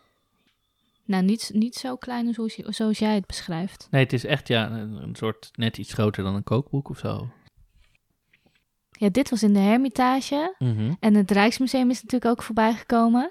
Nou, 1.11 1.23
niet, 1.23 1.51
niet 1.55 1.75
zo 1.75 1.97
klein 1.97 2.35
zoals, 2.35 2.55
zoals 2.55 2.99
jij 2.99 3.15
het 3.15 3.27
beschrijft. 3.27 3.89
nee, 3.91 4.03
het 4.03 4.13
is 4.13 4.25
echt 4.25 4.49
ja, 4.49 4.71
een, 4.71 5.03
een 5.03 5.15
soort 5.15 5.51
net 5.55 5.79
iets 5.79 5.93
groter 5.93 6.25
dan 6.25 6.35
een 6.35 6.45
kookboek 6.45 6.89
of 6.89 6.99
zo. 6.99 7.29
Ja, 8.91 9.09
dit 9.09 9.31
was 9.31 9.43
in 9.43 9.53
de 9.53 9.59
Hermitage. 9.59 10.55
Mhm. 10.59 10.93
En 11.01 11.15
het 11.15 11.31
Rijksmuseum 11.31 11.91
is 11.91 12.03
natuurlijk 12.03 12.31
ook 12.31 12.43
voorbij 12.43 12.73
gekomen. 12.75 13.31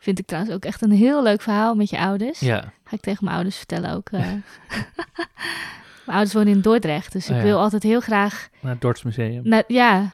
Vind 0.00 0.18
ik 0.18 0.26
trouwens 0.26 0.54
ook 0.54 0.64
echt 0.64 0.82
een 0.82 0.90
heel 0.90 1.22
leuk 1.22 1.42
verhaal 1.42 1.74
met 1.74 1.90
je 1.90 1.98
ouders. 1.98 2.40
Ja, 2.40 2.72
Ga 2.84 2.96
ik 2.96 3.00
tegen 3.00 3.24
mijn 3.24 3.36
ouders 3.36 3.56
vertellen 3.56 3.90
ook. 3.94 4.08
eh. 4.10 4.20
mijn 6.06 6.16
ouders 6.18 6.32
wonen 6.32 6.52
in 6.52 6.60
Dordrecht, 6.60 7.12
dus 7.12 7.24
Oh 7.24 7.30
ik 7.30 7.42
ja. 7.42 7.42
wil 7.48 7.58
altijd 7.58 7.82
heel 7.82 8.00
graag... 8.00 8.48
naar 8.60 8.72
het 8.72 8.80
Dortsmuseum. 8.80 9.48
Naar, 9.48 9.64
ja, 9.66 10.12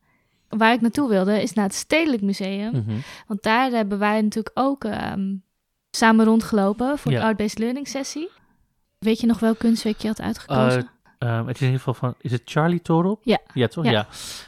waar 0.48 0.72
ik 0.72 0.80
naartoe 0.80 1.08
wilde 1.08 1.42
is 1.42 1.52
naar 1.52 1.64
het 1.64 1.74
Stedelijk 1.74 2.22
Museum. 2.22 2.72
Mhm. 2.72 2.96
Want 3.26 3.42
daar 3.42 3.70
hebben 3.70 3.98
wij 3.98 4.20
natuurlijk 4.22 4.58
ook 4.58 4.84
ehm, 4.84 5.34
samen 5.96 6.24
rondgelopen 6.24 6.98
voor 6.98 7.10
de 7.10 7.16
Ja. 7.16 7.24
Art-Based 7.24 7.58
Learning 7.58 7.88
sessie. 7.88 8.30
Weet 8.98 9.20
je 9.20 9.26
nog 9.26 9.38
welk 9.40 9.58
kunstwerk 9.58 9.98
je 10.00 10.08
had 10.08 10.20
uitgekozen? 10.20 10.90
Ehm, 11.18 11.46
het 11.46 11.54
is 11.54 11.60
in 11.60 11.66
ieder 11.66 11.78
geval 11.82 11.94
van, 11.94 12.14
is 12.20 12.30
het 12.32 12.42
Charlie 12.44 12.82
Torop? 12.82 13.20
Ja. 13.24 13.38
Ja, 13.54 13.66
toch? 13.66 13.84
Ja. 13.84 13.90
Ja. 13.90 14.06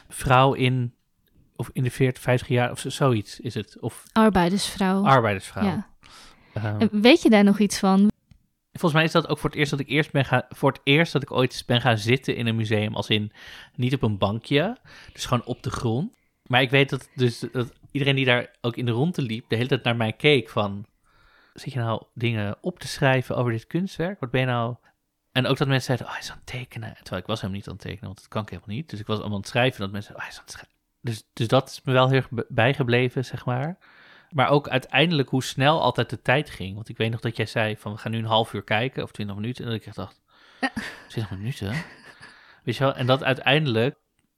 Vrouw 0.09 0.53
in, 0.53 0.93
of 1.55 1.69
in 1.73 1.83
de 1.83 1.91
40, 1.91 2.21
50 2.23 2.47
jaar 2.47 2.71
of 2.71 2.79
zo- 2.79 2.89
zoiets 2.89 3.39
is 3.39 3.53
het. 3.53 3.79
Of 3.79 4.03
Arbeidersvrouw. 4.11 5.05
arbeidersvrouw. 5.05 5.63
Ja. 5.63 5.87
Ehm, 6.53 6.87
weet 6.91 7.21
je 7.21 7.29
daar 7.29 7.43
nog 7.43 7.59
iets 7.59 7.79
van? 7.79 8.11
Volgens 8.71 8.93
mij 8.93 9.03
is 9.03 9.11
dat 9.11 9.27
ook 9.27 9.37
voor 9.39 9.49
het 9.49 9.59
eerst 9.59 9.71
dat 9.71 9.79
ik 9.79 9.89
eerst 9.89 10.11
ben 10.11 10.25
gaan, 10.25 10.43
voor 10.49 10.71
het 10.71 10.81
eerst 10.83 11.13
dat 11.13 11.21
ik 11.21 11.31
ooit 11.31 11.63
ben 11.65 11.81
gaan 11.81 11.97
zitten 11.97 12.35
in 12.35 12.47
een 12.47 12.55
museum, 12.55 12.95
als 12.95 13.07
in 13.09 13.31
niet 13.75 13.93
op 13.93 14.01
een 14.01 14.17
bankje, 14.17 14.77
dus 15.13 15.25
gewoon 15.25 15.45
op 15.45 15.63
de 15.63 15.69
grond. 15.69 16.13
Maar 16.47 16.61
ik 16.61 16.69
weet 16.69 16.89
dat 16.89 17.09
dus 17.15 17.39
dat 17.51 17.71
iedereen 17.91 18.15
die 18.15 18.25
daar 18.25 18.55
ook 18.61 18.75
in 18.77 18.85
de 18.85 18.91
ronde 18.91 19.21
liep, 19.21 19.45
de 19.49 19.55
hele 19.55 19.67
tijd 19.67 19.83
naar 19.83 19.95
mij 19.95 20.13
keek 20.13 20.49
van, 20.49 20.85
zit 21.55 21.73
je 21.73 21.79
nou 21.79 22.03
dingen 22.13 22.57
op 22.61 22.79
te 22.79 22.87
schrijven 22.87 23.35
over 23.35 23.51
dit 23.51 23.67
kunstwerk? 23.67 24.19
Wat 24.19 24.31
ben 24.31 24.39
je 24.39 24.45
nou? 24.45 24.75
En 25.31 25.47
ook 25.47 25.57
dat 25.57 25.67
mensen 25.67 25.85
zeiden, 25.85 26.05
oh, 26.07 26.11
hij 26.11 26.21
is 26.21 26.31
aan 26.31 26.37
het 26.37 26.45
tekenen. 26.45 26.93
Terwijl 26.93 27.21
ik 27.21 27.27
was 27.27 27.41
helemaal 27.41 27.59
niet 27.59 27.67
aan 27.67 27.73
het 27.73 27.83
tekenen, 27.83 28.05
want 28.05 28.17
dat 28.17 28.27
kan 28.27 28.41
ik 28.41 28.49
helemaal 28.49 28.75
niet. 28.75 28.89
Dus 28.89 28.99
ik 28.99 29.07
was 29.07 29.17
allemaal 29.17 29.35
aan 29.35 29.41
het 29.41 29.49
schrijven, 29.49 29.79
dat 29.79 29.91
mensen 29.91 30.13
zeiden, 30.13 30.27
oh, 30.27 30.31
hij 30.31 30.31
is 30.31 30.37
aan 30.37 30.45
het 30.45 30.53
schrijven. 30.53 30.73
Dus, 31.01 31.23
dus 31.33 31.47
dat 31.47 31.69
is 31.69 31.81
me 31.83 31.93
wel 31.93 32.09
heel 32.09 32.17
erg 32.17 32.29
bijgebleven, 32.49 33.25
zeg 33.25 33.45
maar. 33.45 33.77
Maar 34.29 34.49
ook 34.49 34.67
uiteindelijk 34.67 35.29
hoe 35.29 35.43
snel 35.43 35.81
altijd 35.81 36.09
de 36.09 36.21
tijd 36.21 36.49
ging. 36.49 36.75
Want 36.75 36.89
ik 36.89 36.97
weet 36.97 37.11
nog 37.11 37.19
dat 37.19 37.37
jij 37.37 37.45
zei 37.45 37.77
van 37.77 37.91
we 37.91 37.97
gaan 37.97 38.11
nu 38.11 38.17
een 38.17 38.25
half 38.25 38.53
uur 38.53 38.63
kijken 38.63 39.03
of 39.03 39.11
twintig 39.11 39.35
minuten. 39.35 39.63
En 39.63 39.71
dat 39.71 39.79
ik 39.79 39.85
echt 39.85 39.95
dacht, 39.95 40.21
twintig 41.09 41.37
minuten? 41.37 41.73
Weet 42.63 42.75
je 42.75 42.83
wel? 42.83 42.95
En 42.95 43.05
dat 43.05 43.23
uiteindelijk, 43.23 43.95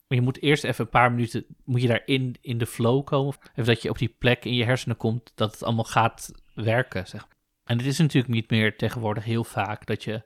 maar 0.08 0.18
je 0.18 0.24
moet 0.24 0.42
eerst 0.42 0.64
even 0.64 0.86
een 0.86 0.92
paar 0.92 1.12
minuten, 1.12 1.46
moet 1.64 1.82
je 1.82 1.88
daarin 1.88 2.36
in 2.42 2.58
de 2.58 2.66
flow 2.66 3.06
komen. 3.06 3.36
Even 3.52 3.66
dat 3.66 3.82
je 3.82 3.90
op 3.90 3.98
die 3.98 4.16
plek 4.20 4.46
in 4.46 4.54
je 4.54 4.64
hersenen 4.64 4.98
komt, 4.98 5.32
dat 5.36 5.52
het 5.52 5.64
allemaal 5.64 5.84
gaat 5.84 6.32
werken, 6.64 7.08
zeg. 7.08 7.28
En 7.64 7.78
het 7.78 7.86
is 7.86 7.98
natuurlijk 7.98 8.34
niet 8.34 8.50
meer 8.50 8.78
tegenwoordig 8.78 9.24
heel 9.24 9.44
vaak 9.44 9.86
dat 9.86 10.04
je 10.04 10.24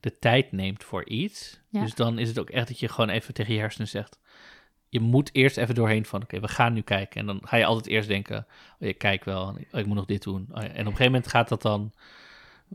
de 0.00 0.18
tijd 0.18 0.52
neemt 0.52 0.84
voor 0.84 1.04
iets. 1.04 1.60
Ja. 1.68 1.80
Dus 1.80 1.94
dan 1.94 2.18
is 2.18 2.28
het 2.28 2.38
ook 2.38 2.50
echt 2.50 2.68
dat 2.68 2.80
je 2.80 2.88
gewoon 2.88 3.10
even 3.10 3.34
tegen 3.34 3.54
je 3.54 3.60
hersenen 3.60 3.88
zegt, 3.88 4.18
je 4.88 5.00
moet 5.00 5.30
eerst 5.32 5.56
even 5.56 5.74
doorheen 5.74 6.04
van, 6.04 6.22
oké, 6.22 6.40
we 6.40 6.48
gaan 6.48 6.72
nu 6.72 6.80
kijken. 6.80 7.20
En 7.20 7.26
dan 7.26 7.40
ga 7.44 7.56
je 7.56 7.64
altijd 7.64 7.86
eerst 7.86 8.08
denken, 8.08 8.46
oh, 8.78 8.88
ik 8.88 8.98
kijk 8.98 9.24
wel, 9.24 9.42
oh, 9.72 9.80
ik 9.80 9.86
moet 9.86 9.96
nog 9.96 10.04
dit 10.04 10.22
doen. 10.22 10.48
Oh, 10.50 10.62
ja. 10.62 10.62
En 10.62 10.68
op 10.68 10.76
een 10.78 10.84
gegeven 10.84 11.04
moment 11.04 11.26
gaat 11.26 11.48
dat 11.48 11.62
dan, 11.62 11.92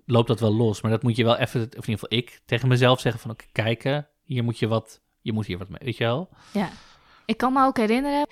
loopt 0.05 0.27
dat 0.27 0.39
wel 0.39 0.53
los. 0.53 0.81
Maar 0.81 0.91
dat 0.91 1.03
moet 1.03 1.15
je 1.15 1.23
wel 1.23 1.37
even, 1.37 1.61
of 1.61 1.67
in 1.67 1.73
ieder 1.73 1.93
geval 1.93 2.17
ik, 2.17 2.41
tegen 2.45 2.67
mezelf 2.67 2.99
zeggen 2.99 3.21
van, 3.21 3.31
oké, 3.31 3.45
kijken, 3.51 4.07
hier 4.23 4.43
moet 4.43 4.59
je 4.59 4.67
wat, 4.67 5.01
je 5.21 5.33
moet 5.33 5.45
hier 5.45 5.57
wat 5.57 5.69
mee, 5.69 5.79
weet 5.83 5.97
je 5.97 6.03
wel? 6.03 6.29
Ja. 6.51 6.69
Ik 7.25 7.37
kan 7.37 7.53
me 7.53 7.63
ook 7.63 7.77
herinneren 7.77 8.27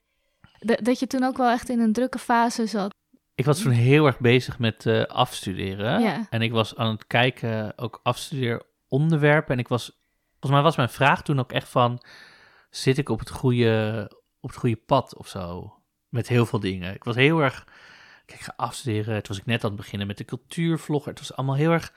dat 0.59 0.99
je 0.99 1.07
toen 1.07 1.23
ook 1.23 1.38
wel 1.38 1.49
echt 1.49 1.69
in 1.69 1.79
een 1.79 1.93
drukke 1.93 2.19
fase 2.19 2.65
zat. 2.65 2.93
Ik 3.36 3.45
was 3.45 3.62
toen 3.62 3.71
heel 3.71 4.06
erg 4.06 4.19
bezig 4.19 4.60
met 4.60 4.86
eh, 4.86 5.04
afstuderen. 5.04 6.02
Ja. 6.02 6.28
En 6.30 6.41
ik 6.41 6.52
was 6.52 6.76
aan 6.76 6.91
het 6.91 7.08
kijken, 7.08 7.78
ook 7.78 8.00
afstudeeronderwerpen. 8.04 9.54
En 9.54 9.60
ik 9.60 9.67
was, 9.67 9.86
volgens 10.30 10.52
mij 10.52 10.62
was 10.62 10.76
mijn 10.76 10.89
vraag 10.89 11.24
toen 11.24 11.39
ook 11.39 11.52
echt 11.52 11.69
van, 11.69 12.04
zit 12.69 12.98
ik 12.98 13.10
op 13.10 13.19
het 13.19 13.30
goede, 13.30 14.12
op 14.39 14.50
het 14.50 14.60
goede 14.60 14.76
pad 14.86 15.15
of 15.15 15.28
zo? 15.28 15.74
Met 16.10 16.28
heel 16.28 16.45
veel 16.45 16.60
dingen. 16.60 16.93
Ik 16.93 17.04
was 17.04 17.15
heel 17.15 17.39
erg, 17.39 17.67
kijk, 18.26 18.41
ga 18.41 18.54
afstuderen. 18.56 19.15
Toen 19.15 19.36
was 19.36 19.38
ik 19.38 19.45
net 19.45 19.63
aan 19.63 19.71
het 19.71 19.80
beginnen 19.80 20.08
met 20.08 20.17
de 20.17 20.26
cultuurvlogger. 20.26 21.10
Het 21.10 21.19
was 21.19 21.36
allemaal 21.36 21.56
heel 21.56 21.71
erg, 21.71 21.93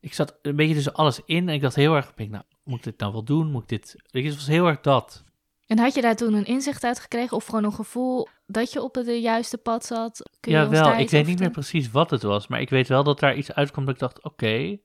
ik 0.00 0.14
zat 0.14 0.38
een 0.42 0.56
beetje 0.56 0.74
tussen 0.74 0.94
alles 0.94 1.20
in. 1.24 1.48
En 1.48 1.54
ik 1.54 1.60
dacht 1.60 1.74
heel 1.74 1.94
erg, 1.94 2.14
ben 2.14 2.24
ik 2.24 2.32
nou, 2.32 2.44
moet 2.64 2.78
ik 2.78 2.84
dit 2.84 2.98
nou 2.98 3.12
wel 3.12 3.24
doen? 3.24 3.50
Moet 3.50 3.62
ik 3.62 3.68
dit, 3.68 3.96
weet 4.10 4.22
je, 4.22 4.28
het 4.28 4.38
was 4.38 4.46
heel 4.46 4.66
erg 4.66 4.80
dat. 4.80 5.24
En 5.66 5.78
had 5.78 5.94
je 5.94 6.00
daar 6.00 6.16
toen 6.16 6.34
een 6.34 6.44
inzicht 6.44 6.84
uit 6.84 6.98
gekregen 6.98 7.36
of 7.36 7.44
gewoon 7.44 7.64
een 7.64 7.72
gevoel 7.72 8.28
dat 8.46 8.72
je 8.72 8.82
op 8.82 8.94
het 8.94 9.06
juiste 9.06 9.58
pad 9.58 9.84
zat? 9.84 10.30
Kun 10.40 10.52
Ja, 10.52 10.68
wel. 10.68 10.92
Ik 10.92 11.10
weet 11.10 11.26
niet 11.26 11.38
meer 11.38 11.50
precies 11.50 11.90
wat 11.90 12.10
het 12.10 12.22
was, 12.22 12.46
maar 12.46 12.60
ik 12.60 12.70
weet 12.70 12.88
wel 12.88 13.04
dat 13.04 13.20
daar 13.20 13.36
iets 13.36 13.52
uitkwam 13.52 13.84
dat 13.84 13.94
ik 13.94 14.00
dacht, 14.00 14.22
oké, 14.22 14.76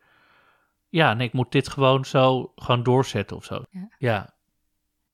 ja, 0.90 1.14
nee, 1.14 1.28
ik 1.28 1.34
moet 1.34 1.52
dit 1.52 1.70
gewoon 1.70 2.06
zo 2.06 2.52
gewoon 2.56 2.84
doorzetten 2.84 3.38
of 3.38 3.44
zo. 3.46 3.64
Ja. 3.70 3.90
Ja, 3.98 4.24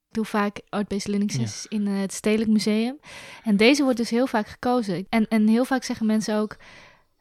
Ik 0.07 0.13
doe 0.13 0.25
vaak 0.25 0.61
art-based 0.69 1.07
learning 1.07 1.31
Ja. 1.31 1.37
sessies 1.39 1.65
in 1.65 1.87
eh, 1.87 1.99
het 1.99 2.13
Stedelijk 2.13 2.51
Museum. 2.51 2.99
En 3.43 3.57
deze 3.57 3.83
wordt 3.83 3.97
dus 3.97 4.09
heel 4.09 4.27
vaak 4.27 4.47
gekozen. 4.47 5.05
En, 5.09 5.27
en 5.27 5.47
heel 5.47 5.65
vaak 5.65 5.83
zeggen 5.83 6.05
mensen 6.05 6.35
ook... 6.37 6.55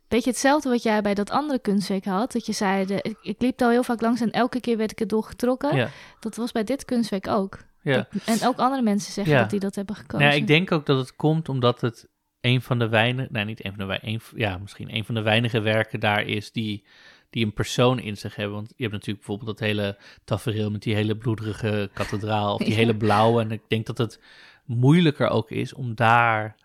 Beetje 0.08 0.30
hetzelfde 0.30 0.68
wat 0.68 0.82
jij 0.82 1.02
bij 1.02 1.14
dat 1.14 1.30
andere 1.30 1.58
kunstwerk 1.58 2.04
had. 2.04 2.32
Dat 2.32 2.46
je 2.46 2.52
zei, 2.52 2.84
de, 2.86 2.98
ik, 3.02 3.18
ik 3.22 3.40
liep 3.42 3.62
al 3.62 3.70
heel 3.70 3.82
vaak 3.82 4.00
langs 4.00 4.20
en 4.20 4.30
elke 4.30 4.60
keer 4.60 4.76
werd 4.76 4.90
ik 4.90 5.00
er 5.00 5.06
doorgetrokken. 5.06 5.76
ja, 5.76 5.88
Dat 6.20 6.36
was 6.36 6.52
bij 6.52 6.64
dit 6.64 6.84
kunstwerk 6.84 7.28
ook. 7.28 7.58
Ja. 7.94 8.06
Dat- 8.12 8.22
en 8.40 8.46
ook 8.48 8.56
andere 8.58 8.82
mensen 8.82 9.12
zeggen 9.12 9.34
Ja. 9.34 9.40
dat 9.40 9.50
die 9.50 9.60
dat 9.60 9.74
hebben 9.74 9.94
gekozen. 9.96 10.18
Nou, 10.26 10.32
ja, 10.32 10.40
ik 10.40 10.46
denk 10.46 10.72
ook 10.72 10.86
dat 10.86 10.98
het 10.98 11.16
komt 11.16 11.48
omdat 11.48 11.80
het 11.80 12.08
een 12.40 12.62
van 12.62 12.78
de 12.78 12.88
weinige, 12.88 13.28
nee, 13.32 13.44
niet 13.44 13.64
een 13.64 13.70
van 13.70 13.78
de 13.88 13.98
weinige, 14.00 14.38
ja, 14.38 14.58
misschien 14.58 14.94
een 14.94 15.04
van 15.04 15.14
de 15.14 15.22
weinige 15.22 15.60
werken 15.60 16.00
daar 16.00 16.22
is 16.26 16.52
die, 16.52 16.84
die 17.30 17.44
een 17.44 17.52
persoon 17.52 17.98
in 17.98 18.16
zich 18.16 18.34
hebben. 18.36 18.54
Want 18.54 18.68
je 18.76 18.82
hebt 18.82 18.92
natuurlijk 18.92 19.26
bijvoorbeeld 19.26 19.58
dat 19.58 19.68
hele 19.68 19.98
tafereel 20.24 20.70
met 20.70 20.82
die 20.82 20.94
hele 20.94 21.16
bloederige 21.16 21.90
kathedraal, 21.92 22.54
of 22.54 22.58
die 22.60 22.68
Ja. 22.70 22.74
hele 22.82 22.96
blauwe. 22.96 23.40
En 23.42 23.50
ik 23.50 23.62
denk 23.68 23.86
dat 23.86 23.98
het 23.98 24.20
moeilijker 24.64 25.28
ook 25.28 25.50
is 25.50 25.74
om 25.74 25.94
daar 25.94 26.56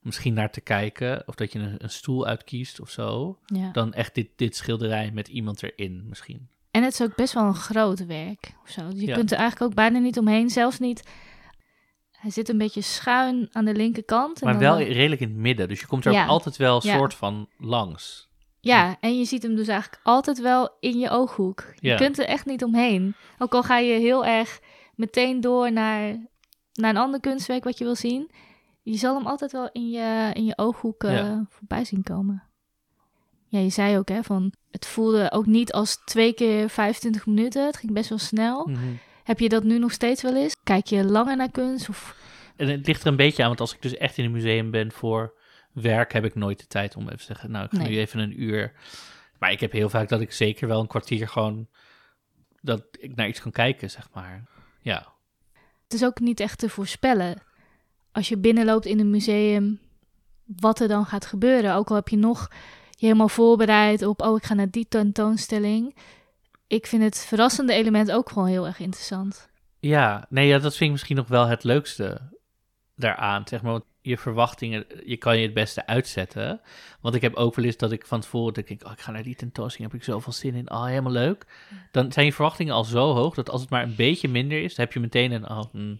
misschien 0.00 0.34
naar 0.34 0.50
te 0.50 0.60
kijken, 0.60 1.22
of 1.26 1.34
dat 1.34 1.52
je 1.52 1.58
een, 1.58 1.74
een 1.78 1.90
stoel 1.90 2.26
uitkiest 2.26 2.80
of 2.80 2.90
zo, 2.90 3.38
Ja. 3.46 3.70
dan 3.72 3.92
echt 3.94 4.14
dit, 4.14 4.28
dit 4.36 4.56
schilderij 4.56 5.10
met 5.12 5.28
iemand 5.28 5.62
erin 5.62 6.04
misschien. 6.08 6.48
En 6.72 6.82
het 6.82 6.92
is 6.92 7.02
ook 7.02 7.14
best 7.16 7.32
wel 7.34 7.44
een 7.44 7.54
groot 7.54 8.06
werk. 8.06 8.54
Zo. 8.64 8.82
Je 8.94 9.06
Ja. 9.06 9.14
kunt 9.14 9.30
er 9.32 9.38
eigenlijk 9.38 9.70
ook 9.70 9.76
bijna 9.76 9.98
niet 9.98 10.18
omheen. 10.18 10.50
Zelfs 10.50 10.78
niet... 10.78 11.02
Hij 12.10 12.30
zit 12.30 12.48
een 12.48 12.58
beetje 12.58 12.80
schuin 12.80 13.48
aan 13.52 13.64
de 13.64 13.74
linkerkant. 13.74 14.40
en 14.40 14.44
Maar 14.46 14.58
dan 14.58 14.62
wel 14.76 14.86
redelijk 14.86 15.20
in 15.20 15.28
het 15.28 15.36
midden, 15.36 15.68
dus 15.68 15.80
je 15.80 15.86
komt 15.86 16.04
er 16.04 16.12
Ja. 16.12 16.22
ook 16.22 16.28
altijd 16.28 16.56
wel 16.56 16.76
een 16.76 16.88
Ja. 16.90 16.96
soort 16.96 17.14
van 17.14 17.48
langs. 17.58 18.30
Ja, 18.60 18.96
en 19.00 19.18
je 19.18 19.24
ziet 19.24 19.42
hem 19.42 19.56
dus 19.56 19.68
eigenlijk 19.68 20.00
altijd 20.04 20.40
wel 20.40 20.76
in 20.80 20.98
je 20.98 21.10
ooghoek. 21.10 21.72
Je 21.80 21.94
kunt 21.94 22.18
er 22.18 22.24
echt 22.26 22.46
niet 22.46 22.64
omheen. 22.64 23.14
Ook 23.38 23.54
al 23.54 23.62
ga 23.62 23.78
je 23.78 23.92
heel 23.98 24.24
erg 24.24 24.60
meteen 24.94 25.40
door 25.40 25.72
naar, 25.72 26.26
naar 26.72 26.90
een 26.90 26.96
ander 26.96 27.20
kunstwerk 27.20 27.64
wat 27.64 27.78
je 27.78 27.84
wil 27.84 27.94
zien. 27.96 28.30
Je 28.82 28.96
zal 28.96 29.16
hem 29.16 29.26
altijd 29.26 29.52
wel 29.52 29.68
in 29.72 29.90
je, 29.90 30.30
in 30.32 30.44
je 30.44 30.58
ooghoek 30.58 31.04
eh, 31.04 31.38
voorbij 31.48 31.84
zien 31.84 32.02
komen. 32.02 32.42
Ja, 33.48 33.58
je 33.58 33.70
zei 33.70 33.98
ook 33.98 34.08
hè, 34.08 34.22
van 34.22 34.52
het 34.72 34.86
voelde 34.86 35.30
ook 35.32 35.46
niet 35.46 35.72
als 35.72 35.96
twee 36.04 36.32
keer 36.32 36.68
25 36.68 37.26
minuten. 37.26 37.66
Het 37.66 37.76
ging 37.76 37.92
best 37.92 38.08
wel 38.08 38.18
snel. 38.18 38.66
Mhm. 38.68 38.78
Heb 39.24 39.38
je 39.38 39.48
dat 39.48 39.64
nu 39.64 39.78
nog 39.78 39.92
steeds 39.92 40.22
wel 40.22 40.36
eens? 40.36 40.56
Kijk 40.64 40.86
je 40.86 41.04
langer 41.04 41.36
naar 41.36 41.50
kunst? 41.50 41.88
Of... 41.88 42.16
En 42.56 42.68
het 42.68 42.86
ligt 42.86 43.00
er 43.02 43.06
een 43.06 43.16
beetje 43.16 43.42
aan, 43.42 43.48
want 43.48 43.60
als 43.60 43.74
ik 43.74 43.82
dus 43.82 43.96
echt 43.96 44.18
in 44.18 44.24
een 44.24 44.30
museum 44.30 44.70
ben 44.70 44.92
voor 44.92 45.34
werk, 45.72 46.12
heb 46.12 46.24
ik 46.24 46.34
nooit 46.34 46.58
de 46.58 46.66
tijd 46.66 46.96
om 46.96 47.04
even 47.04 47.18
te 47.18 47.24
zeggen, 47.24 47.50
nou, 47.50 47.64
ik 47.64 47.70
ga 47.70 47.76
Nee. 47.76 47.88
nu 47.88 47.98
even 47.98 48.20
een 48.20 48.42
uur. 48.42 48.72
Maar 49.38 49.52
ik 49.52 49.60
heb 49.60 49.72
heel 49.72 49.88
vaak 49.88 50.08
dat 50.08 50.20
ik 50.20 50.32
zeker 50.32 50.68
wel 50.68 50.80
een 50.80 50.86
kwartier 50.86 51.28
gewoon, 51.28 51.68
dat 52.60 52.84
ik 53.00 53.14
naar 53.16 53.28
iets 53.28 53.40
kan 53.40 53.50
kijken, 53.52 53.90
zeg 53.90 54.08
maar. 54.14 54.44
Ja, 54.80 55.12
Het 55.84 55.92
is 55.92 56.04
ook 56.04 56.20
niet 56.20 56.40
echt 56.40 56.58
te 56.58 56.68
voorspellen. 56.68 57.42
Als 58.12 58.28
je 58.28 58.36
binnenloopt 58.38 58.86
in 58.86 59.00
een 59.00 59.10
museum, 59.10 59.80
wat 60.44 60.80
er 60.80 60.88
dan 60.88 61.06
gaat 61.06 61.26
gebeuren. 61.26 61.74
Ook 61.74 61.88
al 61.88 61.96
heb 61.96 62.08
je 62.08 62.16
nog 62.16 62.50
je 63.02 63.08
helemaal 63.08 63.28
voorbereid 63.28 64.02
op, 64.02 64.22
oh, 64.22 64.36
ik 64.36 64.44
ga 64.44 64.54
naar 64.54 64.70
die 64.70 64.86
tentoonstelling. 64.88 65.96
Ik 66.66 66.86
vind 66.86 67.02
het 67.02 67.18
verrassende 67.18 67.72
element 67.72 68.12
ook 68.12 68.28
gewoon 68.28 68.48
heel 68.48 68.66
erg 68.66 68.78
interessant. 68.78 69.50
Ja, 69.80 70.26
nee, 70.28 70.46
ja, 70.46 70.58
dat 70.58 70.72
vind 70.72 70.84
ik 70.84 70.90
misschien 70.90 71.16
nog 71.16 71.28
wel 71.28 71.46
het 71.46 71.64
leukste 71.64 72.20
daaraan, 72.96 73.42
zeg 73.48 73.62
maar. 73.62 73.72
Want 73.72 73.84
je 74.00 74.18
verwachtingen, 74.18 74.86
je 75.04 75.16
kan 75.16 75.38
je 75.38 75.44
het 75.44 75.54
beste 75.54 75.86
uitzetten. 75.86 76.60
Want 77.00 77.14
ik 77.14 77.22
heb 77.22 77.34
ook 77.34 77.54
wel 77.54 77.64
eens 77.64 77.76
dat 77.76 77.92
ik 77.92 78.06
van 78.06 78.20
tevoren 78.20 78.54
denk, 78.54 78.68
ik, 78.68 78.84
oh, 78.84 78.92
ik 78.92 79.00
ga 79.00 79.10
naar 79.10 79.22
die 79.22 79.34
tentoonstelling, 79.34 79.92
heb 79.92 80.00
ik 80.00 80.06
zoveel 80.06 80.32
zin 80.32 80.54
in, 80.54 80.70
oh, 80.70 80.84
helemaal 80.84 81.12
leuk. 81.12 81.46
Dan 81.90 82.12
zijn 82.12 82.26
je 82.26 82.32
verwachtingen 82.32 82.74
al 82.74 82.84
zo 82.84 83.14
hoog, 83.14 83.34
dat 83.34 83.50
als 83.50 83.60
het 83.60 83.70
maar 83.70 83.82
een 83.82 83.96
beetje 83.96 84.28
minder 84.28 84.62
is, 84.62 84.74
dan 84.74 84.84
heb 84.84 84.94
je 84.94 85.00
meteen 85.00 85.32
een, 85.32 85.50
oh, 85.50 85.62
hm, 85.72 85.94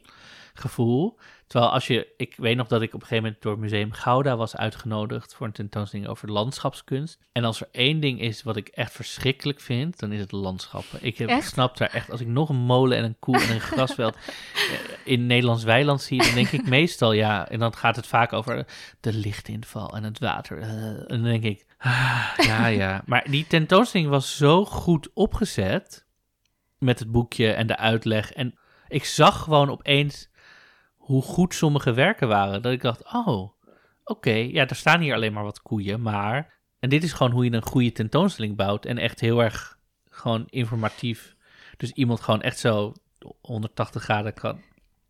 gevoel. 0.54 1.18
Terwijl 1.46 1.72
als 1.72 1.86
je, 1.86 2.08
ik 2.16 2.34
weet 2.36 2.56
nog 2.56 2.66
dat 2.66 2.82
ik 2.82 2.88
op 2.94 3.00
een 3.00 3.06
gegeven 3.06 3.24
moment 3.24 3.42
door 3.42 3.52
het 3.52 3.60
Museum 3.60 3.92
Gouda 3.92 4.36
was 4.36 4.56
uitgenodigd 4.56 5.34
voor 5.34 5.46
een 5.46 5.52
tentoonstelling 5.52 6.08
over 6.08 6.30
landschapskunst. 6.30 7.18
En 7.32 7.44
als 7.44 7.60
er 7.60 7.68
één 7.72 8.00
ding 8.00 8.20
is 8.20 8.42
wat 8.42 8.56
ik 8.56 8.68
echt 8.68 8.92
verschrikkelijk 8.92 9.60
vind, 9.60 9.98
dan 9.98 10.12
is 10.12 10.20
het 10.20 10.32
landschappen. 10.32 10.98
Ik 11.02 11.18
heb, 11.18 11.28
Echt? 11.28 11.48
snap 11.48 11.76
daar 11.76 11.90
echt, 11.90 12.10
als 12.10 12.20
ik 12.20 12.26
nog 12.26 12.48
een 12.48 12.56
molen 12.56 12.98
en 12.98 13.04
een 13.04 13.16
koe 13.18 13.40
en 13.40 13.50
een 13.50 13.60
grasveld 13.60 14.16
in 15.04 15.26
Nederlands 15.26 15.64
weiland 15.64 16.02
zie, 16.02 16.22
dan 16.22 16.34
denk 16.34 16.48
ik 16.48 16.66
meestal 16.68 17.12
ja. 17.12 17.48
En 17.48 17.58
dan 17.58 17.74
gaat 17.76 17.96
het 17.96 18.06
vaak 18.06 18.32
over 18.32 18.66
de 19.00 19.12
lichtinval 19.12 19.96
en 19.96 20.04
het 20.04 20.18
water. 20.18 20.58
eh, 20.60 20.68
en 20.86 21.06
dan 21.08 21.22
denk 21.22 21.44
ik, 21.44 21.66
ah, 21.78 22.28
ja, 22.36 22.66
ja. 22.66 23.02
Maar 23.06 23.24
die 23.30 23.46
tentoonstelling 23.46 24.08
was 24.10 24.36
zo 24.36 24.64
goed 24.64 25.08
opgezet 25.14 26.06
met 26.78 26.98
het 26.98 27.10
boekje 27.10 27.52
en 27.52 27.66
de 27.66 27.76
uitleg. 27.76 28.32
En 28.32 28.54
ik 28.88 29.04
zag 29.04 29.42
gewoon 29.42 29.70
opeens 29.70 30.30
hoe 31.02 31.22
goed 31.22 31.54
sommige 31.54 31.92
werken 31.92 32.28
waren. 32.28 32.62
Dat 32.62 32.72
ik 32.72 32.82
dacht, 32.82 33.12
oh, 33.12 33.52
oké, 34.04 34.30
ja, 34.30 34.68
er 34.68 34.76
staan 34.76 35.00
hier 35.00 35.14
alleen 35.14 35.32
maar 35.32 35.44
wat 35.44 35.62
koeien, 35.62 36.02
maar... 36.02 36.60
En 36.78 36.88
dit 36.88 37.02
is 37.02 37.12
gewoon 37.12 37.32
hoe 37.32 37.44
je 37.44 37.52
een 37.52 37.62
goede 37.62 37.92
tentoonstelling 37.92 38.56
bouwt. 38.56 38.84
En 38.84 38.98
echt 38.98 39.20
heel 39.20 39.42
erg 39.42 39.78
gewoon 40.10 40.46
informatief. 40.48 41.36
Dus 41.76 41.92
iemand 41.92 42.20
gewoon 42.20 42.42
echt 42.42 42.58
zo 42.58 42.92
180 43.40 44.02
graden 44.02 44.34
kan, 44.34 44.60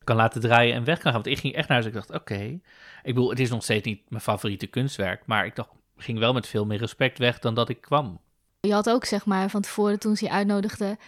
kan 0.05 0.16
laten 0.16 0.40
draaien 0.40 0.74
en 0.74 0.85
weg 0.85 0.98
kan 0.98 1.12
gaan. 1.12 1.22
Want 1.22 1.37
ik 1.37 1.38
ging 1.38 1.55
echt 1.55 1.68
naar 1.68 1.76
huis 1.76 1.88
ik 1.88 1.94
dacht, 1.94 2.11
oké. 2.11 2.35
Ik 2.35 2.61
bedoel, 3.02 3.31
het 3.31 3.40
is 3.40 3.50
nog 3.50 3.62
steeds 3.62 3.87
niet 3.87 4.11
mijn 4.11 4.22
favoriete 4.22 4.66
kunstwerk. 4.66 5.26
Maar 5.26 5.46
ik 5.46 5.57
dacht, 5.57 5.70
ging 5.96 6.18
wel 6.18 6.33
met 6.33 6.46
veel 6.46 6.66
meer 6.66 6.78
respect 6.78 7.18
weg 7.18 7.38
dan 7.38 7.55
dat 7.55 7.68
ik 7.68 7.81
kwam. 7.81 8.20
Je 8.61 8.72
had 8.72 8.90
ook, 8.90 9.05
zeg 9.05 9.26
maar, 9.26 9.50
van 9.50 9.62
tevoren 9.62 9.98
toen 9.98 10.16
ze 10.16 10.24
je 10.24 10.31
uitnodigde, 10.31 10.98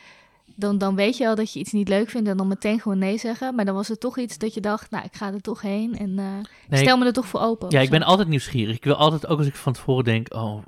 dan, 0.56 0.78
dan 0.78 0.94
weet 0.94 1.16
je 1.16 1.28
al 1.28 1.34
dat 1.34 1.52
je 1.52 1.58
iets 1.58 1.72
niet 1.72 1.88
leuk 1.88 2.10
vindt 2.10 2.28
en 2.28 2.36
dan 2.36 2.48
meteen 2.48 2.80
gewoon 2.80 2.98
nee 2.98 3.18
zeggen. 3.18 3.54
Maar 3.54 3.64
dan 3.64 3.74
was 3.74 3.90
er 3.90 3.98
toch 3.98 4.18
iets 4.18 4.38
dat 4.38 4.54
je 4.54 4.60
dacht, 4.60 4.90
nou, 4.90 5.04
ik 5.04 5.14
ga 5.14 5.32
er 5.32 5.40
toch 5.40 5.60
heen 5.60 5.98
en 5.98 6.14
Nee, 6.14 6.80
stel 6.80 6.98
me 6.98 7.06
er 7.06 7.12
toch 7.12 7.26
voor 7.26 7.40
open. 7.40 7.70
Ja, 7.70 7.80
ik 7.80 7.90
ben 7.90 8.02
altijd 8.02 8.28
nieuwsgierig. 8.28 8.76
Ik 8.76 8.84
wil 8.84 8.94
altijd, 8.94 9.26
ook 9.26 9.38
als 9.38 9.46
ik 9.46 9.54
van 9.54 9.72
tevoren 9.72 10.04
denk, 10.04 10.34
oh, 10.34 10.62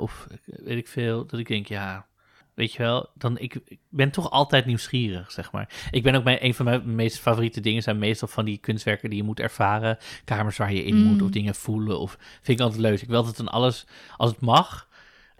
of 0.00 0.26
weet 0.44 0.78
ik 0.78 0.88
veel, 0.88 1.26
dat 1.26 1.40
ik 1.40 1.48
denk, 1.48 1.66
ja, 1.66 2.06
weet 2.54 2.72
je 2.72 2.78
wel, 2.78 3.10
dan 3.14 3.38
ik, 3.38 3.60
ik 3.64 3.78
ben 3.88 4.10
toch 4.10 4.30
altijd 4.30 4.66
nieuwsgierig, 4.66 5.32
zeg 5.32 5.52
maar. 5.52 5.68
Ik 5.90 6.02
ben 6.02 6.14
ook 6.14 6.24
mijn, 6.24 6.44
een 6.44 6.54
van 6.54 6.64
mijn 6.64 6.94
meest 6.94 7.18
favoriete 7.18 7.60
dingen 7.60 7.82
zijn 7.82 7.98
meestal 7.98 8.28
van 8.28 8.44
die 8.44 8.58
kunstwerken 8.58 9.10
die 9.10 9.18
je 9.18 9.24
moet 9.24 9.40
ervaren, 9.40 9.98
kamers 10.24 10.56
waar 10.56 10.72
je 10.72 10.84
in 10.84 10.96
Mm. 10.96 11.02
moet 11.02 11.22
of 11.22 11.30
dingen 11.30 11.54
voelen, 11.54 11.98
of 11.98 12.18
vind 12.42 12.58
ik 12.58 12.64
altijd 12.64 12.82
leuk. 12.82 13.00
Ik 13.00 13.08
wil 13.08 13.16
altijd 13.16 13.40
aan 13.40 13.48
alles, 13.48 13.86
als 14.16 14.30
het 14.30 14.40
mag, 14.40 14.88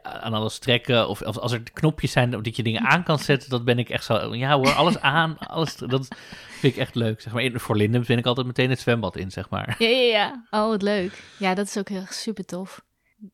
aan 0.02 0.32
alles 0.32 0.58
trekken, 0.58 1.08
of 1.08 1.22
als, 1.22 1.38
als 1.38 1.52
er 1.52 1.62
knopjes 1.72 2.12
zijn 2.12 2.30
dat 2.30 2.56
je 2.56 2.62
dingen 2.62 2.82
aan 2.82 3.02
kan 3.02 3.18
zetten, 3.18 3.50
dat 3.50 3.64
ben 3.64 3.78
ik 3.78 3.88
echt 3.88 4.04
zo, 4.04 4.34
ja 4.34 4.56
hoor, 4.56 4.72
alles 4.72 4.98
aan, 5.00 5.38
alles, 5.38 5.76
dat 5.76 6.08
vind 6.50 6.74
ik 6.74 6.80
echt 6.80 6.94
leuk, 6.94 7.20
zeg 7.20 7.32
maar. 7.32 7.42
In- 7.42 7.60
Voor 7.60 7.76
Lindem 7.76 8.04
ben 8.06 8.18
ik 8.18 8.26
altijd 8.26 8.46
meteen 8.46 8.70
het 8.70 8.80
zwembad 8.80 9.16
in, 9.16 9.30
zeg 9.30 9.50
maar. 9.50 9.74
Ja, 9.78 9.88
ja, 9.88 10.02
ja. 10.02 10.46
Oh, 10.50 10.68
wat 10.68 10.82
leuk. 10.82 11.22
Ja, 11.38 11.54
dat 11.54 11.66
is 11.66 11.78
ook 11.78 11.88
heel 11.88 12.04
super 12.08 12.44
tof. 12.44 12.84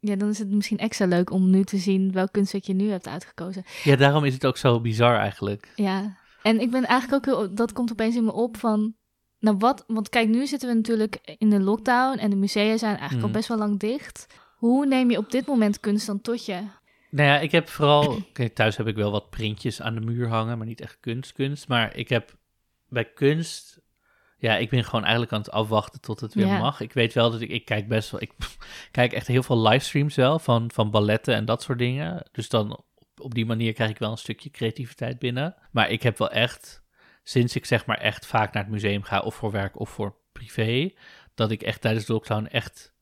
Ja, 0.01 0.17
dan 0.17 0.29
is 0.29 0.39
het 0.39 0.49
misschien 0.51 0.79
extra 0.79 1.07
leuk 1.07 1.31
om 1.31 1.51
nu 1.51 1.65
te 1.65 1.77
zien 1.79 2.13
welk 2.13 2.33
kunstwerk 2.33 2.65
je 2.65 2.75
nu 2.75 2.91
hebt 2.91 3.09
uitgekozen. 3.09 3.65
Ja, 3.85 3.97
daarom 3.97 4.25
is 4.25 4.35
het 4.35 4.47
ook 4.47 4.57
zo 4.57 4.81
bizar 4.81 5.17
eigenlijk. 5.19 5.73
Ja, 5.77 6.17
en 6.43 6.61
ik 6.61 6.71
ben 6.71 6.85
eigenlijk 6.87 7.29
ook 7.29 7.35
heel, 7.37 7.55
dat 7.55 7.73
komt 7.73 7.91
opeens 7.93 8.17
in 8.17 8.25
me 8.25 8.33
op 8.33 8.57
van, 8.57 8.95
nou 9.39 9.57
wat, 9.59 9.85
want 9.87 10.09
kijk, 10.09 10.29
nu 10.29 10.47
zitten 10.47 10.69
we 10.69 10.75
natuurlijk 10.75 11.35
in 11.39 11.51
de 11.51 11.61
lockdown 11.61 12.19
en 12.19 12.31
de 12.31 12.37
musea 12.37 12.77
zijn 12.77 12.91
eigenlijk 12.97 13.23
al 13.23 13.29
Mhm. 13.29 13.37
best 13.37 13.49
wel 13.49 13.59
lang 13.59 13.79
dicht. 13.79 14.27
Hoe 14.59 14.87
neem 14.87 15.11
je 15.11 15.19
op 15.19 15.31
dit 15.31 15.47
moment 15.47 15.81
kunst 15.81 16.07
dan 16.07 16.21
tot 16.21 16.47
je? 16.47 16.63
Nou 17.11 17.29
ja, 17.29 17.39
ik 17.39 17.53
heb 17.53 17.69
vooral... 17.69 18.17
Kijk, 18.33 18.55
thuis 18.55 18.77
heb 18.77 18.87
ik 18.87 18.97
wel 18.97 19.11
wat 19.11 19.31
printjes 19.31 19.83
aan 19.83 19.95
de 19.95 20.01
muur 20.01 20.29
hangen, 20.29 20.59
maar 20.59 20.67
niet 20.67 20.81
echt 20.81 20.97
kunst, 21.01 21.33
kunst. 21.33 21.69
Maar 21.69 21.97
ik 21.97 22.09
heb 22.09 22.37
bij 22.89 23.05
kunst... 23.05 23.81
Ja, 24.39 24.57
ik 24.57 24.71
ben 24.71 24.85
gewoon 24.85 25.03
eigenlijk 25.03 25.33
aan 25.33 25.41
het 25.41 25.51
afwachten 25.51 26.01
tot 26.01 26.21
het 26.21 26.35
weer 26.35 26.47
Ja. 26.47 26.59
mag. 26.59 26.81
Ik 26.81 26.93
weet 26.93 27.15
wel 27.15 27.31
dat 27.31 27.41
ik... 27.41 27.51
Ik 27.51 27.65
kijk 27.65 27.89
best 27.89 28.11
wel... 28.11 28.21
Ik 28.23 28.33
kijk 28.91 29.13
echt 29.13 29.27
heel 29.27 29.43
veel 29.43 29.63
livestreams 29.69 30.15
wel 30.15 30.39
van, 30.39 30.71
van 30.71 30.91
balletten 30.91 31.35
en 31.35 31.45
dat 31.45 31.63
soort 31.63 31.79
dingen. 31.79 32.29
Dus 32.33 32.49
dan 32.49 32.77
op, 32.77 32.87
op 33.21 33.35
die 33.35 33.47
manier 33.47 33.73
krijg 33.73 33.91
ik 33.91 33.99
wel 33.99 34.11
een 34.11 34.19
stukje 34.19 34.51
creativiteit 34.51 35.19
binnen. 35.19 35.55
Maar 35.71 35.91
ik 35.91 36.03
heb 36.03 36.19
wel 36.19 36.31
echt... 36.31 36.87
Sinds 37.23 37.57
ik 37.57 37.65
zeg 37.65 37.87
maar 37.87 37.99
echt 37.99 38.27
vaak 38.27 38.53
naar 38.53 38.63
het 38.63 38.73
museum 38.73 39.03
ga, 39.03 39.21
of 39.21 39.35
voor 39.35 39.51
werk 39.51 39.81
of 39.81 39.91
voor 39.91 40.17
privé... 40.33 40.91
Dat 41.35 41.51
ik 41.51 41.63
echt 41.63 41.81
tijdens 41.81 42.07
de 42.07 42.13
lockdown 42.13 42.45
echt 42.45 42.95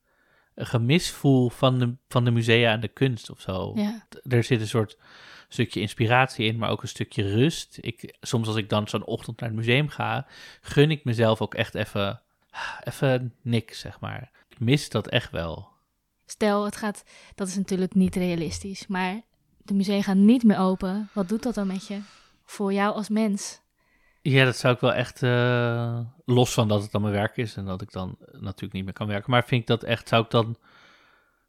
gemis 0.57 1.11
voel 1.11 1.49
van 1.51 1.79
de, 1.79 1.95
van 2.09 2.25
de 2.25 2.31
musea 2.31 2.73
en 2.73 2.81
de 2.81 2.89
kunst 2.89 3.31
of 3.31 3.41
zo 3.41 3.73
Ja, 3.75 4.07
er 4.23 4.45
zit 4.45 4.61
een 4.61 4.69
soort 4.69 4.99
stukje 5.49 5.81
inspiratie 5.81 6.47
in, 6.47 6.59
maar 6.59 6.71
ook 6.71 6.83
een 6.83 6.89
stukje 6.89 7.23
rust. 7.23 7.79
Ik, 7.81 8.17
soms 8.21 8.47
als 8.47 8.57
ik 8.57 8.69
dan 8.69 8.89
zo'n 8.89 9.05
ochtend 9.05 9.41
naar 9.41 9.49
het 9.49 9.59
museum 9.59 9.89
ga, 9.89 10.27
gun 10.61 10.91
ik 10.91 11.05
mezelf 11.05 11.41
ook 11.41 11.55
echt 11.55 11.75
even, 11.75 12.23
even 12.85 13.35
niks, 13.43 13.79
zeg 13.81 14.01
maar. 14.01 14.31
Ik 14.49 14.61
mis 14.61 14.89
dat 14.89 15.09
echt 15.09 15.31
wel. 15.31 15.69
stel 16.27 16.65
het 16.65 16.77
gaat, 16.77 17.05
dat 17.35 17.49
is 17.49 17.57
natuurlijk 17.57 17.95
niet 17.95 18.17
realistisch, 18.17 18.87
maar 18.87 19.23
de 19.59 19.75
musea 19.75 20.03
gaan 20.03 20.25
niet 20.25 20.45
meer 20.45 20.59
open. 20.59 21.09
Wat 21.13 21.29
doet 21.29 21.43
dat 21.43 21.55
dan 21.55 21.67
met 21.67 21.87
je? 21.87 22.01
Voor 22.45 22.73
jou 22.73 22.95
als 22.95 23.09
mens? 23.09 23.61
Ja, 24.29 24.45
dat 24.45 24.57
zou 24.57 24.75
ik 24.75 24.81
wel 24.81 24.93
echt, 24.95 25.23
eh, 25.23 26.01
los 26.25 26.53
van 26.53 26.69
dat 26.69 26.83
het 26.83 26.91
dan 26.91 27.01
mijn 27.03 27.15
werk 27.15 27.37
is 27.37 27.57
en 27.57 27.65
dat 27.65 27.83
ik 27.83 27.93
dan 27.93 28.17
natuurlijk 28.33 28.73
niet 28.73 28.85
meer 28.85 28.93
kan 28.93 29.07
werken, 29.07 29.31
maar 29.31 29.45
vind 29.45 29.61
ik 29.61 29.67
dat 29.67 29.83
echt, 29.83 30.09
zou 30.09 30.25
ik 30.25 30.31
dan 30.31 30.57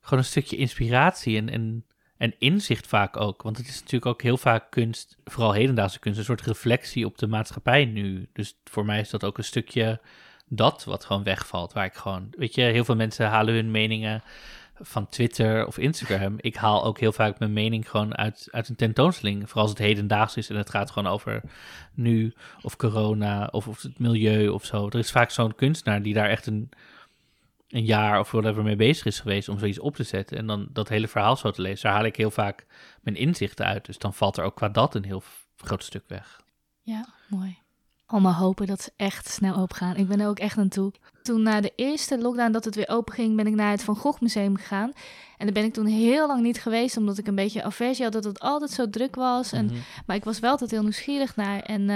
gewoon 0.02 0.20
een 0.20 0.30
stukje 0.30 0.58
inspiratie 0.58 1.38
en, 1.38 1.50
en, 1.50 1.86
en 2.18 2.36
inzicht 2.40 2.88
vaak 2.88 3.18
ook. 3.18 3.42
Want 3.42 3.58
het 3.58 3.68
is 3.68 3.80
natuurlijk 3.80 4.06
ook 4.06 4.22
heel 4.22 4.38
vaak 4.38 4.72
kunst, 4.72 5.18
vooral 5.24 5.52
hedendaagse 5.52 6.00
kunst, 6.00 6.20
een 6.20 6.26
soort 6.26 6.42
reflectie 6.42 7.06
op 7.06 7.18
de 7.18 7.28
maatschappij 7.28 7.86
nu. 7.86 8.30
Dus 8.34 8.60
voor 8.64 8.86
mij 8.86 9.00
is 9.00 9.10
dat 9.10 9.24
ook 9.24 9.38
een 9.38 9.44
stukje 9.44 10.02
dat 10.46 10.84
wat 10.84 11.06
gewoon 11.06 11.24
wegvalt. 11.24 11.74
Waar 11.74 11.86
ik 11.86 11.96
gewoon, 11.96 12.34
weet 12.38 12.56
je, 12.56 12.62
heel 12.62 12.86
veel 12.86 12.96
mensen 12.96 13.28
halen 13.28 13.54
hun 13.54 13.72
meningen 13.72 14.24
van 14.82 15.10
Twitter 15.10 15.68
of 15.68 15.78
Instagram. 15.78 16.36
Ik 16.38 16.56
haal 16.56 16.84
ook 16.84 17.00
heel 17.00 17.12
vaak 17.12 17.40
mijn 17.40 17.54
mening 17.54 17.90
gewoon 17.90 18.18
uit, 18.18 18.48
uit 18.52 18.70
een 18.70 18.76
tentoonstelling. 18.76 19.44
Vooral 19.44 19.62
als 19.62 19.72
het 19.72 19.80
hedendaags 19.80 20.38
is 20.38 20.50
en 20.50 20.56
het 20.56 20.70
gaat 20.70 20.92
gewoon 20.92 21.12
over 21.12 21.42
nu 21.94 22.34
of 22.62 22.76
corona 22.76 23.48
of, 23.52 23.68
of 23.68 23.82
het 23.82 24.00
milieu 24.00 24.48
of 24.48 24.66
zo. 24.66 24.86
Er 24.88 24.96
is 24.96 25.12
vaak 25.12 25.30
zo'n 25.30 25.56
kunstenaar 25.56 26.02
die 26.02 26.14
daar 26.14 26.30
echt 26.30 26.46
een, 26.46 26.70
een 27.68 27.86
jaar 27.86 28.20
of 28.20 28.32
whatever 28.32 28.64
mee 28.64 28.76
bezig 28.76 29.06
is 29.06 29.20
geweest 29.20 29.50
om 29.50 29.60
zoiets 29.60 29.80
op 29.80 29.96
te 29.96 30.04
zetten. 30.04 30.38
En 30.38 30.48
dan 30.48 30.68
dat 30.70 30.90
hele 30.90 31.08
verhaal 31.08 31.36
zo 31.36 31.52
te 31.52 31.62
lezen. 31.62 31.84
Daar 31.84 31.98
haal 31.98 32.06
ik 32.06 32.16
heel 32.16 32.32
vaak 32.32 32.66
mijn 33.02 33.16
inzichten 33.16 33.66
uit. 33.66 33.86
Dus 33.86 33.98
dan 33.98 34.14
valt 34.14 34.38
er 34.38 34.44
ook 34.44 34.56
qua 34.56 34.70
dat 34.70 34.96
een 34.96 35.06
heel 35.06 35.24
groot 35.58 35.84
stuk 35.84 36.04
weg. 36.08 36.42
Ja, 36.82 37.08
mooi. 37.28 37.58
Allemaal 38.08 38.34
hopen 38.34 38.68
dat 38.68 38.82
ze 38.82 38.92
echt 38.96 39.30
snel 39.30 39.56
open 39.56 39.76
gaan. 39.76 39.96
Ik 39.96 40.08
ben 40.08 40.20
er 40.20 40.28
ook 40.28 40.40
echt 40.40 40.58
aan 40.58 40.68
toe. 40.68 40.92
Toen 41.22 41.42
na 41.42 41.62
de 41.62 41.74
eerste 41.76 42.18
lockdown 42.22 42.52
dat 42.52 42.66
het 42.66 42.76
weer 42.76 42.90
open 42.90 43.14
ging, 43.14 43.36
ben 43.36 43.48
ik 43.48 43.56
naar 43.56 43.72
het 43.72 43.84
Van 43.84 43.96
Gogh 43.96 44.22
Museum 44.22 44.58
gegaan. 44.58 44.92
En 45.38 45.46
daar 45.46 45.54
ben 45.54 45.64
ik 45.64 45.74
toen 45.74 45.86
heel 45.86 46.28
lang 46.28 46.42
niet 46.42 46.62
geweest, 46.62 46.98
omdat 46.98 47.18
ik 47.18 47.28
een 47.28 47.36
beetje 47.36 47.64
aversie 47.64 48.04
had 48.04 48.14
dat 48.14 48.24
het 48.24 48.40
altijd 48.40 48.72
zo 48.72 48.90
druk 48.90 49.16
was. 49.16 49.52
En, 49.52 49.66
Mhm. 49.66 49.76
Maar 50.06 50.16
ik 50.16 50.24
was 50.24 50.40
wel 50.40 50.52
altijd 50.52 50.72
heel 50.72 50.82
nieuwsgierig 50.82 51.36
naar. 51.36 51.60
En 51.60 51.82
eh, 51.90 51.96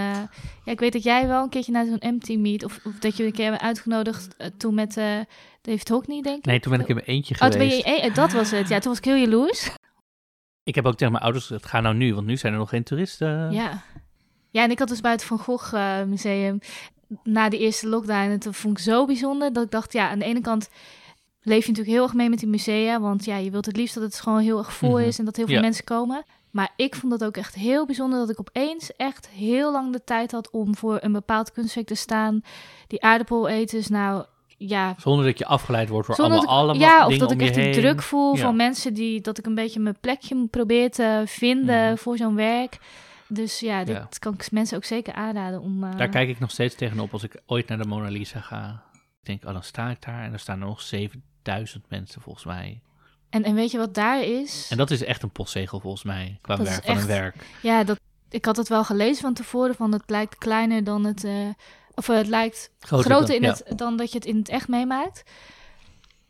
ja, 0.65 0.71
ik 0.71 0.79
weet 0.79 0.93
dat 0.93 1.03
jij 1.03 1.27
wel 1.27 1.43
een 1.43 1.49
keertje 1.49 1.71
naar 1.71 1.85
zo'n 1.85 1.99
empty 1.99 2.37
meet, 2.37 2.63
of, 2.63 2.79
of 2.85 2.93
dat 2.99 3.17
je 3.17 3.25
een 3.25 3.31
keer 3.31 3.51
hebt 3.51 3.61
uitgenodigd 3.63 4.35
eh, 4.37 4.47
toen 4.57 4.73
met 4.73 4.97
eh 4.97 5.19
David 5.61 5.89
Hockney, 5.89 6.21
denk 6.21 6.37
ik. 6.37 6.45
Nee, 6.45 6.59
toen 6.59 6.71
ben 6.71 6.81
ik 6.81 6.87
in 6.87 6.95
mijn 6.95 7.07
eentje 7.07 7.33
Oh, 7.33 7.39
toen 7.39 7.49
ben 7.49 7.69
geweest. 7.69 7.85
je, 7.87 8.01
eh, 8.01 8.15
dat 8.15 8.31
was 8.31 8.51
het. 8.51 8.67
Ja, 8.69 8.79
toen 8.79 8.89
was 8.89 8.97
ik 8.97 9.05
heel 9.05 9.15
jaloers. 9.15 9.69
Ik 10.63 10.75
heb 10.75 10.85
ook 10.85 10.95
tegen 10.95 11.11
mijn 11.11 11.23
ouders 11.23 11.45
gezegd, 11.45 11.65
ga 11.65 11.79
nou 11.81 11.95
nu, 11.95 12.13
want 12.13 12.27
nu 12.27 12.37
zijn 12.37 12.53
er 12.53 12.59
nog 12.59 12.69
geen 12.69 12.83
toeristen. 12.83 13.51
Ja. 13.51 13.81
Ja, 14.51 14.63
en 14.63 14.71
ik 14.71 14.79
had 14.79 14.87
dus 14.87 15.01
bij 15.01 15.11
het 15.11 15.23
Van 15.23 15.39
Gogh 15.39 15.73
eh, 15.75 16.03
Museum 16.03 16.59
na 17.23 17.49
de 17.49 17.57
eerste 17.57 17.87
lockdown, 17.87 18.29
en 18.29 18.39
dat 18.39 18.55
vond 18.55 18.77
ik 18.77 18.83
zo 18.83 19.05
bijzonder, 19.05 19.53
dat 19.53 19.63
ik 19.63 19.71
dacht, 19.71 19.93
ja, 19.93 20.09
aan 20.09 20.19
de 20.19 20.25
ene 20.25 20.41
kant 20.41 20.69
leef 21.41 21.61
je 21.65 21.67
natuurlijk 21.71 21.95
heel 21.97 22.03
erg 22.03 22.13
mee 22.13 22.29
met 22.29 22.39
die 22.39 22.47
musea, 22.47 22.99
want 22.99 23.25
ja, 23.25 23.37
je 23.37 23.51
wilt 23.51 23.65
het 23.65 23.77
liefst 23.77 23.93
dat 23.93 24.03
het 24.03 24.19
gewoon 24.19 24.39
heel 24.39 24.57
erg 24.57 24.73
vol 24.73 24.97
Mhm. 24.97 25.07
is 25.07 25.19
en 25.19 25.25
dat 25.25 25.35
heel 25.35 25.45
veel 25.45 25.55
Ja. 25.55 25.61
mensen 25.61 25.83
komen. 25.83 26.23
Maar 26.51 26.69
ik 26.75 26.95
vond 26.95 27.11
dat 27.11 27.23
ook 27.23 27.37
echt 27.37 27.55
heel 27.55 27.85
bijzonder 27.85 28.19
dat 28.19 28.29
ik 28.29 28.39
opeens 28.39 28.95
echt 28.95 29.29
heel 29.29 29.71
lang 29.71 29.91
de 29.93 30.03
tijd 30.03 30.31
had 30.31 30.49
om 30.51 30.75
voor 30.75 30.97
een 31.01 31.11
bepaald 31.11 31.51
kunstwerk 31.51 31.87
te 31.87 31.95
staan. 31.95 32.41
Die 32.87 33.01
aardappeleters, 33.01 33.87
nou 33.87 34.25
ja, 34.57 34.95
Zonder 34.99 35.25
dat 35.25 35.37
je 35.37 35.45
afgeleid 35.45 35.89
wordt 35.89 36.07
door 36.07 36.15
allemaal, 36.17 36.41
ik- 36.43 36.47
allemaal 36.49 36.75
ja, 36.81 37.07
of 37.07 37.17
dat 37.17 37.31
ik 37.31 37.41
echt 37.41 37.53
die 37.55 37.71
druk 37.73 38.01
voel 38.01 38.35
Ja. 38.35 38.41
van 38.41 38.55
mensen 38.55 38.93
die 38.93 39.21
dat 39.21 39.37
ik 39.37 39.45
een 39.45 39.55
beetje 39.55 39.79
mijn 39.79 39.97
plekje 40.01 40.47
probeer 40.47 40.91
te 40.91 41.23
vinden 41.25 41.85
Mhm. 41.87 41.95
voor 41.97 42.17
zo'n 42.17 42.35
werk. 42.35 42.77
Dus 43.33 43.59
ja, 43.59 43.83
dit 43.83 43.95
Ja. 43.95 44.07
kan 44.19 44.33
ik 44.33 44.51
mensen 44.51 44.77
ook 44.77 44.83
zeker 44.83 45.13
aanraden 45.13 45.61
om. 45.61 45.83
eh, 45.83 45.97
Daar 45.97 46.09
kijk 46.09 46.29
ik 46.29 46.39
nog 46.39 46.51
steeds 46.51 46.75
tegenop 46.75 47.13
als 47.13 47.23
ik 47.23 47.41
ooit 47.45 47.67
naar 47.67 47.77
de 47.77 47.87
Mona 47.87 48.09
Lisa 48.09 48.39
ga. 48.39 48.83
Ik 48.93 49.25
denk, 49.27 49.45
oh, 49.45 49.53
dan 49.53 49.63
sta 49.63 49.89
ik 49.89 50.01
daar 50.01 50.23
en 50.23 50.33
er 50.33 50.39
staan 50.39 50.59
er 50.61 50.67
nog 50.67 50.81
7000 50.81 51.89
mensen 51.89 52.21
volgens 52.21 52.45
mij. 52.45 52.81
en, 53.29 53.43
en 53.43 53.53
weet 53.55 53.71
je 53.71 53.77
wat 53.77 53.93
daar 53.93 54.21
is? 54.23 54.67
En 54.69 54.77
dat 54.77 54.91
is 54.91 55.03
echt 55.03 55.23
een 55.23 55.29
postzegel 55.31 55.79
volgens 55.79 56.03
mij, 56.03 56.37
qua 56.41 56.55
Dat 56.55 56.67
werk, 56.67 56.85
van 56.85 56.97
een 56.97 57.05
werk. 57.07 57.45
Ja, 57.61 57.83
dat, 57.83 57.99
Ik 58.29 58.45
had 58.45 58.57
het 58.57 58.67
wel 58.67 58.83
gelezen 58.83 59.21
van 59.21 59.33
tevoren, 59.33 59.75
van 59.75 59.91
het 59.91 60.03
lijkt 60.09 60.37
kleiner 60.37 60.83
dan 60.83 61.03
het... 61.05 61.23
eh, 61.23 61.49
of 61.95 62.09
eh, 62.09 62.15
het 62.15 62.27
lijkt 62.27 62.71
Groter 62.79 63.11
groter, 63.11 63.27
dan- 63.27 63.35
in 63.35 63.41
ja. 63.41 63.49
het, 63.65 63.77
dan 63.77 63.97
dat 63.97 64.11
je 64.11 64.17
het 64.17 64.27
in 64.27 64.37
het 64.37 64.49
echt 64.49 64.67
meemaakt. 64.67 65.23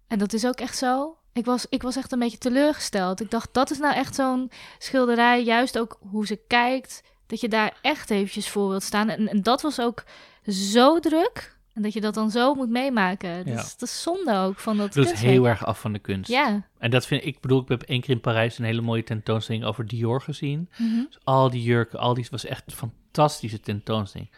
En 0.08 0.20
dat 0.20 0.34
is 0.34 0.46
ook 0.46 0.60
echt 0.60 0.78
zo. 0.78 1.18
Ik 1.34 1.46
was, 1.46 1.66
ik 1.70 1.82
was 1.82 1.96
echt 1.96 2.12
een 2.12 2.20
beetje 2.20 2.38
teleurgesteld. 2.38 3.22
Ik 3.22 3.32
dacht, 3.32 3.50
dat 3.54 3.72
is 3.72 3.78
nou 3.80 3.94
echt 3.96 4.16
zo'n 4.16 4.52
schilderij. 4.78 5.44
Juist 5.44 5.80
ook 5.80 5.98
hoe 6.10 6.26
ze 6.26 6.40
kijkt. 6.48 7.04
Dat 7.28 7.40
je 7.42 7.48
daar 7.50 7.78
echt 7.82 8.10
eventjes 8.10 8.50
voor 8.50 8.70
wilt 8.70 8.84
staan. 8.84 9.10
En, 9.10 9.28
en 9.28 9.42
dat 9.42 9.62
was 9.62 9.80
ook 9.82 10.04
zo 10.48 11.00
druk. 11.00 11.60
En 11.74 11.82
dat 11.82 11.94
je 11.94 12.02
dat 12.02 12.14
dan 12.14 12.32
zo 12.32 12.54
moet 12.54 12.70
meemaken. 12.70 13.38
Dat, 13.38 13.54
Ja. 13.54 13.60
is, 13.60 13.78
dat 13.78 13.90
is 13.90 14.02
zonde 14.02 14.36
ook 14.38 14.60
van 14.60 14.78
dat 14.78 14.94
kunstwerk. 14.94 15.20
heel 15.20 15.48
erg 15.48 15.66
af 15.66 15.80
van 15.80 15.94
de 15.94 16.00
kunst. 16.00 16.30
Ja. 16.30 16.62
En 16.78 16.92
dat 16.92 17.06
vind 17.06 17.22
ik, 17.22 17.28
ik 17.36 17.42
bedoel, 17.42 17.62
ik 17.62 17.68
heb 17.68 17.82
één 17.82 18.02
keer 18.02 18.10
in 18.10 18.22
Parijs 18.22 18.58
een 18.58 18.66
hele 18.66 18.82
mooie 18.82 19.04
tentoonstelling 19.04 19.64
over 19.64 19.88
Dior 19.88 20.22
gezien. 20.22 20.70
Dus 20.78 21.18
al 21.24 21.50
die 21.50 21.64
jurken, 21.64 22.00
al 22.00 22.14
die, 22.14 22.28
was 22.32 22.46
echt 22.46 22.64
een 22.66 22.74
fantastische 22.74 23.60
tentoonstelling. 23.60 24.30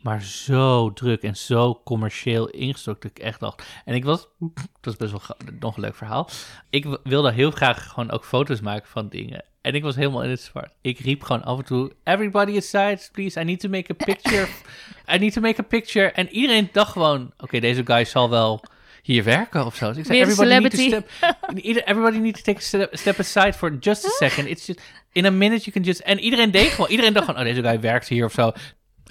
Maar 0.00 0.22
zo 0.22 0.92
druk 0.92 1.22
en 1.22 1.36
zo 1.36 1.80
commercieel 1.84 2.48
ingestoken 2.48 3.00
dat 3.00 3.10
ik 3.18 3.24
echt 3.24 3.40
dacht. 3.40 3.62
En 3.84 3.94
ik 3.94 4.04
was, 4.04 4.28
dat 4.80 4.92
is 4.92 4.96
best 4.96 5.10
wel 5.10 5.36
nog 5.60 5.76
een 5.76 5.82
leuk 5.82 5.96
verhaal. 5.96 6.28
Ik 6.70 6.86
wilde 7.04 7.32
heel 7.32 7.50
graag 7.50 7.88
gewoon 7.88 8.10
ook 8.10 8.24
foto's 8.24 8.60
maken 8.60 8.88
van 8.88 9.08
dingen. 9.08 9.44
En 9.60 9.74
ik 9.74 9.82
was 9.82 9.96
helemaal 9.96 10.22
in 10.22 10.30
het 10.30 10.40
zwart. 10.40 10.72
Ik 10.80 10.98
riep 10.98 11.22
gewoon 11.22 11.44
af 11.44 11.58
en 11.58 11.64
toe, 11.64 11.92
everybody 12.04 12.56
aside, 12.56 12.98
please, 13.12 13.40
I 13.40 13.44
need 13.44 13.60
to 13.60 13.68
make 13.68 13.92
a 13.92 14.04
picture. 14.04 14.46
I 15.14 15.18
need 15.18 15.32
to 15.32 15.40
make 15.40 15.60
a 15.60 15.64
picture. 15.64 16.10
En 16.10 16.28
iedereen 16.28 16.68
dacht 16.72 16.92
gewoon, 16.92 17.32
oké, 17.38 17.60
deze 17.60 17.86
guy 17.86 18.04
zal 18.04 18.30
wel 18.30 18.64
hier 19.02 19.24
werken 19.24 19.66
of 19.66 19.74
zo. 19.74 19.88
Dus 19.88 19.96
ik 19.96 20.04
zei, 20.04 20.20
everybody 20.20 20.54
need 20.54 20.70
to 20.70 20.76
step, 20.76 21.10
everybody 21.88 22.18
need 22.18 22.34
to 22.34 22.42
take 22.42 22.58
a 22.58 22.62
step, 22.62 22.96
step 22.96 23.18
aside 23.18 23.52
for 23.52 23.76
just 23.80 24.04
a 24.04 24.08
second. 24.08 24.48
It's 24.48 24.66
just, 24.66 24.80
in 25.12 25.26
a 25.26 25.30
minute 25.30 25.64
you 25.64 25.72
can 25.72 25.82
just... 25.82 26.00
En 26.00 26.18
iedereen 26.18 26.50
deed 26.50 26.68
gewoon, 26.68 26.90
iedereen 26.90 27.12
dacht 27.12 27.26
gewoon, 27.26 27.40
oh, 27.40 27.46
deze 27.46 27.62
guy 27.62 27.80
werkt 27.80 28.08
hier 28.08 28.24
of 28.24 28.32
zo. 28.32 28.52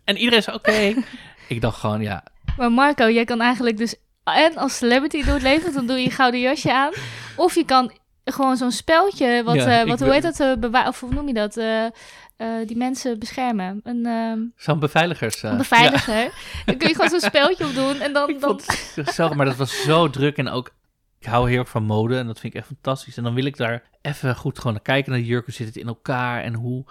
En 0.10 0.18
iedereen 0.18 0.44
zei, 0.44 0.56
oké. 0.56 0.94
Ik 1.56 1.62
dacht 1.62 1.80
gewoon, 1.80 2.02
ja, 2.02 2.24
Maar 2.58 2.72
Marco, 2.72 3.10
jij 3.10 3.26
kan 3.26 3.42
eigenlijk 3.42 3.78
dus 3.78 3.96
en 4.24 4.56
als 4.58 4.78
celebrity 4.78 5.24
door 5.24 5.34
het 5.34 5.44
leven, 5.44 5.74
dan 5.74 5.88
doe 5.88 5.98
je 5.98 6.04
je 6.04 6.12
gouden 6.12 6.40
jasje 6.40 6.74
aan. 6.74 6.92
Of 7.36 7.56
je 7.56 7.66
kan 7.66 7.92
gewoon 8.26 8.58
zo'n 8.58 8.72
speltje, 8.72 9.44
wat, 9.44 9.56
Ja, 9.56 9.82
eh, 9.82 9.88
wat 9.88 10.00
hoe 10.00 10.12
heet 10.12 10.22
dat, 10.22 10.40
eh, 10.40 10.54
bewa- 10.60 10.88
of 10.88 11.00
hoe 11.00 11.14
noem 11.14 11.28
je 11.28 11.34
dat, 11.34 11.58
Eh, 11.58 12.48
die 12.66 12.78
mensen 12.78 13.20
beschermen. 13.20 13.80
Een, 13.84 14.06
ehm, 14.06 14.40
zo'n 14.56 14.80
beveiligers... 14.80 15.44
een 15.44 15.58
beveiliger. 15.58 16.32
Dan 16.66 16.78
kun 16.78 16.88
je 16.88 16.94
gewoon 16.96 17.10
zo'n 17.10 17.20
speltje 17.20 17.66
op 17.66 17.74
doen 17.74 18.00
en 18.00 18.14
dan... 18.14 18.30
Ik 18.30 18.40
dan... 18.42 18.50
vond 18.60 18.96
het 18.96 19.10
zo, 19.14 19.30
maar 19.34 19.46
dat 19.46 19.56
was 19.56 19.82
zo 19.82 20.10
druk 20.10 20.38
en 20.38 20.50
ook, 20.50 20.72
ik 21.20 21.28
hou 21.28 21.50
heel 21.50 21.60
erg 21.60 21.70
van 21.70 21.84
mode 21.84 22.18
en 22.18 22.28
dat 22.28 22.40
vind 22.40 22.54
ik 22.54 22.60
echt 22.60 22.68
fantastisch. 22.70 23.18
En 23.18 23.24
dan 23.24 23.34
wil 23.34 23.46
ik 23.46 23.58
daar 23.58 23.84
even 24.02 24.36
goed 24.36 24.58
gewoon 24.58 24.74
naar 24.74 24.82
kijken 24.82 25.12
naar 25.12 25.22
de 25.22 25.26
jurken, 25.26 25.54
zit 25.54 25.68
het 25.68 25.76
in 25.76 25.88
elkaar 25.88 26.44
en 26.44 26.54
hoe, 26.54 26.86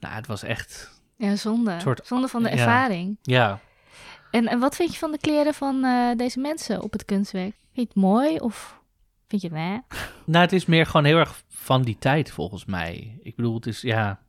nou 0.00 0.14
het 0.14 0.26
was 0.26 0.42
echt, 0.42 0.93
Ja, 1.16 1.36
zonde. 1.36 1.80
soort- 1.80 2.06
zonde 2.06 2.28
van 2.28 2.42
de 2.42 2.48
ervaring. 2.48 3.18
ja. 3.22 3.60
En, 4.30 4.46
en 4.48 4.58
wat 4.58 4.76
vind 4.76 4.92
je 4.92 4.98
van 4.98 5.10
de 5.12 5.18
kleren 5.18 5.54
van 5.54 5.84
eh, 5.84 6.16
deze 6.16 6.40
mensen 6.40 6.82
op 6.82 6.92
het 6.92 7.04
kunstwerk? 7.04 7.52
Vind 7.52 7.70
je 7.72 7.80
het 7.80 7.94
mooi 7.94 8.38
of 8.38 8.80
vind 9.28 9.42
je 9.42 9.48
het 9.48 9.56
nee? 9.56 9.80
Nou, 10.24 10.44
het 10.44 10.52
is 10.52 10.66
meer 10.66 10.86
gewoon 10.86 11.04
heel 11.04 11.18
erg 11.18 11.42
van 11.48 11.82
die 11.82 11.98
tijd 11.98 12.30
volgens 12.30 12.64
mij. 12.64 13.18
Ik 13.22 13.36
bedoel, 13.36 13.54
het 13.54 13.66
is, 13.66 13.80
ja... 13.80 14.22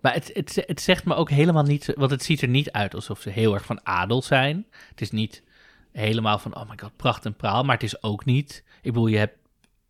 Maar 0.00 0.12
het, 0.14 0.30
het, 0.34 0.62
het 0.66 0.80
zegt 0.80 1.04
me 1.04 1.14
ook 1.14 1.30
helemaal 1.30 1.62
niet, 1.62 1.92
want 1.96 2.10
het 2.10 2.22
ziet 2.22 2.42
er 2.42 2.48
niet 2.48 2.70
uit 2.72 2.94
alsof 2.94 3.20
ze 3.20 3.30
heel 3.30 3.54
erg 3.54 3.64
van 3.64 3.86
adel 3.86 4.22
zijn. 4.22 4.66
Het 4.88 5.00
is 5.00 5.10
niet 5.10 5.42
helemaal 5.92 6.38
van, 6.38 6.56
oh 6.56 6.68
my 6.68 6.78
god, 6.82 6.96
pracht 6.96 7.24
en 7.24 7.36
praal, 7.36 7.64
maar 7.64 7.74
het 7.74 7.84
is 7.84 8.02
ook 8.02 8.24
niet... 8.24 8.64
Ik 8.82 8.92
bedoel, 8.92 9.06
je 9.06 9.18
hebt 9.18 9.36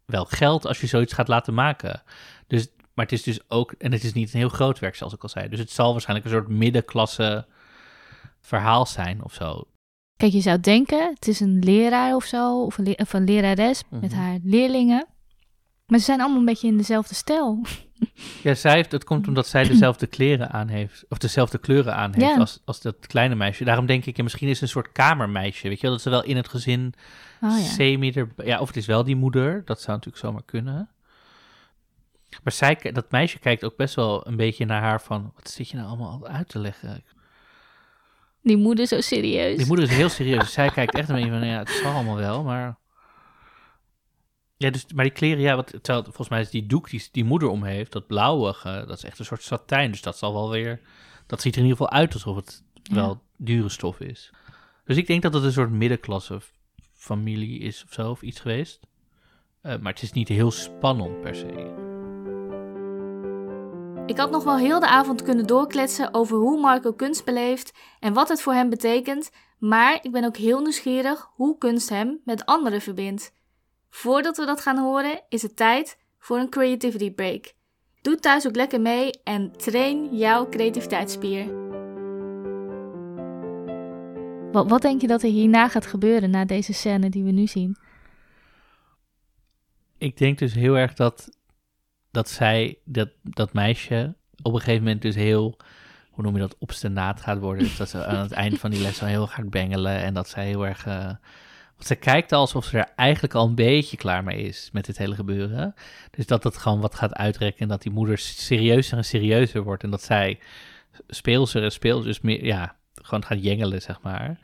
wel 0.05 0.24
geld 0.24 0.66
als 0.66 0.80
je 0.80 0.86
zoiets 0.86 1.12
gaat 1.12 1.28
laten 1.28 1.55
maken. 1.55 2.03
Dus, 2.47 2.68
maar 2.95 3.05
het 3.05 3.14
is 3.14 3.22
dus 3.22 3.40
ook, 3.49 3.72
en 3.72 3.93
het 3.93 4.05
is 4.05 4.12
niet 4.12 4.32
een 4.32 4.38
heel 4.38 4.49
groot 4.49 4.78
werk, 4.78 4.95
zoals 4.95 5.12
ik 5.14 5.22
al 5.22 5.28
zei. 5.28 5.49
Dus 5.49 5.59
het 5.59 5.70
zal 5.70 5.93
waarschijnlijk 5.93 6.28
een 6.28 6.34
soort 6.34 6.49
middenklasse 6.49 7.47
verhaal 8.40 8.86
zijn 8.86 9.24
of 9.24 9.32
zo. 9.34 9.64
Kijk, 10.16 10.32
je 10.32 10.40
zou 10.40 10.61
denken, 10.61 11.11
het 11.14 11.28
is 11.28 11.40
een 11.40 11.59
leraar 11.59 12.14
of 12.14 12.24
zo, 12.24 12.62
of 12.64 12.78
een, 12.78 12.84
le- 12.84 12.95
of 12.97 13.12
een 13.12 13.24
lerares 13.24 13.82
met 13.90 14.11
Mhm. 14.11 14.20
haar 14.20 14.38
leerlingen. 14.43 15.07
Maar 15.86 15.99
ze 15.99 16.05
zijn 16.05 16.20
allemaal 16.20 16.38
een 16.38 16.45
beetje 16.45 16.68
in 16.68 16.76
dezelfde 16.76 17.14
stijl. 17.14 17.61
Ja, 18.43 18.55
zij 18.55 18.72
heeft, 18.74 18.90
dat 18.90 19.05
komt 19.05 19.28
omdat 19.28 19.47
zij 19.47 19.64
dezelfde 19.64 20.07
kleren 20.07 20.51
aan 20.51 20.68
heeft, 20.68 21.05
of 21.09 21.18
dezelfde 21.18 21.59
kleuren 21.59 21.95
aan 21.97 22.12
heeft 22.14 22.26
Ja. 22.34 22.36
als, 22.38 22.61
als 22.64 22.80
dat 22.80 22.97
kleine 23.07 23.34
meisje. 23.34 23.64
Daarom 23.64 23.86
denk 23.86 24.05
ik, 24.07 24.16
ja, 24.16 24.22
misschien 24.22 24.49
is 24.49 24.53
het 24.55 24.62
een 24.62 24.68
soort 24.68 24.93
kamermeisje, 24.93 25.68
weet 25.68 25.76
je 25.76 25.82
wel, 25.82 25.90
dat 25.93 26.03
ze 26.03 26.11
wel 26.11 26.24
in 26.24 26.36
het 26.36 26.49
gezin 26.49 26.95
Oh 27.40 27.51
ja. 27.59 27.64
semi 27.64 28.11
er, 28.12 28.28
ja, 28.45 28.61
of 28.61 28.66
het 28.68 28.76
is 28.76 28.86
wel 28.86 29.05
die 29.05 29.16
moeder, 29.16 29.62
dat 29.64 29.80
zou 29.80 29.97
natuurlijk 29.97 30.24
zomaar 30.24 30.43
kunnen. 30.45 30.88
Maar 32.43 32.53
zij, 32.53 32.78
dat 32.93 33.11
meisje 33.11 33.39
kijkt 33.39 33.64
ook 33.64 33.76
best 33.76 33.95
wel 33.95 34.26
een 34.26 34.37
beetje 34.37 34.64
naar 34.64 34.80
haar 34.83 35.01
van, 35.03 35.33
wat 35.35 35.51
zit 35.51 35.68
je 35.68 35.76
nou 35.76 35.89
allemaal 35.89 36.26
uit 36.26 36.49
te 36.49 36.59
leggen? 36.59 37.05
Die 38.43 38.57
moeder 38.57 38.87
zo 38.87 39.01
serieus. 39.01 39.57
Die 39.57 39.66
moeder 39.66 39.85
is 39.85 39.91
heel 39.97 40.09
serieus. 40.18 40.53
Zij 40.53 40.70
kijkt 40.70 40.95
echt 40.95 41.09
een 41.09 41.14
beetje 41.14 41.30
van, 41.30 41.47
ja, 41.47 41.59
het 41.59 41.68
zal 41.68 41.93
allemaal 41.93 42.16
wel, 42.16 42.43
maar... 42.43 42.80
Ja, 44.57 44.70
dus, 44.70 44.87
maar 44.95 45.05
die 45.05 45.12
kleren, 45.12 45.41
ja, 45.43 45.57
wat, 45.57 45.66
terwijl, 45.66 46.03
volgens 46.03 46.28
mij 46.28 46.41
is 46.41 46.51
die 46.51 46.66
doek 46.66 46.91
die 46.91 47.09
die 47.12 47.24
moeder 47.24 47.49
om 47.49 47.64
heeft, 47.64 47.93
dat 47.93 48.07
blauwige, 48.07 48.85
dat 48.87 48.97
is 48.97 49.05
echt 49.05 49.18
een 49.18 49.24
soort 49.24 49.43
satijn. 49.43 49.91
Dus 49.91 50.03
dat 50.03 50.18
zal 50.18 50.33
wel 50.33 50.51
weer, 50.51 50.80
dat 51.26 51.41
ziet 51.41 51.53
er 51.55 51.61
in 51.61 51.66
ieder 51.66 51.78
geval 51.80 51.99
uit 51.99 52.12
alsof 52.14 52.37
het 52.37 52.62
Ja. 52.83 52.95
wel 52.95 53.22
dure 53.37 53.68
stof 53.68 54.01
is. 54.01 54.30
Dus 54.85 54.97
ik 54.97 55.07
denk 55.07 55.22
dat 55.22 55.35
het 55.35 55.43
een 55.43 55.53
soort 55.53 55.70
middenklasse 55.70 56.41
familie 56.95 57.59
is 57.59 57.85
of 57.85 57.93
zo, 57.93 58.11
of 58.11 58.22
iets 58.22 58.41
geweest. 58.41 58.80
Eh, 59.61 59.78
maar 59.78 59.93
het 59.93 60.03
is 60.03 60.12
niet 60.12 60.28
heel 60.28 60.51
spannend 60.51 61.20
per 61.20 61.35
se. 61.35 61.91
Ik 64.07 64.18
had 64.18 64.30
nog 64.30 64.44
wel 64.44 64.57
heel 64.57 64.80
de 64.80 64.86
avond 64.86 65.22
kunnen 65.22 65.46
doorkletsen 65.46 66.14
over 66.14 66.36
hoe 66.36 66.61
Marco 66.61 66.92
kunst 66.92 67.24
beleeft 67.24 67.72
en 68.00 68.12
wat 68.12 68.28
het 68.28 68.42
voor 68.42 68.53
hem 68.53 68.70
betekent, 68.70 69.30
maar 69.59 69.98
ik 70.03 70.12
ben 70.12 70.24
ook 70.24 70.36
heel 70.36 70.61
nieuwsgierig 70.61 71.30
hoe 71.34 71.59
kunst 71.59 71.88
hem 71.88 72.20
met 72.24 72.46
anderen 72.46 72.80
verbindt. 72.80 73.34
Voordat 73.90 74.36
we 74.36 74.46
dat 74.46 74.61
gaan 74.61 74.78
horen, 74.78 75.20
is 75.28 75.42
het 75.42 75.57
tijd 75.57 75.98
voor 76.18 76.38
een 76.38 76.48
creativity 76.48 77.12
break. 77.12 77.53
Doe 78.00 78.16
thuis 78.16 78.46
ook 78.46 78.57
lekker 78.57 78.80
mee 78.80 79.11
en 79.24 79.53
train 79.57 80.16
jouw 80.16 80.48
creativiteitsspier. 80.48 81.46
Wat, 84.53 84.68
wat 84.68 84.82
denk 84.82 85.00
je 85.00 85.07
dat 85.07 85.22
er 85.22 85.30
hierna 85.30 85.68
gaat 85.68 85.86
gebeuren 85.86 86.30
na 86.30 86.44
deze 86.44 86.72
scène 86.72 87.09
die 87.09 87.24
we 87.24 87.30
nu 87.30 87.46
zien? 87.46 87.76
Ik 89.98 90.16
denk 90.16 90.38
dus 90.38 90.55
heel 90.55 90.76
erg 90.76 90.94
dat, 90.94 91.28
dat 92.12 92.28
zij, 92.28 92.78
dat, 92.84 93.08
dat 93.22 93.52
meisje, 93.52 94.14
op 94.42 94.52
een 94.52 94.58
gegeven 94.58 94.82
moment 94.82 95.02
dus 95.02 95.14
heel, 95.14 95.56
hoe 96.10 96.24
noem 96.24 96.34
je 96.34 96.40
dat, 96.40 96.56
obstinaat 96.58 97.20
gaat 97.20 97.38
worden. 97.38 97.62
Dus 97.64 97.76
dat 97.76 97.88
ze 97.88 98.04
aan 98.04 98.22
het 98.22 98.32
eind 98.32 98.58
van 98.58 98.70
die 98.70 98.80
les 98.80 99.00
al 99.00 99.08
heel 99.08 99.28
hard 99.28 99.50
bengelen 99.50 100.02
en 100.02 100.14
dat 100.14 100.28
zij 100.28 100.46
heel 100.46 100.66
erg... 100.66 100.84
want 100.84 101.86
ze 101.86 101.94
kijkt 101.94 102.32
al 102.32 102.40
alsof 102.40 102.64
ze 102.64 102.78
er 102.78 102.88
eigenlijk 102.96 103.34
al 103.34 103.46
een 103.46 103.54
beetje 103.54 103.96
klaar 103.96 104.24
mee 104.24 104.42
is 104.42 104.68
met 104.72 104.84
dit 104.84 104.98
hele 104.98 105.14
gebeuren. 105.14 105.74
Dus 106.10 106.26
dat 106.26 106.44
het 106.44 106.56
gewoon 106.56 106.80
wat 106.80 106.94
gaat 106.94 107.14
uitrekken 107.14 107.60
en 107.60 107.68
dat 107.68 107.82
die 107.82 107.92
moeder 107.92 108.18
serieuzer 108.18 108.96
en 108.96 109.04
serieuzer 109.04 109.62
wordt. 109.62 109.82
En 109.82 109.90
dat 109.90 110.02
zij 110.02 110.38
speelser 111.08 111.62
en 111.62 111.72
speelser, 111.72 112.04
dus 112.04 112.20
meer, 112.20 112.44
ja, 112.44 112.76
gewoon 112.94 113.24
gaat 113.24 113.42
jengelen, 113.42 113.82
zeg 113.82 114.00
maar. 114.00 114.38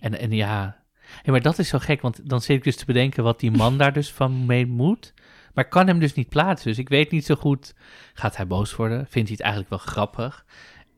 En, 0.00 0.18
en 0.18 0.30
ja, 0.30 0.76
ja, 1.22 1.32
maar 1.32 1.42
dat 1.42 1.58
is 1.58 1.68
zo 1.68 1.78
gek, 1.78 2.00
want 2.00 2.28
dan 2.28 2.40
zit 2.40 2.56
ik 2.56 2.64
dus 2.64 2.76
te 2.76 2.84
bedenken 2.84 3.22
wat 3.22 3.40
die 3.40 3.50
man 3.50 3.78
daar 3.78 3.92
dus 3.92 4.12
van 4.12 4.46
mee 4.46 4.66
moet. 4.66 5.14
Maar 5.56 5.64
ik 5.64 5.70
kan 5.70 5.86
hem 5.86 5.98
dus 5.98 6.14
niet 6.14 6.28
plaatsen, 6.28 6.68
dus 6.68 6.78
ik 6.78 6.88
weet 6.88 7.10
niet 7.10 7.24
zo 7.24 7.34
goed, 7.34 7.74
gaat 8.14 8.36
hij 8.36 8.46
boos 8.46 8.76
worden? 8.76 9.06
Vindt 9.08 9.28
hij 9.28 9.36
het 9.36 9.40
eigenlijk 9.40 9.70
wel 9.70 9.78
grappig? 9.78 10.44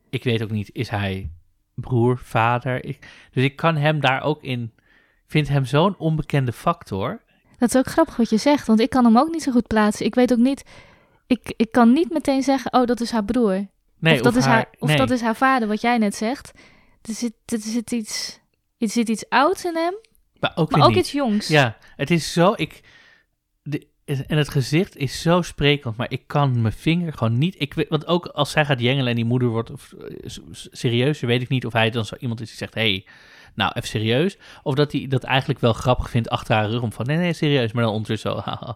Ik 0.09 0.23
weet 0.23 0.43
ook 0.43 0.51
niet, 0.51 0.69
is 0.73 0.89
hij 0.89 1.29
broer, 1.73 2.17
vader? 2.17 2.85
Ik, 2.85 3.07
dus 3.31 3.43
ik 3.43 3.55
kan 3.55 3.75
hem 3.75 3.99
daar 3.99 4.21
ook 4.21 4.43
in, 4.43 4.71
ik 5.25 5.25
vind 5.27 5.47
hem 5.47 5.65
zo'n 5.65 5.97
onbekende 5.97 6.51
factor. 6.51 7.21
Dat 7.57 7.69
is 7.69 7.77
ook 7.77 7.87
grappig 7.87 8.15
wat 8.15 8.29
je 8.29 8.37
zegt, 8.37 8.67
want 8.67 8.79
ik 8.79 8.89
kan 8.89 9.05
hem 9.05 9.17
ook 9.17 9.31
niet 9.31 9.43
zo 9.43 9.51
goed 9.51 9.67
plaatsen. 9.67 10.05
Ik 10.05 10.15
weet 10.15 10.31
ook 10.31 10.37
niet, 10.37 10.63
ik, 11.27 11.53
ik 11.57 11.71
kan 11.71 11.93
niet 11.93 12.09
meteen 12.09 12.43
zeggen, 12.43 12.73
oh 12.73 12.85
dat 12.85 13.01
is 13.01 13.11
haar 13.11 13.25
broer. 13.25 13.67
Nee, 13.99 14.15
of 14.15 14.21
dat, 14.21 14.35
is, 14.35 14.45
haar, 14.45 14.69
of 14.79 14.87
nee. 14.87 14.97
dat 14.97 15.09
is 15.09 15.21
haar 15.21 15.35
vader, 15.35 15.67
wat 15.67 15.81
jij 15.81 15.97
net 15.97 16.15
zegt. 16.15 16.51
Er 17.01 17.13
zit, 17.13 17.33
er 17.45 17.59
zit, 17.59 17.91
iets, 17.91 18.39
er 18.77 18.89
zit 18.89 19.09
iets 19.09 19.29
ouds 19.29 19.65
in 19.65 19.75
hem, 19.75 19.93
maar 20.39 20.51
ook, 20.55 20.71
maar 20.71 20.87
ook 20.87 20.95
iets 20.95 21.11
jongs. 21.11 21.47
Ja, 21.47 21.77
het 21.95 22.11
is 22.11 22.33
zo, 22.33 22.53
ik, 22.55 22.81
en 24.27 24.37
het 24.37 24.49
gezicht 24.49 24.95
is 24.97 25.21
zo 25.21 25.41
sprekend, 25.41 25.97
maar 25.97 26.11
ik 26.11 26.23
kan 26.27 26.61
mijn 26.61 26.73
vinger 26.73 27.13
gewoon 27.13 27.37
niet, 27.37 27.55
ik 27.61 27.73
weet, 27.73 27.89
want 27.89 28.07
ook 28.07 28.25
als 28.25 28.51
zij 28.51 28.65
gaat 28.65 28.79
jengelen 28.79 29.07
en 29.07 29.15
die 29.15 29.25
moeder 29.25 29.47
wordt 29.47 29.71
of, 29.71 29.93
eh, 29.93 30.15
s- 30.25 30.39
s- 30.51 30.67
serieuzer, 30.71 31.27
weet 31.27 31.41
ik 31.41 31.49
niet 31.49 31.65
of 31.65 31.73
hij 31.73 31.89
dan 31.89 32.05
zo 32.05 32.15
iemand 32.19 32.41
is 32.41 32.47
die 32.47 32.57
zegt, 32.57 32.73
hey, 32.73 33.05
nou, 33.55 33.71
even 33.75 33.89
serieus. 33.89 34.37
Of 34.63 34.75
dat 34.75 34.91
hij 34.91 35.07
dat 35.07 35.23
eigenlijk 35.23 35.59
wel 35.59 35.73
grappig 35.73 36.09
vindt 36.09 36.29
achter 36.29 36.55
haar 36.55 36.69
rug 36.69 36.81
om 36.81 36.91
van, 36.91 37.05
nee, 37.05 37.17
nee, 37.17 37.33
serieus, 37.33 37.71
maar 37.71 37.83
dan 37.83 37.91
ondertussen 37.93 38.31
zo. 38.31 38.43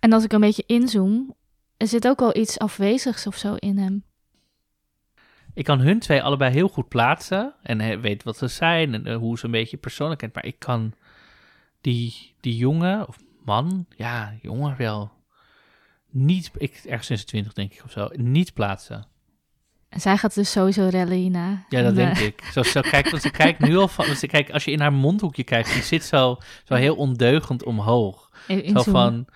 En 0.00 0.12
als 0.12 0.24
ik 0.24 0.32
een 0.32 0.40
beetje 0.40 0.64
inzoom, 0.66 1.34
er 1.76 1.86
zit 1.86 2.06
ook 2.08 2.18
wel 2.20 2.36
iets 2.36 2.58
afwezigs 2.58 3.26
of 3.26 3.36
zo 3.36 3.54
in 3.54 3.78
hem. 3.78 4.04
Ik 5.54 5.64
kan 5.64 5.80
hun 5.80 5.98
twee 5.98 6.22
allebei 6.22 6.52
heel 6.52 6.68
goed 6.68 6.88
plaatsen 6.88 7.54
en 7.62 7.80
he- 7.80 8.00
weet 8.00 8.22
wat 8.22 8.36
ze 8.36 8.46
zijn 8.48 8.94
en 8.94 9.06
eh, 9.06 9.16
hoe 9.16 9.38
ze 9.38 9.44
een 9.44 9.50
beetje 9.50 9.76
persoonlijk 9.76 10.20
kent, 10.20 10.34
maar 10.34 10.44
ik 10.44 10.58
kan 10.58 10.92
die, 11.80 12.34
die 12.40 12.56
jongen, 12.56 13.08
of 13.08 13.16
man, 13.48 13.86
ja, 13.96 14.32
jongen 14.42 14.74
wel, 14.78 15.10
niet, 16.10 16.50
ik, 16.56 16.80
ergens 16.86 17.06
26 17.06 17.52
denk 17.52 17.72
ik 17.72 17.82
of 17.84 17.90
zo, 17.90 18.08
niet 18.12 18.52
plaatsen. 18.54 19.06
En 19.88 20.00
zij 20.00 20.16
gaat 20.16 20.34
dus 20.34 20.50
sowieso 20.50 20.88
rellen 20.88 21.16
hierna. 21.16 21.64
Ja, 21.68 21.80
dat 21.82 21.90
En, 21.90 21.94
denk 21.94 22.16
eh, 22.16 22.24
ik. 22.26 22.42
Zo, 22.52 22.62
zo 22.62 22.80
kijk, 22.80 23.10
want 23.10 23.22
ze 23.22 23.30
kijkt 23.30 23.58
nu 23.60 23.76
al 23.76 23.88
van. 23.88 24.06
want 24.06 24.18
Ze 24.18 24.26
kijkt, 24.26 24.52
als 24.52 24.64
je 24.64 24.70
in 24.70 24.80
haar 24.80 24.92
mondhoekje 24.92 25.44
kijkt, 25.44 25.72
die 25.72 25.82
zit 25.82 26.04
zo, 26.04 26.36
zo 26.64 26.74
heel 26.74 26.96
ondeugend 26.96 27.64
omhoog. 27.64 28.30
in- 28.46 28.62
in 28.64 28.80
Zo 28.80 28.90
van. 28.90 29.26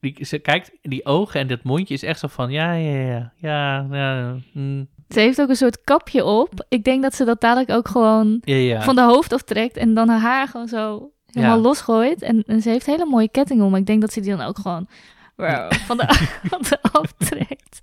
Die, 0.00 0.24
ze 0.24 0.38
kijkt, 0.38 0.70
die 0.82 1.04
ogen 1.04 1.40
en 1.40 1.46
dat 1.46 1.62
mondje 1.62 1.94
is 1.94 2.02
echt 2.02 2.18
zo 2.18 2.28
van. 2.28 2.50
Ja, 2.50 2.72
ja, 2.72 3.00
ja. 3.06 3.32
Ja, 3.36 3.86
ja. 3.90 4.36
mm, 4.52 4.88
Ze 5.08 5.20
heeft 5.20 5.40
ook 5.40 5.48
een 5.48 5.56
soort 5.56 5.80
kapje 5.84 6.24
op. 6.24 6.66
Ik 6.68 6.84
denk 6.84 7.02
dat 7.02 7.14
ze 7.14 7.24
dat 7.24 7.40
dadelijk 7.40 7.70
ook 7.70 7.88
gewoon 7.88 8.38
ja, 8.44 8.54
ja. 8.54 8.82
van 8.82 8.94
de 8.94 9.02
hoofd 9.02 9.32
aftrekt 9.32 9.76
en 9.76 9.94
dan 9.94 10.08
haar 10.08 10.20
haar 10.20 10.48
gewoon 10.48 10.68
zo 10.68 11.11
helemaal 11.32 11.56
Ja. 11.56 11.62
losgooit. 11.62 12.22
En, 12.22 12.44
en 12.46 12.62
ze 12.62 12.68
heeft 12.68 12.86
hele 12.86 13.06
mooie 13.06 13.28
ketting 13.28 13.62
om. 13.62 13.74
Ik 13.74 13.86
denk 13.86 14.00
dat 14.00 14.12
ze 14.12 14.20
die 14.20 14.36
dan 14.36 14.46
ook 14.46 14.58
gewoon 14.58 14.88
van 15.86 15.96
de, 15.96 16.06
van 16.50 16.62
de 16.62 16.78
aftrekt. 16.82 17.82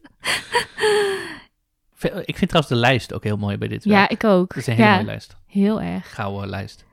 Ik 2.25 2.37
vind 2.37 2.49
trouwens 2.49 2.67
de 2.67 2.75
lijst 2.75 3.13
ook 3.13 3.23
heel 3.23 3.37
mooi 3.37 3.57
bij 3.57 3.67
dit 3.67 3.83
Ja, 3.83 4.09
ik 4.09 4.23
ook. 4.23 4.53
Het 4.53 4.61
is 4.61 4.67
een 4.67 4.73
hele 4.73 4.87
ja, 4.87 4.93
mooie 4.93 5.05
lijst. 5.05 5.35
heel 5.45 5.81
erg. 5.81 6.13
Gouden 6.13 6.49
lijst. 6.49 6.85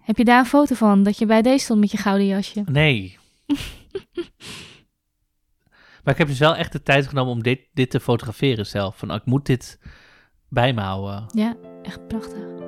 Heb 0.00 0.16
je 0.16 0.24
daar 0.24 0.38
een 0.38 0.46
foto 0.46 0.74
van? 0.74 1.02
Dat 1.02 1.18
je 1.18 1.26
bij 1.26 1.42
deze 1.42 1.64
stond 1.64 1.80
met 1.80 1.90
je 1.90 1.96
gouden 1.96 2.26
jasje? 2.26 2.62
Nee. 2.66 3.18
maar 6.04 6.12
ik 6.12 6.18
heb 6.18 6.26
dus 6.28 6.38
wel 6.38 6.56
echt 6.56 6.72
de 6.72 6.82
tijd 6.82 7.06
genomen 7.08 7.32
om 7.32 7.42
dit, 7.42 7.60
dit 7.72 7.90
te 7.90 8.00
fotograferen 8.00 8.66
zelf. 8.66 8.98
Van, 8.98 9.10
oh, 9.10 9.16
ik 9.16 9.24
moet 9.24 9.46
dit 9.46 9.78
bij 10.48 10.72
me 10.72 10.80
houden. 10.80 11.24
Ja, 11.34 11.56
echt 11.82 12.06
prachtig. 12.06 12.65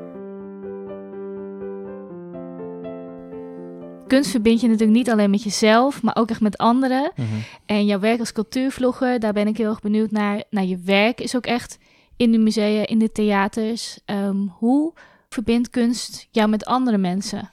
Kunst 4.09 4.31
verbind 4.31 4.61
je 4.61 4.67
natuurlijk 4.67 4.99
niet 4.99 5.11
alleen 5.11 5.31
met 5.31 5.43
jezelf, 5.43 6.03
maar 6.03 6.17
ook 6.17 6.31
echt 6.31 6.41
met 6.41 6.57
anderen. 6.57 7.13
Mhm. 7.17 7.27
En 7.67 7.87
jouw 7.87 7.99
werk 7.99 8.19
als 8.19 8.33
cultuurvlogger, 8.33 9.21
daar 9.21 9.33
ben 9.33 9.47
ik 9.47 9.57
heel 9.57 9.71
erg 9.71 9.81
benieuwd 9.81 10.11
naar. 10.11 10.43
Nou, 10.51 10.67
je 10.67 10.79
werk 10.79 11.21
is 11.21 11.37
ook 11.37 11.47
echt 11.47 11.79
in 12.17 12.33
de 12.33 12.39
musea, 12.39 12.87
in 12.87 12.99
de 12.99 13.13
theaters. 13.13 14.01
Ehm, 14.05 14.37
hoe 14.37 14.95
verbindt 15.29 15.71
kunst 15.71 16.29
jou 16.31 16.49
met 16.49 16.65
andere 16.65 16.99
mensen? 16.99 17.51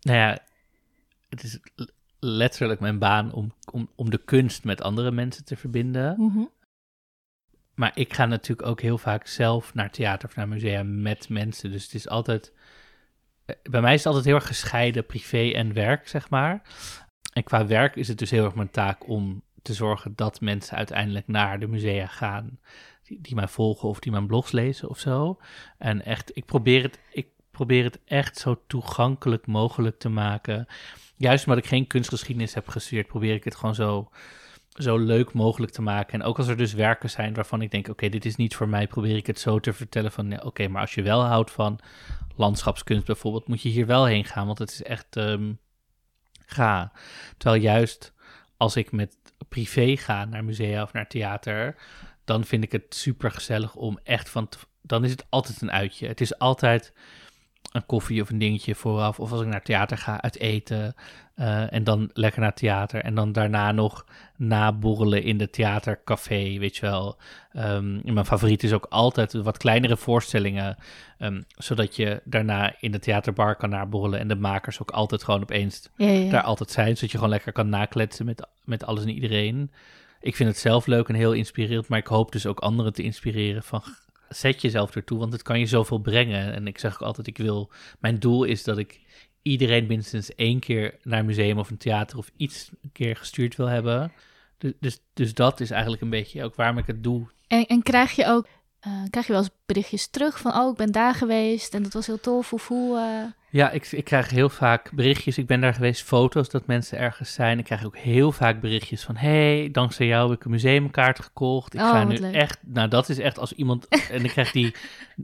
Nou 0.00 0.18
ja, 0.18 0.38
het 1.28 1.42
is 1.42 1.58
letterlijk 2.18 2.80
mijn 2.80 2.98
baan 2.98 3.32
om, 3.32 3.52
om, 3.72 3.88
om 3.94 4.10
de 4.10 4.20
kunst 4.24 4.64
met 4.64 4.82
andere 4.82 5.10
mensen 5.10 5.44
te 5.44 5.56
verbinden. 5.56 6.16
Maar 7.74 7.92
ik 7.94 8.14
ga 8.14 8.26
natuurlijk 8.26 8.68
ook 8.68 8.80
heel 8.80 8.98
vaak 8.98 9.26
zelf 9.26 9.74
naar 9.74 9.90
theater 9.90 10.28
of 10.28 10.36
naar 10.36 10.48
musea 10.48 10.82
met 10.82 11.28
mensen. 11.28 11.70
Dus 11.70 11.84
het 11.84 11.94
is 11.94 12.08
altijd. 12.08 12.52
Eh, 13.46 13.56
Bij 13.62 13.80
mij 13.80 13.92
is 13.92 13.98
het 13.98 14.06
altijd 14.06 14.24
heel 14.24 14.34
erg 14.34 14.46
gescheiden, 14.46 15.06
privé 15.06 15.50
en 15.50 15.72
werk, 15.72 16.08
zeg 16.08 16.30
maar. 16.30 16.62
En 17.32 17.42
qua 17.42 17.66
werk 17.66 17.96
is 17.96 18.08
het 18.08 18.18
dus 18.18 18.30
heel 18.30 18.44
erg 18.44 18.54
mijn 18.54 18.70
taak 18.70 19.08
om 19.08 19.42
te 19.62 19.74
zorgen 19.74 20.12
dat 20.14 20.40
mensen 20.40 20.76
uiteindelijk 20.76 21.26
naar 21.26 21.60
de 21.60 21.66
musea 21.66 22.06
gaan. 22.06 22.58
Die, 23.02 23.20
die 23.20 23.34
mij 23.34 23.48
volgen 23.48 23.88
of 23.88 23.98
die 23.98 24.12
mijn 24.12 24.26
blogs 24.26 24.52
lezen 24.52 24.88
of 24.88 24.98
zo. 24.98 25.38
En 25.78 26.04
echt, 26.04 26.36
ik 26.36 26.44
probeer 26.44 26.82
het, 26.82 26.98
ik 27.12 27.28
probeer 27.50 27.84
het 27.84 28.00
echt 28.04 28.38
zo 28.38 28.62
toegankelijk 28.66 29.46
mogelijk 29.46 29.98
te 29.98 30.08
maken. 30.08 30.66
Juist 31.16 31.46
omdat 31.46 31.62
ik 31.62 31.68
geen 31.68 31.86
kunstgeschiedenis 31.86 32.54
heb 32.54 32.68
gestudeerd, 32.68 33.06
probeer 33.06 33.34
ik 33.34 33.44
het 33.44 33.54
gewoon 33.54 33.74
zo 33.74 34.10
zo 34.74 34.96
leuk 34.96 35.32
mogelijk 35.32 35.72
te 35.72 35.82
maken. 35.82 36.20
En 36.20 36.26
ook 36.26 36.38
als 36.38 36.48
er 36.48 36.56
dus 36.56 36.72
werken 36.72 37.10
zijn 37.10 37.34
waarvan 37.34 37.62
ik 37.62 37.70
denk, 37.70 37.88
oké, 37.88 38.08
dit 38.08 38.24
is 38.24 38.36
niet 38.36 38.56
voor 38.56 38.68
mij, 38.68 38.86
probeer 38.86 39.16
ik 39.16 39.26
het 39.26 39.38
zo 39.38 39.60
te 39.60 39.72
vertellen 39.72 40.12
van, 40.12 40.42
oké, 40.42 40.68
maar 40.68 40.80
als 40.80 40.94
je 40.94 41.02
wel 41.02 41.24
houdt 41.24 41.50
van 41.50 41.78
landschapskunst 42.36 43.06
bijvoorbeeld, 43.06 43.48
moet 43.48 43.62
je 43.62 43.68
hier 43.68 43.86
wel 43.86 44.04
heen 44.04 44.24
gaan, 44.24 44.46
want 44.46 44.58
het 44.58 44.70
is 44.70 44.82
echt 44.82 45.16
ehm, 45.16 45.52
ga. 46.46 46.92
Terwijl 47.36 47.62
juist 47.62 48.12
als 48.56 48.76
ik 48.76 48.92
met 48.92 49.16
privé 49.48 49.96
ga 49.96 50.24
naar 50.24 50.44
musea 50.44 50.82
of 50.82 50.92
naar 50.92 51.08
theater, 51.08 51.76
dan 52.24 52.44
vind 52.44 52.64
ik 52.64 52.72
het 52.72 52.94
super 52.94 53.30
gezellig 53.30 53.74
om 53.74 53.98
echt 54.02 54.28
van, 54.28 54.48
dan 54.82 55.04
is 55.04 55.10
het 55.10 55.26
altijd 55.28 55.62
een 55.62 55.72
uitje. 55.72 56.06
Het 56.06 56.20
is 56.20 56.38
altijd 56.38 56.92
een 57.74 57.86
koffie 57.86 58.22
of 58.22 58.30
een 58.30 58.38
dingetje 58.38 58.74
vooraf. 58.74 59.20
Of 59.20 59.32
als 59.32 59.40
ik 59.40 59.46
naar 59.46 59.62
theater 59.62 59.98
ga, 59.98 60.20
uit 60.22 60.38
eten. 60.38 60.94
eh, 61.34 61.72
en 61.72 61.84
dan 61.84 62.10
lekker 62.12 62.40
naar 62.40 62.54
theater. 62.54 63.00
En 63.02 63.14
dan 63.14 63.32
daarna 63.32 63.72
nog 63.72 64.04
naborrelen 64.36 65.22
in 65.22 65.38
de 65.38 65.50
theatercafé, 65.50 66.58
weet 66.58 66.76
je 66.76 66.80
wel. 66.86 67.16
Ehm, 67.52 68.12
mijn 68.14 68.26
favoriet 68.26 68.62
is 68.62 68.72
ook 68.72 68.86
altijd 68.88 69.32
wat 69.32 69.56
kleinere 69.56 69.96
voorstellingen. 69.96 70.76
ehm, 71.18 71.42
zodat 71.48 71.96
je 71.96 72.20
daarna 72.24 72.74
in 72.80 72.92
de 72.92 72.98
theaterbar 72.98 73.56
kan 73.56 73.70
naborrelen. 73.70 74.18
En 74.18 74.28
de 74.28 74.34
makers 74.36 74.80
ook 74.82 74.90
altijd 74.90 75.22
gewoon 75.24 75.42
opeens 75.42 75.88
Ja, 75.96 76.06
ja, 76.06 76.12
ja. 76.18 76.30
daar 76.30 76.42
altijd 76.42 76.70
zijn. 76.70 76.94
Zodat 76.94 77.10
je 77.10 77.16
gewoon 77.16 77.32
lekker 77.32 77.52
kan 77.52 77.68
nakletsen 77.68 78.26
met, 78.26 78.46
met 78.64 78.84
alles 78.86 79.02
en 79.02 79.10
iedereen. 79.14 79.70
Ik 80.20 80.36
vind 80.36 80.48
het 80.48 80.58
zelf 80.58 80.86
leuk 80.86 81.08
en 81.08 81.14
heel 81.14 81.32
inspirerend. 81.32 81.88
Maar 81.88 81.98
ik 81.98 82.06
hoop 82.06 82.32
dus 82.32 82.46
ook 82.46 82.58
anderen 82.58 82.92
te 82.92 83.02
inspireren 83.02 83.62
van... 83.62 83.82
Zet 84.28 84.60
jezelf 84.60 84.96
ertoe, 84.96 85.18
want 85.18 85.32
het 85.32 85.42
kan 85.42 85.58
je 85.58 85.66
zoveel 85.66 85.98
brengen. 85.98 86.52
En 86.54 86.66
ik 86.66 86.78
zeg 86.78 86.94
ook 86.94 87.02
altijd, 87.02 87.26
ik 87.26 87.36
wil... 87.36 87.70
Mijn 87.98 88.18
doel 88.18 88.44
is 88.44 88.64
dat 88.64 88.78
ik 88.78 89.00
iedereen 89.42 89.86
minstens 89.86 90.34
één 90.34 90.58
keer 90.58 90.94
naar 91.02 91.18
een 91.18 91.26
museum 91.26 91.58
of 91.58 91.70
een 91.70 91.76
theater... 91.76 92.18
of 92.18 92.30
iets 92.36 92.70
een 92.82 92.92
keer 92.92 93.16
gestuurd 93.16 93.56
wil 93.56 93.66
hebben. 93.66 94.12
Dus, 94.58 94.72
dus, 94.80 95.00
dus 95.12 95.34
dat 95.34 95.60
is 95.60 95.70
eigenlijk 95.70 96.02
een 96.02 96.10
beetje 96.10 96.44
ook 96.44 96.54
waarom 96.54 96.78
ik 96.78 96.86
het 96.86 97.02
doe. 97.02 97.26
En, 97.46 97.66
en 97.66 97.82
krijg 97.82 98.12
je 98.12 98.26
ook 98.26 98.46
eh, 98.80 99.02
krijg 99.10 99.26
je 99.26 99.32
wel 99.32 99.42
eens 99.42 99.54
berichtjes 99.66 100.06
terug 100.06 100.38
van, 100.38 100.54
oh, 100.54 100.70
ik 100.70 100.76
ben 100.76 100.92
daar 100.92 101.14
geweest 101.14 101.74
en 101.74 101.82
dat 101.82 101.92
was 101.92 102.06
heel 102.06 102.20
tof. 102.20 102.52
Of 102.52 102.68
hoe... 102.68 102.98
eh, 102.98 103.42
Ja, 103.54 103.70
ik, 103.70 103.92
ik 103.92 104.04
krijg 104.04 104.30
heel 104.30 104.48
vaak 104.48 104.92
berichtjes. 104.92 105.38
Ik 105.38 105.46
ben 105.46 105.60
daar 105.60 105.74
geweest, 105.74 106.02
foto's 106.02 106.48
dat 106.48 106.66
mensen 106.66 106.98
ergens 106.98 107.32
zijn. 107.32 107.58
Ik 107.58 107.64
krijg 107.64 107.84
ook 107.84 107.96
heel 107.96 108.32
vaak 108.32 108.60
berichtjes 108.60 109.02
van... 109.04 109.16
hey, 109.16 109.68
dankzij 109.72 110.06
jou 110.06 110.30
heb 110.30 110.38
ik 110.38 110.44
een 110.44 110.50
museumkaart 110.50 111.20
gekocht. 111.20 111.74
Ik 111.74 111.80
Oh, 111.80 111.90
ga 111.90 112.04
nu 112.04 112.16
leuk. 112.18 112.34
echt... 112.34 112.58
Nou, 112.62 112.88
dat 112.88 113.08
is 113.08 113.18
echt 113.18 113.38
als 113.38 113.52
iemand... 113.52 113.88
en 114.10 114.24
ik 114.24 114.30
krijg 114.30 114.50
die 114.50 114.74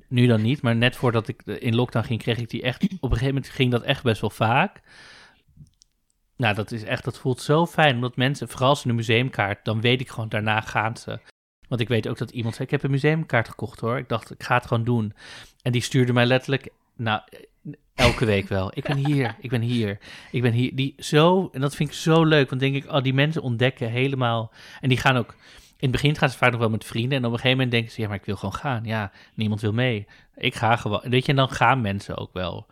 nu 0.09 0.27
dan 0.27 0.43
niet, 0.43 0.63
maar 0.63 0.77
net 0.77 0.97
voordat 0.97 1.29
ik 1.29 1.43
in 1.43 1.75
lockdown 1.75 2.07
ging... 2.07 2.23
kreeg 2.23 2.39
ik 2.39 2.51
die 2.51 2.63
echt... 2.63 2.83
Op 2.83 2.91
een 2.91 3.09
gegeven 3.09 3.27
moment 3.35 3.49
ging 3.49 3.71
dat 3.71 3.83
echt 3.83 4.03
best 4.03 4.21
wel 4.21 4.31
vaak. 4.31 4.81
Nou, 6.37 6.55
dat 6.55 6.73
is 6.73 6.85
echt... 6.85 7.05
Dat 7.05 7.19
voelt 7.19 7.41
zo 7.41 7.67
fijn, 7.67 7.95
omdat 7.95 8.17
mensen... 8.17 8.49
Vooral 8.49 8.69
als 8.69 8.81
ze 8.81 8.89
een 8.89 8.95
museumkaart... 8.95 9.65
dan 9.65 9.81
weet 9.81 10.01
ik 10.01 10.09
gewoon, 10.09 10.29
daarna 10.29 10.61
gaan 10.61 10.97
ze... 10.97 11.21
Want 11.69 11.81
ik 11.81 11.89
weet 11.89 12.09
ook 12.09 12.19
dat 12.19 12.31
iemand 12.31 12.55
zei, 12.55 12.65
ik 12.67 12.73
heb 12.73 12.83
een 12.83 12.91
museumkaart 12.91 13.49
gekocht 13.49 13.81
hoor. 13.81 13.99
Ik 13.99 14.09
dacht, 14.09 14.31
ik 14.31 14.43
ga 14.43 14.55
het 14.55 14.67
gewoon 14.67 14.85
doen. 14.85 15.15
En 15.63 15.73
die 15.73 15.83
stuurde 15.83 16.13
mij 16.13 16.27
letterlijk, 16.27 16.69
nou, 17.01 17.21
elke 17.95 18.25
week 18.25 18.49
wel. 18.49 18.71
Ik 18.75 18.83
ben 18.83 18.97
hier, 18.97 19.37
ik 19.41 19.51
ben 19.51 19.61
hier, 19.61 19.99
ik 20.31 20.43
ben 20.43 20.53
hier. 20.53 20.75
Die 20.75 20.95
zo, 20.99 21.51
en 21.53 21.61
dat 21.61 21.77
vind 21.77 21.89
ik 21.89 21.95
zo 21.95 22.25
leuk, 22.25 22.49
want 22.49 22.61
denk 22.61 22.75
ik, 22.75 22.93
oh, 22.93 23.03
die 23.03 23.15
mensen 23.15 23.43
ontdekken 23.43 23.91
helemaal. 23.91 24.53
En 24.81 24.89
die 24.89 24.99
gaan 24.99 25.17
ook, 25.17 25.35
in 25.77 25.89
het 25.89 25.91
begin 25.91 26.17
gaan 26.17 26.31
ze 26.31 26.37
vaak 26.37 26.51
nog 26.51 26.61
wel 26.61 26.71
met 26.71 26.85
vrienden. 26.85 27.19
En 27.19 27.25
op 27.25 27.33
een 27.33 27.39
gegeven 27.39 27.57
moment 27.57 27.71
denken 27.71 27.93
ze, 27.93 28.01
ja, 28.01 28.09
maar 28.09 28.17
ik 28.17 28.25
wil 28.25 28.37
gewoon 28.37 28.55
gaan. 28.55 28.85
Ja, 28.85 29.13
niemand 29.35 29.61
wil 29.61 29.73
mee. 29.73 30.07
Ik 30.37 30.55
ga 30.55 30.77
gewoon. 30.77 31.01
Weet 31.05 31.25
je, 31.25 31.31
en 31.31 31.37
dan 31.37 31.51
gaan 31.51 31.81
mensen 31.81 32.17
ook 32.17 32.33
wel. 32.33 32.67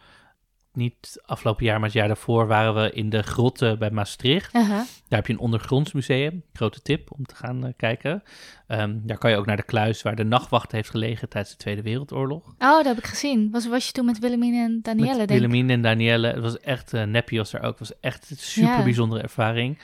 Niet 0.79 1.21
afgelopen 1.25 1.65
jaar, 1.65 1.75
maar 1.77 1.89
het 1.89 1.99
jaar 1.99 2.07
daarvoor 2.07 2.47
waren 2.47 2.75
we 2.75 2.93
in 2.93 3.11
de 3.11 3.23
grotten 3.23 3.79
bij 3.79 3.91
Maastricht. 3.91 4.53
Daar 4.53 4.87
heb 5.09 5.27
je 5.27 5.33
een 5.33 5.39
ondergronds 5.39 5.93
museum. 5.93 6.43
Grote 6.53 6.83
tip 6.83 7.13
om 7.13 7.25
te 7.27 7.35
gaan 7.35 7.67
eh, 7.67 7.73
kijken. 7.77 8.23
Ehm, 8.67 8.97
daar 9.03 9.19
kan 9.19 9.31
je 9.31 9.37
ook 9.37 9.47
naar 9.47 9.57
de 9.57 9.63
kluis 9.63 10.03
waar 10.03 10.17
de 10.17 10.25
nachtwacht 10.25 10.73
heeft 10.73 10.91
gelegen 10.91 11.29
tijdens 11.29 11.53
de 11.53 11.59
Tweede 11.61 11.83
Wereldoorlog. 11.83 12.43
Oh, 12.47 12.55
dat 12.59 12.85
heb 12.85 12.99
ik 12.99 13.07
gezien. 13.07 13.51
Was, 13.51 13.69
was 13.69 13.87
je 13.87 13.93
toen 13.93 14.05
met 14.05 14.19
Willemine 14.19 14.63
en 14.63 14.79
Danielle, 14.83 15.19
Met 15.19 15.29
denk? 15.29 15.41
Willemien 15.41 15.71
en 15.71 15.83
Danielle. 15.83 16.27
Het 16.27 16.41
was 16.41 16.61
echt, 16.61 16.95
uh, 16.95 17.21
was 17.31 17.51
daar 17.51 17.63
ook. 17.63 17.79
Het 17.79 17.89
was 17.89 18.01
echt 18.01 18.31
een 18.31 18.37
super 18.37 18.71
Ja. 18.71 18.83
bijzondere 18.83 19.23
ervaring. 19.23 19.79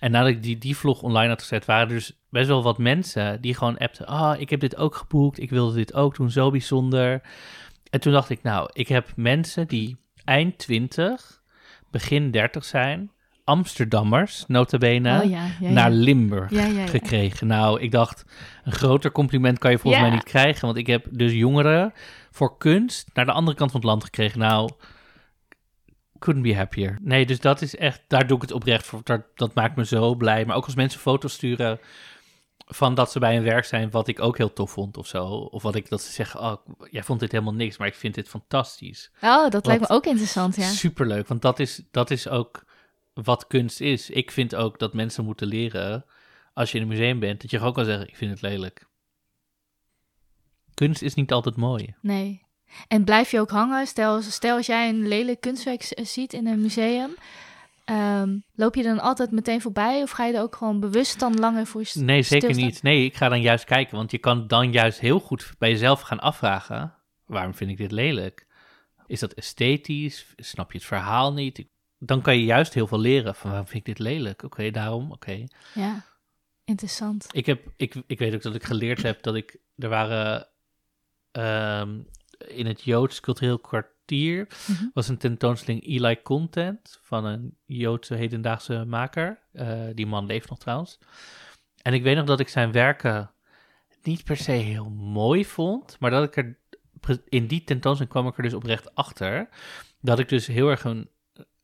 En 0.00 0.10
nadat 0.10 0.28
ik 0.28 0.42
die, 0.42 0.58
die 0.58 0.76
vlog 0.76 1.02
online 1.02 1.28
had 1.28 1.40
gezet, 1.40 1.64
waren 1.64 1.88
er 1.88 1.94
dus 1.94 2.18
best 2.30 2.48
wel 2.48 2.62
wat 2.62 2.78
mensen 2.78 3.40
die 3.40 3.54
gewoon 3.54 3.78
appten. 3.78 4.06
Ah, 4.06 4.40
ik 4.40 4.50
heb 4.50 4.60
dit 4.60 4.76
ook 4.76 4.94
geboekt. 4.94 5.40
Ik 5.40 5.50
wilde 5.50 5.74
dit 5.74 5.94
ook 5.94 6.16
doen. 6.16 6.30
Zo 6.30 6.50
bijzonder. 6.50 7.22
En 7.90 8.00
toen 8.00 8.12
dacht 8.12 8.30
ik, 8.30 8.42
nou, 8.42 8.70
ik 8.72 8.88
heb 8.88 9.12
mensen 9.16 9.68
die 9.68 9.96
eind 10.28 10.58
20, 10.58 11.42
begin 11.90 12.30
30 12.30 12.64
zijn. 12.64 13.10
Amsterdammers, 13.44 14.44
nota 14.46 14.78
bene, 14.78 15.22
Oh 15.22 15.30
ja, 15.30 15.44
ja, 15.44 15.50
ja. 15.60 15.70
naar 15.70 15.90
Limburg 15.90 16.50
gekregen. 16.90 17.46
Nou, 17.46 17.80
ik 17.80 17.90
dacht, 17.90 18.24
een 18.64 18.72
groter 18.72 19.12
compliment 19.12 19.58
kan 19.58 19.70
je 19.70 19.78
volgens 19.78 20.02
mij 20.02 20.12
niet 20.12 20.24
krijgen. 20.24 20.66
Want 20.66 20.78
ik 20.78 20.86
heb 20.86 21.06
dus 21.10 21.32
jongeren 21.32 21.92
voor 22.30 22.58
kunst 22.58 23.10
naar 23.14 23.24
de 23.24 23.32
andere 23.32 23.56
kant 23.56 23.70
van 23.70 23.80
het 23.80 23.88
land 23.88 24.04
gekregen. 24.04 24.38
Nou, 24.38 24.70
couldn't 26.18 26.44
be 26.44 26.56
happier. 26.56 26.98
Nee, 27.02 27.26
dus 27.26 27.40
dat 27.40 27.62
is 27.62 27.76
echt, 27.76 28.02
daar 28.08 28.26
doe 28.26 28.36
ik 28.36 28.42
het 28.42 28.52
oprecht 28.52 28.86
voor. 28.86 29.00
Dat, 29.04 29.22
dat 29.34 29.54
maakt 29.54 29.76
me 29.76 29.84
zo 29.84 30.14
blij. 30.14 30.44
Maar 30.44 30.56
ook 30.56 30.64
als 30.64 30.74
mensen 30.74 31.00
foto's 31.00 31.32
sturen 31.32 31.80
van 32.68 32.94
dat 32.94 33.12
ze 33.12 33.18
bij 33.18 33.36
een 33.36 33.42
werk 33.42 33.64
zijn, 33.64 33.90
wat 33.90 34.08
ik 34.08 34.20
ook 34.20 34.36
heel 34.36 34.52
tof 34.52 34.70
vond 34.70 34.96
of 34.96 35.06
zo. 35.06 35.24
Of 35.26 35.62
wat 35.62 35.74
ik, 35.74 35.88
dat 35.88 36.02
ze 36.02 36.12
zeggen, 36.12 36.40
oh, 36.40 36.56
jij 36.90 37.02
vond 37.02 37.20
dit 37.20 37.32
helemaal 37.32 37.54
niks, 37.54 37.76
maar 37.76 37.86
ik 37.88 37.94
vind 37.94 38.14
dit 38.14 38.28
fantastisch. 38.28 39.10
Oh, 39.20 39.50
dat 39.50 39.66
lijkt 39.66 39.88
me 39.88 39.88
ook 39.88 40.06
interessant, 40.06 40.56
ja. 40.56 40.68
Superleuk, 40.68 41.26
want 41.26 41.42
dat 41.42 41.58
is, 41.58 41.82
dat 41.90 42.10
is 42.10 42.28
ook 42.28 42.64
wat 43.12 43.46
kunst 43.46 43.80
is. 43.80 44.10
Ik 44.10 44.30
vind 44.30 44.54
ook 44.54 44.78
dat 44.78 44.94
mensen 44.94 45.24
moeten 45.24 45.46
leren, 45.46 46.04
als 46.54 46.70
je 46.70 46.76
in 46.76 46.82
een 46.82 46.88
museum 46.88 47.18
bent, 47.18 47.40
dat 47.40 47.50
je 47.50 47.60
ook 47.60 47.74
kan 47.74 47.84
zeggen, 47.84 48.08
ik 48.08 48.16
vind 48.16 48.30
het 48.30 48.40
lelijk. 48.40 48.86
Kunst 50.74 51.02
is 51.02 51.14
niet 51.14 51.32
altijd 51.32 51.56
mooi. 51.56 51.94
Nee. 52.00 52.46
En 52.88 53.04
blijf 53.04 53.30
je 53.30 53.40
ook 53.40 53.50
hangen? 53.50 53.86
Stel, 53.86 54.22
stel 54.22 54.56
als 54.56 54.66
jij 54.66 54.88
een 54.88 55.08
lelijk 55.08 55.40
kunstwerk 55.40 55.92
ziet 56.02 56.32
in 56.32 56.46
een 56.46 56.60
museum, 56.60 57.10
Ehm, 57.88 58.38
loop 58.54 58.74
je 58.74 58.82
dan 58.82 59.00
altijd 59.00 59.30
meteen 59.30 59.60
voorbij 59.60 60.02
of 60.02 60.10
ga 60.10 60.24
je 60.26 60.34
er 60.34 60.40
ook 60.42 60.56
gewoon 60.56 60.80
bewust 60.80 61.18
dan 61.18 61.38
langer 61.38 61.66
voor 61.66 61.84
st- 61.84 61.96
Nee, 61.96 62.22
zeker 62.22 62.54
niet. 62.54 62.82
Nee, 62.82 63.04
ik 63.04 63.14
ga 63.14 63.28
dan 63.28 63.40
juist 63.40 63.64
kijken, 63.64 63.96
want 63.96 64.10
je 64.10 64.18
kan 64.18 64.46
dan 64.46 64.72
juist 64.72 65.00
heel 65.00 65.20
goed 65.20 65.52
bij 65.58 65.70
jezelf 65.70 66.00
gaan 66.00 66.20
afvragen: 66.20 66.94
waarom 67.26 67.54
vind 67.54 67.70
ik 67.70 67.76
dit 67.76 67.92
lelijk? 67.92 68.46
Is 69.06 69.20
dat 69.20 69.32
esthetisch? 69.32 70.32
Snap 70.36 70.72
je 70.72 70.78
het 70.78 70.86
verhaal 70.86 71.32
niet? 71.32 71.64
Dan 71.98 72.22
kan 72.22 72.36
je 72.38 72.44
juist 72.44 72.74
heel 72.74 72.86
veel 72.86 72.98
leren 73.00 73.34
van 73.34 73.50
waarom 73.50 73.68
vind 73.68 73.86
ik 73.88 73.96
dit 73.96 74.06
lelijk? 74.06 74.42
Oké, 74.42 74.70
daarom, 74.70 75.12
oké. 75.12 75.44
Ja, 75.74 76.04
interessant. 76.64 77.26
Ik, 77.30 77.46
heb, 77.46 77.66
ik, 77.76 77.94
ik 78.06 78.18
weet 78.18 78.34
ook 78.34 78.42
dat 78.42 78.54
ik 78.54 78.64
geleerd 78.64 79.02
heb 79.02 79.22
dat 79.22 79.34
ik. 79.34 79.56
Er 79.76 79.88
waren. 79.88 80.48
ehm, 81.32 81.98
in 82.48 82.66
het 82.66 82.82
Joods 82.82 83.20
cultureel 83.20 83.60
Mhm. 84.10 84.84
was 84.94 85.08
een 85.08 85.18
tentoonstelling 85.18 85.86
Eli 85.86 86.22
Content. 86.22 86.98
van 87.02 87.24
een 87.24 87.56
Joodse 87.64 88.14
hedendaagse 88.14 88.84
maker. 88.84 89.38
Eh, 89.52 89.80
die 89.94 90.06
man 90.06 90.26
leeft 90.26 90.48
nog 90.48 90.58
trouwens. 90.58 90.98
En 91.82 91.94
ik 91.94 92.02
weet 92.02 92.16
nog 92.16 92.26
dat 92.26 92.40
ik 92.40 92.48
zijn 92.48 92.72
werken. 92.72 93.30
niet 94.02 94.24
per 94.24 94.36
se 94.36 94.52
heel 94.52 94.90
mooi 94.90 95.44
vond. 95.44 95.96
maar 96.00 96.10
dat 96.10 96.24
ik 96.24 96.36
er. 96.36 96.58
in 97.28 97.46
die 97.46 97.64
tentoonstelling 97.64 98.12
kwam 98.14 98.26
ik 98.26 98.36
er 98.36 98.42
dus 98.42 98.54
oprecht 98.54 98.94
achter. 98.94 99.48
dat 100.00 100.18
ik 100.18 100.28
dus 100.28 100.46
heel 100.46 100.68
erg 100.68 100.84
een. 100.84 101.08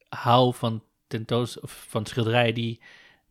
hou 0.08 0.54
van 0.54 0.82
tentoons. 1.06 1.60
of 1.60 1.86
van 1.88 2.06
schilderijen 2.06 2.54
die. 2.54 2.80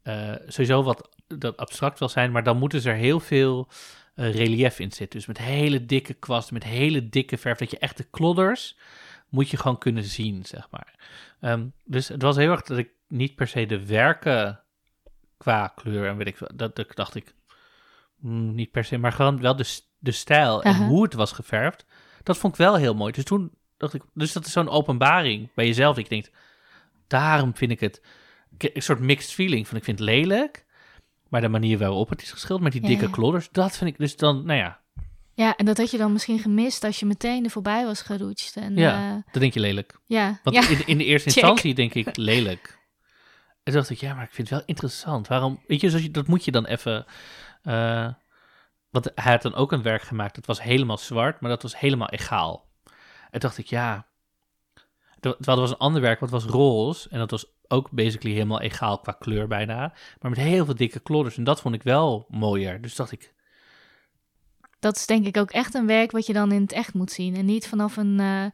eh, 0.04 0.34
sowieso 0.48 0.84
wat 0.84 1.10
dat 1.28 1.58
abstract 1.58 2.00
wil 2.00 2.10
zijn, 2.10 2.32
maar 2.32 2.44
dan 2.44 2.58
moeten 2.58 2.82
ze 2.82 2.90
er 2.90 2.96
heel 2.96 3.20
veel 3.20 3.68
eh, 4.16 4.36
relief 4.36 4.80
in 4.80 4.92
zitten. 4.92 5.20
Dus 5.20 5.28
met 5.28 5.38
hele 5.38 5.86
dikke 5.86 6.14
kwast, 6.14 6.52
met 6.52 6.64
hele 6.64 7.10
dikke 7.10 7.38
verf, 7.38 7.58
dat 7.58 7.72
je 7.72 7.78
echt 7.78 7.98
de 7.98 8.08
klodders 8.12 8.78
moet 9.30 9.50
je 9.50 9.58
gewoon 9.58 9.78
kunnen 9.78 10.04
zien, 10.04 10.46
zeg 10.46 10.68
maar. 10.72 10.94
Ehm, 11.40 11.66
dus 11.86 12.08
het 12.08 12.22
was 12.22 12.36
heel 12.36 12.52
erg 12.52 12.62
dat 12.62 12.78
ik 12.78 12.90
niet 13.08 13.36
per 13.36 13.48
se 13.48 13.66
de 13.66 13.86
werken 13.86 14.64
qua 15.38 15.68
kleur 15.68 16.08
en 16.08 16.18
weet 16.18 16.28
ik 16.28 16.38
dat, 16.56 16.76
dat 16.76 16.96
dacht 16.96 17.16
ik 17.16 17.34
hmm, 18.20 18.56
niet 18.56 18.72
per 18.72 18.84
se, 18.84 18.98
maar 18.98 19.12
gewoon 19.12 19.42
wel 19.42 19.56
de, 19.56 19.80
de 20.00 20.12
stijl 20.12 20.64
en 20.64 20.76
hoe 20.76 21.04
het 21.04 21.14
was 21.14 21.32
geverfd. 21.32 21.86
Dat 22.24 22.38
vond 22.38 22.54
ik 22.54 22.60
wel 22.60 22.76
heel 22.76 22.94
mooi. 22.94 23.12
Dus 23.12 23.24
toen 23.24 23.52
dacht 23.78 23.94
ik, 23.94 24.04
dus 24.14 24.34
dat 24.34 24.46
is 24.46 24.52
zo'n 24.52 24.70
openbaring 24.70 25.50
bij 25.54 25.66
jezelf. 25.66 25.98
Ik 25.98 26.10
denk, 26.10 26.30
daarom 27.08 27.56
vind 27.56 27.72
ik 27.72 27.80
het 27.80 28.02
een 28.58 28.82
soort 28.82 29.00
mixed 29.00 29.32
feeling 29.32 29.68
van 29.68 29.78
ik 29.78 29.84
vind 29.84 30.00
het 30.00 30.08
lelijk, 30.08 30.66
maar 31.34 31.42
de 31.42 31.50
manier 31.50 31.78
waarop 31.78 32.10
het 32.10 32.22
is 32.22 32.32
geschilderd 32.32 32.64
met 32.64 32.82
die 32.82 32.90
dikke 32.90 33.10
klodders, 33.10 33.50
dat 33.52 33.78
vind 33.78 33.90
ik 33.90 33.98
dus 33.98 34.16
dan, 34.16 34.46
nou 34.46 34.60
ja, 34.60 34.80
Ja, 35.34 35.56
en 35.56 35.66
dat 35.66 35.78
had 35.78 35.92
je 35.92 35.98
dan 35.98 36.12
misschien 36.12 36.40
gemist 36.40 36.84
als 36.84 37.00
je 37.00 37.06
meteen 37.06 37.44
er 37.44 37.50
voorbij 37.50 37.86
was 37.86 38.02
geroetst. 38.02 38.58
En, 38.58 38.76
Ja. 38.76 39.00
ja, 39.00 39.24
dan 39.32 39.42
denk 39.42 39.54
je 39.54 39.60
lelijk. 39.60 40.00
ja, 40.06 40.40
Want 40.44 40.56
ja. 40.56 40.68
in, 40.70 40.88
in 40.88 40.98
de 40.98 41.04
eerste 41.04 41.30
Check. 41.32 41.38
instantie 41.38 41.74
denk 41.74 41.94
ik 41.94 42.18
lelijk. 42.18 42.80
En 43.64 43.72
toen 43.72 43.74
dacht 43.74 43.90
ik, 43.90 44.00
ja, 44.00 44.14
maar 44.14 44.24
ik 44.24 44.32
vind 44.34 44.50
het 44.50 44.58
wel 44.58 44.68
interessant. 44.68 45.28
Waarom, 45.28 45.60
weet 45.68 45.82
je, 45.82 45.90
zoals 45.90 46.04
je, 46.04 46.12
dat 46.12 46.28
moet 46.28 46.46
je 46.46 46.52
dan 46.52 46.66
even... 46.66 47.06
eh, 47.64 48.08
want 48.90 49.12
hij 49.16 49.32
had 49.32 49.42
dan 49.42 49.56
ook 49.56 49.72
een 49.72 49.82
werk 49.82 50.02
gemaakt, 50.02 50.36
dat 50.36 50.46
was 50.46 50.62
helemaal 50.62 50.98
zwart, 50.98 51.40
maar 51.42 51.50
dat 51.50 51.62
was 51.62 51.80
helemaal 51.80 52.10
egaal. 52.10 52.68
En 52.84 52.92
toen 53.32 53.40
dacht 53.40 53.58
ik, 53.58 53.68
ja... 53.68 54.08
Terwijl 55.32 55.58
er 55.58 55.64
was 55.64 55.70
een 55.70 55.78
ander 55.78 56.02
werk, 56.02 56.20
wat 56.20 56.30
was 56.30 56.46
roze. 56.46 57.10
En 57.10 57.20
dat 57.20 57.32
was 57.32 57.46
ook 57.68 57.92
basically 57.92 58.36
helemaal 58.36 58.62
egaal 58.62 59.00
qua 59.00 59.12
kleur 59.12 59.48
bijna. 59.48 59.94
Maar 60.22 60.32
met 60.32 60.40
heel 60.40 60.66
veel 60.66 60.76
dikke 60.76 61.00
klodders. 61.00 61.38
En 61.38 61.44
dat 61.44 61.62
vond 61.62 61.76
ik 61.76 61.84
wel 61.84 62.26
mooier. 62.30 62.82
Dus 62.82 62.96
dacht 62.96 63.12
ik, 63.12 63.34
Dat 64.80 64.96
is 64.96 65.06
denk 65.06 65.26
ik 65.26 65.38
ook 65.38 65.52
echt 65.52 65.74
een 65.74 65.88
werk 65.88 66.12
wat 66.12 66.26
je 66.26 66.34
dan 66.34 66.52
in 66.52 66.62
het 66.62 66.72
echt 66.72 66.94
moet 66.94 67.12
zien. 67.12 67.36
En 67.36 67.46
niet 67.46 67.68
vanaf 67.68 67.98
een 67.98 68.20
eh, 68.20 68.46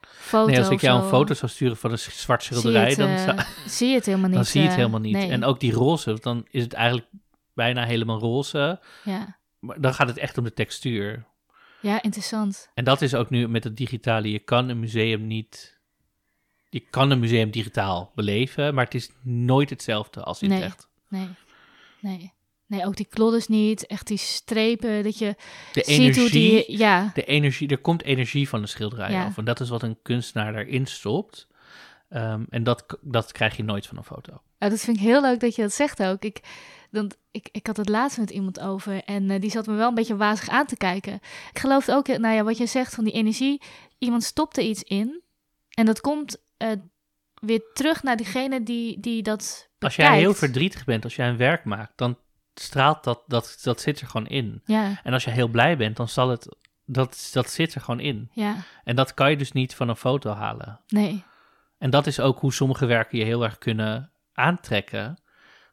foto 0.00 0.50
nee, 0.50 0.58
als 0.58 0.68
ik 0.68 0.80
jou 0.80 1.02
een 1.02 1.08
foto 1.08 1.34
zou 1.34 1.50
sturen 1.50 1.76
van 1.76 1.90
een 1.90 1.98
zwart 1.98 2.42
zie 2.42 2.56
schilderij, 2.56 2.88
het, 2.88 2.96
dan, 2.96 3.08
eh, 3.08 3.46
zie 3.66 3.88
je 3.88 3.94
het 3.94 4.06
helemaal 4.06 4.28
niet. 4.28 4.36
dan 4.36 4.44
zie 4.44 4.60
je 4.60 4.66
het 4.66 4.76
eh, 4.76 4.80
helemaal 4.80 5.00
niet. 5.00 5.12
nee. 5.12 5.30
En 5.30 5.44
ook 5.44 5.60
die 5.60 5.72
roze, 5.72 6.18
dan 6.20 6.46
is 6.50 6.62
het 6.62 6.72
eigenlijk 6.72 7.08
bijna 7.54 7.84
helemaal 7.84 8.18
roze. 8.18 8.80
Ja. 9.04 9.38
Maar 9.58 9.80
dan 9.80 9.94
gaat 9.94 10.08
het 10.08 10.18
echt 10.18 10.38
om 10.38 10.44
de 10.44 10.52
textuur. 10.52 11.26
ja, 11.80 12.02
interessant. 12.02 12.70
En 12.74 12.84
dat 12.84 13.02
is 13.02 13.14
ook 13.14 13.30
nu 13.30 13.48
met 13.48 13.64
het 13.64 13.76
digitale. 13.76 14.30
Je 14.30 14.38
kan 14.38 14.68
een 14.68 14.80
museum 14.80 15.26
niet. 15.26 15.75
Je 16.76 16.86
kan 16.90 17.10
een 17.10 17.18
museum 17.18 17.50
digitaal 17.50 18.12
beleven, 18.14 18.74
maar 18.74 18.84
het 18.84 18.94
is 18.94 19.10
nooit 19.22 19.70
hetzelfde 19.70 20.22
als 20.22 20.42
in 20.42 20.48
Nee. 20.48 20.58
het 20.62 20.66
echt. 20.66 20.88
Nee, 21.08 21.28
nee. 22.00 22.32
Nee, 22.66 22.86
ook 22.86 22.96
die 22.96 23.06
klodders 23.10 23.46
niet. 23.48 23.86
Echt 23.86 24.06
die 24.06 24.16
strepen, 24.18 25.02
dat 25.02 25.18
je 25.18 25.34
De 25.72 25.82
ziet 25.86 25.96
hoe 25.96 26.04
energie, 26.04 26.30
die... 26.66 26.78
Ja, 26.78 27.10
de 27.14 27.24
energie, 27.24 27.68
er 27.68 27.78
komt 27.78 28.02
energie 28.02 28.48
van 28.48 28.60
de 28.60 28.66
schilderij 28.66 29.10
Ja. 29.10 29.24
af. 29.24 29.38
En 29.38 29.44
dat 29.44 29.60
is 29.60 29.68
wat 29.68 29.82
een 29.82 29.98
kunstenaar 30.02 30.52
daarin 30.52 30.86
stopt. 30.86 31.46
Ehm, 32.08 32.44
en 32.50 32.62
dat, 32.64 32.98
dat 33.00 33.32
krijg 33.32 33.56
je 33.56 33.62
nooit 33.64 33.86
van 33.86 33.96
een 33.96 34.04
foto. 34.04 34.40
Ja, 34.58 34.68
dat 34.68 34.80
vind 34.80 34.96
ik 34.96 35.02
heel 35.02 35.20
leuk 35.20 35.40
dat 35.40 35.54
je 35.54 35.62
dat 35.62 35.72
zegt 35.72 36.02
ook. 36.02 36.22
Ik, 36.24 36.40
dan, 36.90 37.10
ik, 37.30 37.48
ik 37.52 37.66
had 37.66 37.76
het 37.76 37.88
laatst 37.88 38.18
met 38.18 38.30
iemand 38.30 38.60
over 38.60 39.02
en 39.04 39.30
eh, 39.30 39.40
die 39.40 39.50
zat 39.50 39.66
me 39.66 39.74
wel 39.74 39.88
een 39.88 39.94
beetje 39.94 40.16
wazig 40.16 40.48
aan 40.48 40.66
te 40.66 40.76
kijken. 40.76 41.14
Ik 41.52 41.58
geloof 41.58 41.88
ook, 41.88 42.06
nou 42.06 42.34
ja, 42.34 42.42
wat 42.44 42.58
je 42.58 42.66
zegt 42.66 42.94
van 42.94 43.04
die 43.04 43.12
energie. 43.12 43.60
Iemand 43.98 44.22
stopt 44.24 44.56
er 44.56 44.64
iets 44.64 44.82
in 44.82 45.20
en 45.70 45.86
dat 45.86 46.00
komt 46.00 46.44
eh, 46.56 46.70
weer 47.34 47.62
terug 47.72 48.02
naar 48.02 48.16
diegene 48.16 48.62
die, 48.62 49.00
die 49.00 49.22
dat 49.22 49.70
Als 49.78 49.96
jij 49.96 50.18
heel 50.18 50.34
verdrietig 50.34 50.84
bent, 50.84 51.04
als 51.04 51.16
jij 51.16 51.28
een 51.28 51.36
werk 51.36 51.64
maakt, 51.64 51.92
dan 51.98 52.18
straalt 52.54 53.04
dat, 53.04 53.22
dat, 53.26 53.58
dat 53.62 53.80
zit 53.80 54.00
er 54.00 54.06
gewoon 54.06 54.26
in. 54.26 54.62
Ja, 54.64 55.00
En 55.02 55.12
als 55.12 55.24
je 55.24 55.30
heel 55.30 55.48
blij 55.48 55.76
bent, 55.76 55.96
dan 55.96 56.08
zal 56.08 56.28
het, 56.28 56.56
dat, 56.84 57.30
dat 57.32 57.50
zit 57.50 57.74
er 57.74 57.80
gewoon 57.80 58.00
in. 58.00 58.30
ja, 58.32 58.56
En 58.84 58.96
dat 58.96 59.14
kan 59.14 59.30
je 59.30 59.36
dus 59.36 59.52
niet 59.52 59.74
van 59.74 59.88
een 59.88 59.96
foto 59.96 60.30
halen. 60.30 60.80
nee. 60.88 61.24
En 61.78 61.90
dat 61.90 62.06
is 62.06 62.20
ook 62.20 62.38
hoe 62.38 62.52
sommige 62.52 62.86
werken 62.86 63.18
je 63.18 63.24
heel 63.24 63.44
erg 63.44 63.58
kunnen 63.58 64.12
aantrekken. 64.32 65.18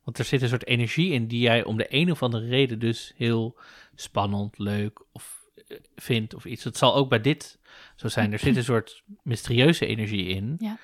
Want 0.03 0.17
er 0.17 0.25
zit 0.25 0.41
een 0.41 0.49
soort 0.49 0.65
energie 0.65 1.11
in 1.11 1.27
die 1.27 1.39
jij 1.39 1.63
om 1.63 1.77
de 1.77 1.86
een 1.89 2.11
of 2.11 2.23
andere 2.23 2.47
reden 2.47 2.79
dus 2.79 3.13
heel 3.15 3.59
spannend, 3.95 4.57
leuk 4.57 5.03
of 5.11 5.42
vindt 5.95 6.34
of 6.34 6.45
iets. 6.45 6.64
Dat 6.64 6.78
zal 6.78 6.95
ook 6.95 7.10
bij 7.10 7.22
dit 7.22 7.60
zo 7.95 8.08
zijn. 8.08 8.32
Er 8.34 8.39
zit 8.39 8.56
een 8.56 8.64
soort 8.64 9.04
mysterieuze 9.24 9.86
energie 9.86 10.26
in 10.26 10.56
Ja. 10.60 10.78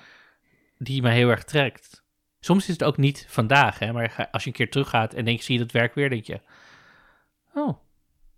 die 0.78 1.02
me 1.02 1.10
heel 1.10 1.28
erg 1.28 1.44
trekt. 1.44 2.04
Soms 2.40 2.62
is 2.62 2.72
het 2.72 2.84
ook 2.84 2.96
niet 2.96 3.26
vandaag, 3.28 3.78
hè, 3.78 3.92
maar 3.92 4.28
als 4.30 4.42
je 4.42 4.48
een 4.48 4.54
keer 4.56 4.70
teruggaat 4.70 5.14
en 5.14 5.24
denk, 5.24 5.42
zie 5.42 5.54
je 5.58 5.60
dat 5.64 5.72
werk 5.72 5.94
weer, 5.94 6.08
denk 6.10 6.24
je, 6.24 6.40
oh, 7.54 7.78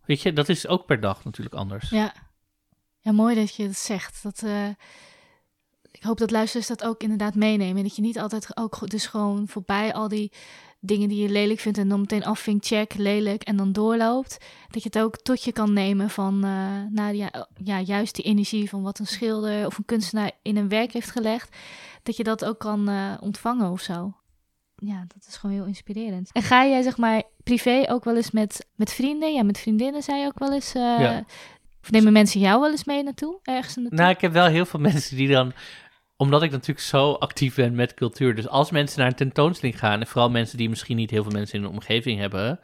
weet 0.05 0.23
je, 0.23 0.33
dat 0.33 0.49
is 0.49 0.67
ook 0.67 0.87
per 0.87 1.01
dag 1.01 1.25
natuurlijk 1.25 1.55
anders. 1.55 1.91
Ja. 1.91 2.15
ja, 3.01 3.13
mooi 3.13 3.35
dat 3.35 3.55
je 3.57 3.63
het 3.63 3.77
zegt. 3.77 4.23
Dat, 4.23 4.43
eh, 4.43 4.69
ik 5.93 6.03
hoop 6.03 6.19
dat 6.19 6.31
luisteraars 6.31 6.69
dat 6.69 6.85
ook 6.85 7.03
inderdaad 7.03 7.35
meenemen. 7.35 7.77
En 7.77 7.83
dat 7.83 7.97
je 7.97 8.03
niet 8.03 8.19
altijd 8.19 8.57
ook 8.57 8.91
dus 8.91 9.07
gewoon 9.07 9.49
voorbij 9.49 9.95
al 9.95 10.09
die 10.09 10.33
dingen 10.81 11.09
die 11.09 11.23
je 11.23 11.29
lelijk 11.29 11.61
vindt... 11.61 11.79
en 11.79 11.89
dan 11.89 12.01
meteen 12.01 12.25
afvinkt, 12.25 12.67
check, 12.67 12.95
lelijk 12.95 13.43
en 13.43 13.57
dan 13.57 13.73
doorloopt. 13.73 14.39
Dat 14.71 14.83
je 14.83 14.89
het 14.93 15.03
ook 15.03 15.17
tot 15.17 15.45
je 15.45 15.53
kan 15.53 15.73
nemen 15.73 16.11
van... 16.11 16.45
eh, 16.45 16.83
nou 16.91 17.15
ja, 17.15 17.47
ja, 17.65 17.81
juist 17.81 18.15
die 18.15 18.25
energie 18.25 18.69
van 18.69 18.83
wat 18.83 18.99
een 18.99 19.07
schilder 19.07 19.67
of 19.67 19.79
een 19.79 19.85
kunstenaar 19.85 20.31
in 20.43 20.57
een 20.57 20.69
werk 20.69 20.93
heeft 20.93 21.11
gelegd. 21.11 21.57
Dat 22.03 22.17
je 22.17 22.25
dat 22.25 22.45
ook 22.45 22.59
kan 22.59 22.89
eh, 22.89 23.13
ontvangen 23.21 23.71
of 23.71 23.81
zo. 23.81 24.13
Ja, 24.77 25.05
dat 25.15 25.27
is 25.29 25.37
gewoon 25.37 25.57
heel 25.57 25.67
inspirerend. 25.67 26.31
En 26.33 26.43
ga 26.43 26.67
jij 26.67 26.83
zeg 26.83 26.97
maar 26.97 27.23
privé 27.45 27.85
ook 27.89 28.05
wel 28.05 28.17
eens 28.17 28.31
met, 28.31 28.67
met 28.75 28.93
vrienden? 28.93 29.33
Ja, 29.35 29.43
met 29.43 29.59
vriendinnen 29.59 30.03
zei 30.03 30.21
je 30.21 30.27
ook 30.27 30.39
wel 30.39 30.53
eens... 30.53 30.75
eh. 30.75 31.17
Of 31.83 31.91
nemen 31.91 32.13
mensen 32.13 32.41
jou 32.41 32.61
wel 32.61 32.71
eens 32.71 32.85
mee 32.85 33.03
naartoe? 33.03 33.39
Ergens 33.43 33.77
naartoe? 33.77 33.99
Nou, 33.99 34.11
ik 34.11 34.21
heb 34.21 34.33
wel 34.33 34.47
heel 34.47 34.67
veel 34.67 34.81
mensen 34.91 35.17
die 35.17 35.29
dan, 35.29 35.53
omdat 36.17 36.43
ik 36.43 36.51
natuurlijk 36.51 36.87
zo 36.87 37.13
actief 37.13 37.55
ben 37.55 37.75
met 37.75 37.95
cultuur, 37.95 38.35
dus 38.35 38.49
als 38.49 38.71
mensen 38.71 38.99
naar 38.99 39.09
een 39.09 39.15
tentoonstelling 39.15 39.79
gaan, 39.79 40.01
en 40.01 40.07
vooral 40.07 40.31
mensen 40.31 40.59
die 40.59 40.69
misschien 40.69 40.97
niet 40.97 41.11
heel 41.11 41.23
veel 41.23 41.33
mensen 41.33 41.57
in 41.57 41.63
de 41.63 41.71
omgeving 41.71 42.21
hebben, 42.21 42.61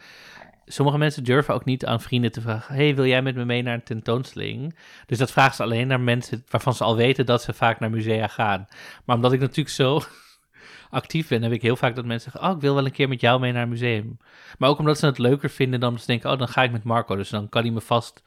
sommige 0.68 0.98
mensen 0.98 1.24
durven 1.24 1.54
ook 1.54 1.64
niet 1.64 1.86
aan 1.86 2.00
vrienden 2.00 2.32
te 2.32 2.40
vragen, 2.40 2.74
hey, 2.74 2.94
wil 2.94 3.06
jij 3.06 3.22
met 3.22 3.34
me 3.34 3.44
mee 3.44 3.62
naar 3.62 3.74
een 3.74 3.82
tentoonstelling? 3.82 4.78
Dus 5.06 5.18
dat 5.18 5.30
vragen 5.30 5.54
ze 5.54 5.62
alleen 5.62 5.86
naar 5.86 6.00
mensen 6.00 6.44
waarvan 6.48 6.74
ze 6.74 6.84
al 6.84 6.96
weten 6.96 7.26
dat 7.26 7.42
ze 7.42 7.52
vaak 7.52 7.80
naar 7.80 7.90
musea 7.90 8.26
gaan. 8.26 8.66
Maar 9.04 9.16
omdat 9.16 9.32
ik 9.32 9.40
natuurlijk 9.40 9.68
zo 9.68 10.00
actief 10.90 11.28
ben, 11.28 11.42
heb 11.42 11.52
ik 11.52 11.62
heel 11.62 11.76
vaak 11.76 11.94
dat 11.96 12.04
mensen 12.04 12.30
zeggen, 12.30 12.50
oh, 12.50 12.56
ik 12.56 12.62
wil 12.62 12.74
wel 12.74 12.84
een 12.84 12.92
keer 12.92 13.08
met 13.08 13.20
jou 13.20 13.40
mee 13.40 13.52
naar 13.52 13.62
een 13.62 13.68
museum. 13.68 14.16
Maar 14.58 14.68
ook 14.68 14.78
omdat 14.78 14.98
ze 14.98 15.06
het 15.06 15.18
leuker 15.18 15.50
vinden 15.50 15.80
dan 15.80 15.98
ze 15.98 16.06
denken, 16.06 16.30
oh, 16.30 16.38
dan 16.38 16.48
ga 16.48 16.62
ik 16.62 16.72
met 16.72 16.84
Marco, 16.84 17.16
dus 17.16 17.28
dan 17.28 17.48
kan 17.48 17.62
hij 17.62 17.70
me 17.70 17.80
vast 17.80 18.22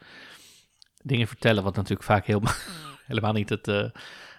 dingen 1.02 1.26
vertellen, 1.26 1.62
wat 1.62 1.74
natuurlijk 1.76 2.02
vaak 2.02 2.26
heel, 2.26 2.42
helemaal 3.06 3.32
niet 3.32 3.48
het 3.48 3.68
eh, 3.68 3.80
eh, 3.84 3.90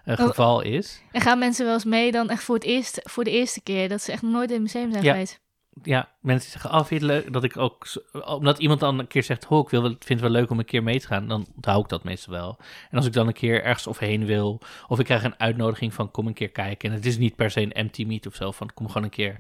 Oh. 0.06 0.16
geval 0.28 0.62
is. 0.62 1.02
En 1.12 1.22
gaan 1.22 1.40
mensen 1.40 1.66
wel 1.66 1.74
eens 1.74 1.86
mee 1.86 2.12
dan 2.12 2.30
echt 2.30 2.44
voor, 2.44 2.56
het 2.56 2.64
eerst, 2.64 3.00
voor 3.04 3.24
de 3.24 3.32
eerste 3.32 3.62
keer... 3.62 3.90
dat 3.90 4.02
ze 4.02 4.12
echt 4.12 4.22
nog 4.22 4.32
nooit 4.32 4.50
in 4.50 4.54
het 4.56 4.64
museum 4.64 4.92
zijn 4.92 5.04
Ja. 5.04 5.12
geweest? 5.12 5.42
Ja, 5.84 6.10
mensen 6.22 6.52
zeggen, 6.52 6.70
oh, 6.70 6.86
vind 6.86 7.02
je 7.02 7.08
het 7.08 7.16
leuk? 7.24 7.34
Dat 7.34 7.44
ik 7.44 7.58
ook, 7.58 7.86
omdat 8.26 8.60
iemand 8.60 8.80
dan 8.80 9.00
een 9.00 9.08
keer 9.08 9.24
zegt, 9.24 9.48
oh, 9.48 9.60
ik 9.64 9.70
wil, 9.70 9.82
vind 9.84 10.08
het 10.08 10.20
wel 10.22 10.30
leuk 10.30 10.50
om 10.50 10.60
een 10.60 10.66
keer 10.66 10.84
mee 10.84 11.00
te 11.00 11.08
gaan, 11.08 11.28
dan 11.28 11.48
onthoud 11.56 11.84
ik 11.84 11.90
dat 11.90 12.04
meestal 12.04 12.34
wel. 12.34 12.58
En 12.90 12.98
als 12.98 13.06
ik 13.06 13.14
dan 13.14 13.28
een 13.28 13.34
keer 13.34 13.64
ergens 13.64 13.88
of 13.88 13.98
heen 14.00 14.26
wil, 14.26 14.62
of 14.88 15.00
ik 15.00 15.06
krijg 15.06 15.24
een 15.24 15.40
uitnodiging 15.40 15.94
van, 15.94 16.12
kom 16.12 16.28
een 16.28 16.34
keer 16.34 16.50
kijken. 16.50 16.90
En 16.90 16.96
het 16.96 17.06
is 17.06 17.18
niet 17.18 17.36
per 17.36 17.52
se 17.52 17.62
een 17.62 17.72
empty 17.72 18.06
meet 18.06 18.28
of 18.28 18.36
zo, 18.36 18.52
van 18.52 18.70
kom 18.74 18.88
gewoon 18.88 19.04
een 19.04 19.10
keer 19.10 19.36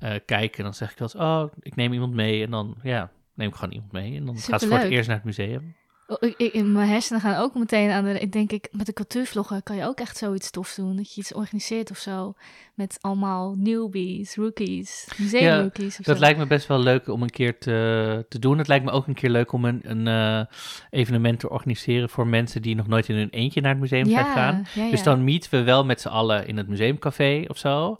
eh, 0.00 0.14
kijken. 0.26 0.64
Dan 0.64 0.74
zeg 0.74 0.90
ik 0.92 0.98
wel 0.98 1.08
eens, 1.12 1.22
oh, 1.22 1.44
ik 1.60 1.76
neem 1.76 1.92
iemand 1.92 2.14
mee. 2.14 2.44
En 2.44 2.50
dan, 2.50 2.74
ja, 2.82 3.10
neem 3.34 3.48
ik 3.48 3.54
gewoon 3.54 3.72
iemand 3.74 3.92
mee. 3.92 4.16
En 4.16 4.24
dan 4.26 4.34
gaat 4.34 4.42
ze 4.44 4.50
voor 4.50 4.52
het 4.58 4.62
Superleuk. 4.62 4.90
eerst 4.92 5.08
naar 5.08 5.16
het 5.16 5.24
museum. 5.26 5.74
Oh, 6.10 6.30
ik, 6.36 6.64
mijn 6.64 6.88
hersenen 6.88 7.20
gaan 7.20 7.42
ook 7.42 7.54
meteen 7.54 7.90
aan 7.90 8.04
de... 8.04 8.20
Ik 8.20 8.32
denk, 8.32 8.52
ik, 8.52 8.68
met 8.72 8.86
de 8.86 8.92
cultuurvloggen 8.92 9.62
kan 9.62 9.76
je 9.76 9.84
ook 9.84 10.00
echt 10.00 10.16
zoiets 10.16 10.50
tof 10.50 10.74
doen. 10.74 10.96
Dat 10.96 11.14
je 11.14 11.20
iets 11.20 11.34
organiseert 11.34 11.90
of 11.90 11.98
zo. 11.98 12.34
Met 12.74 12.98
allemaal 13.00 13.54
newbies, 13.58 14.36
rookies, 14.36 15.08
museumrookies 15.18 15.98
of 15.98 16.04
Dat 16.04 16.16
zo. 16.16 16.22
lijkt 16.22 16.38
me 16.38 16.46
best 16.46 16.66
wel 16.66 16.78
leuk 16.78 17.08
om 17.08 17.22
een 17.22 17.30
keer 17.30 17.58
te, 17.58 18.24
te 18.28 18.38
doen. 18.38 18.58
Het 18.58 18.68
lijkt 18.68 18.84
me 18.84 18.90
ook 18.90 19.06
een 19.06 19.14
keer 19.14 19.30
leuk 19.30 19.52
om 19.52 19.64
een, 19.64 19.80
een 19.82 20.06
eh, 20.06 20.54
evenement 20.90 21.40
te 21.40 21.50
organiseren 21.50 22.08
voor 22.08 22.26
mensen 22.26 22.62
die 22.62 22.74
nog 22.74 22.86
nooit 22.86 23.08
in 23.08 23.16
hun 23.16 23.30
eentje 23.30 23.60
naar 23.60 23.70
het 23.70 23.80
museum 23.80 24.06
zijn 24.06 24.24
gegaan. 24.24 24.66
ja, 24.74 24.84
ja. 24.84 24.90
Dus 24.90 25.02
dan 25.02 25.24
meeten 25.24 25.50
we 25.50 25.62
wel 25.62 25.84
met 25.84 26.00
z'n 26.00 26.08
allen 26.08 26.46
in 26.46 26.56
het 26.56 26.68
museumcafé 26.68 27.44
of 27.48 27.58
zo. 27.58 27.96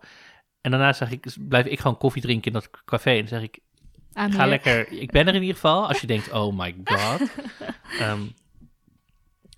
En 0.61 0.71
daarna 0.71 0.93
zeg 0.93 1.11
ik, 1.11 1.27
blijf 1.49 1.67
ik 1.67 1.81
gewoon 1.81 1.99
koffie 1.99 2.23
drinken 2.23 2.47
in 2.47 2.53
dat 2.53 2.71
café. 2.85 3.11
En 3.11 3.19
dan 3.19 3.29
zeg 3.29 3.43
ik, 3.43 3.59
Aan 4.19 4.33
ga 4.33 4.39
hier. 4.41 4.49
lekker, 4.49 4.93
ik 4.93 5.11
ben 5.11 5.27
er 5.27 5.35
in 5.35 5.41
ieder 5.41 5.55
geval. 5.55 5.89
Als 5.89 6.01
je 6.01 6.07
denkt, 6.07 6.33
oh 6.39 6.59
my 6.59 6.77
god. 6.85 7.21
Ehm, 8.01 8.21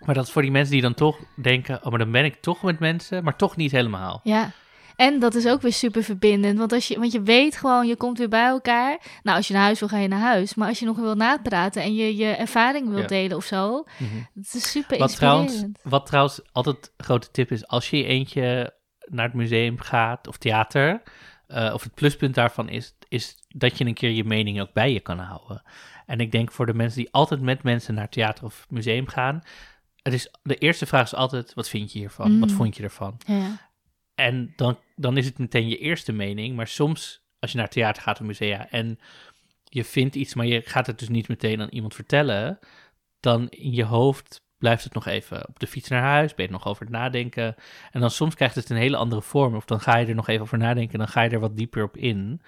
maar 0.04 0.14
dat 0.14 0.26
is 0.26 0.32
voor 0.32 0.42
die 0.42 0.50
mensen 0.50 0.72
die 0.72 0.82
dan 0.82 0.94
toch 0.94 1.18
denken, 1.42 1.84
oh 1.84 1.90
maar 1.90 1.98
dan 1.98 2.10
ben 2.10 2.24
ik 2.24 2.34
toch 2.40 2.62
met 2.62 2.78
mensen, 2.78 3.24
maar 3.24 3.36
toch 3.36 3.56
niet 3.56 3.70
helemaal. 3.70 4.20
Ja. 4.24 4.50
En 4.96 5.18
dat 5.20 5.34
is 5.34 5.46
ook 5.46 5.62
weer 5.62 5.72
super 5.72 6.02
verbindend. 6.02 6.58
Want, 6.58 6.72
als 6.72 6.88
je, 6.88 6.98
want 6.98 7.12
je 7.12 7.22
weet 7.22 7.56
gewoon, 7.56 7.86
je 7.86 7.96
komt 7.96 8.18
weer 8.18 8.28
bij 8.28 8.46
elkaar. 8.46 8.98
Nou, 9.22 9.36
als 9.36 9.48
je 9.48 9.54
naar 9.54 9.62
huis 9.62 9.78
wil, 9.80 9.88
ga 9.88 9.98
je 9.98 10.08
naar 10.08 10.20
huis. 10.20 10.54
Maar 10.54 10.68
als 10.68 10.78
je 10.78 10.84
nog 10.86 10.96
wil 10.96 11.14
napraten 11.14 11.82
en 11.82 11.94
je 11.94 12.16
je 12.16 12.26
ervaring 12.26 12.88
wil 12.88 12.98
Ja. 12.98 13.06
delen 13.06 13.36
of 13.36 13.44
zo. 13.44 13.84
Mhm. 13.98 14.10
Het 14.34 14.54
is 14.54 14.70
super 14.70 14.98
Wat 14.98 15.16
trouwens, 15.16 15.64
wat 15.82 16.06
trouwens 16.06 16.40
altijd 16.52 16.92
een 16.96 17.04
grote 17.04 17.30
tip 17.30 17.50
is, 17.50 17.66
als 17.66 17.90
je 17.90 18.04
eentje 18.04 18.74
naar 19.04 19.24
het 19.24 19.34
museum 19.34 19.78
gaat 19.78 20.26
of 20.26 20.36
theater, 20.36 21.02
eh, 21.46 21.70
of 21.74 21.82
het 21.82 21.94
pluspunt 21.94 22.34
daarvan 22.34 22.68
is, 22.68 22.94
is 23.10 23.36
dat 23.48 23.78
je 23.78 23.84
een 23.84 23.94
keer 23.94 24.10
je 24.10 24.24
mening 24.24 24.60
ook 24.60 24.72
bij 24.72 24.92
je 24.92 25.00
kan 25.00 25.18
houden. 25.18 25.62
En 26.06 26.20
ik 26.20 26.32
denk 26.32 26.52
voor 26.52 26.66
de 26.66 26.74
mensen 26.74 26.98
die 27.02 27.12
altijd 27.12 27.40
met 27.40 27.62
mensen 27.62 27.94
naar 27.94 28.08
theater 28.08 28.44
of 28.44 28.66
museum 28.68 29.06
gaan, 29.06 29.42
het 30.02 30.12
is, 30.12 30.30
de 30.42 30.56
eerste 30.56 30.86
vraag 30.86 31.04
is 31.04 31.14
altijd, 31.14 31.54
wat 31.54 31.68
vind 31.68 31.92
je 31.92 31.98
hiervan? 31.98 32.40
Wat 32.40 32.48
Mm. 32.48 32.54
vond 32.56 32.76
je 32.76 32.82
ervan? 32.82 33.20
Ja. 33.26 33.70
En 34.14 34.52
dan, 34.56 34.78
dan 34.96 35.16
is 35.16 35.24
het 35.26 35.38
meteen 35.38 35.68
je 35.68 35.78
eerste 35.78 36.12
mening, 36.12 36.56
maar 36.56 36.66
soms 36.66 37.22
als 37.38 37.52
je 37.52 37.58
naar 37.58 37.68
theater 37.68 38.02
gaat 38.02 38.20
of 38.20 38.26
musea 38.26 38.70
en 38.70 38.98
je 39.64 39.84
vindt 39.84 40.14
iets, 40.14 40.34
maar 40.34 40.46
je 40.46 40.62
gaat 40.64 40.86
het 40.86 40.98
dus 40.98 41.08
niet 41.08 41.28
meteen 41.28 41.60
aan 41.60 41.68
iemand 41.68 41.94
vertellen, 41.94 42.58
dan 43.20 43.48
in 43.48 43.72
je 43.72 43.84
hoofd 43.84 44.42
blijft 44.58 44.84
het 44.84 44.94
nog 44.94 45.06
even 45.06 45.48
op 45.48 45.58
de 45.58 45.66
fiets 45.66 45.88
naar 45.88 46.02
huis, 46.02 46.34
ben 46.34 46.44
je 46.44 46.52
er 46.52 46.58
nog 46.58 46.66
over 46.66 46.82
het 46.82 46.92
nadenken. 46.92 47.54
En 47.90 48.00
dan 48.00 48.10
soms 48.10 48.34
krijgt 48.34 48.54
het 48.54 48.70
een 48.70 48.76
hele 48.76 48.96
andere 48.96 49.22
vorm, 49.22 49.54
of 49.54 49.64
dan 49.64 49.80
ga 49.80 49.96
je 49.96 50.06
er 50.06 50.14
nog 50.14 50.28
even 50.28 50.42
over 50.42 50.58
nadenken 50.58 50.92
en 50.92 50.98
dan 50.98 51.08
ga 51.08 51.22
je 51.22 51.30
er 51.30 51.40
wat 51.40 51.56
dieper 51.56 51.82
op 51.82 51.96
in. 51.96 52.42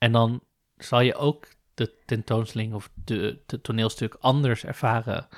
En 0.00 0.12
dan 0.12 0.40
zal 0.76 1.00
je 1.00 1.14
ook 1.14 1.46
de 1.74 1.94
tentoonstelling 2.06 2.74
of 2.74 2.90
de, 3.04 3.42
de 3.46 3.60
toneelstuk 3.60 4.16
anders 4.20 4.64
ervaren. 4.64 5.28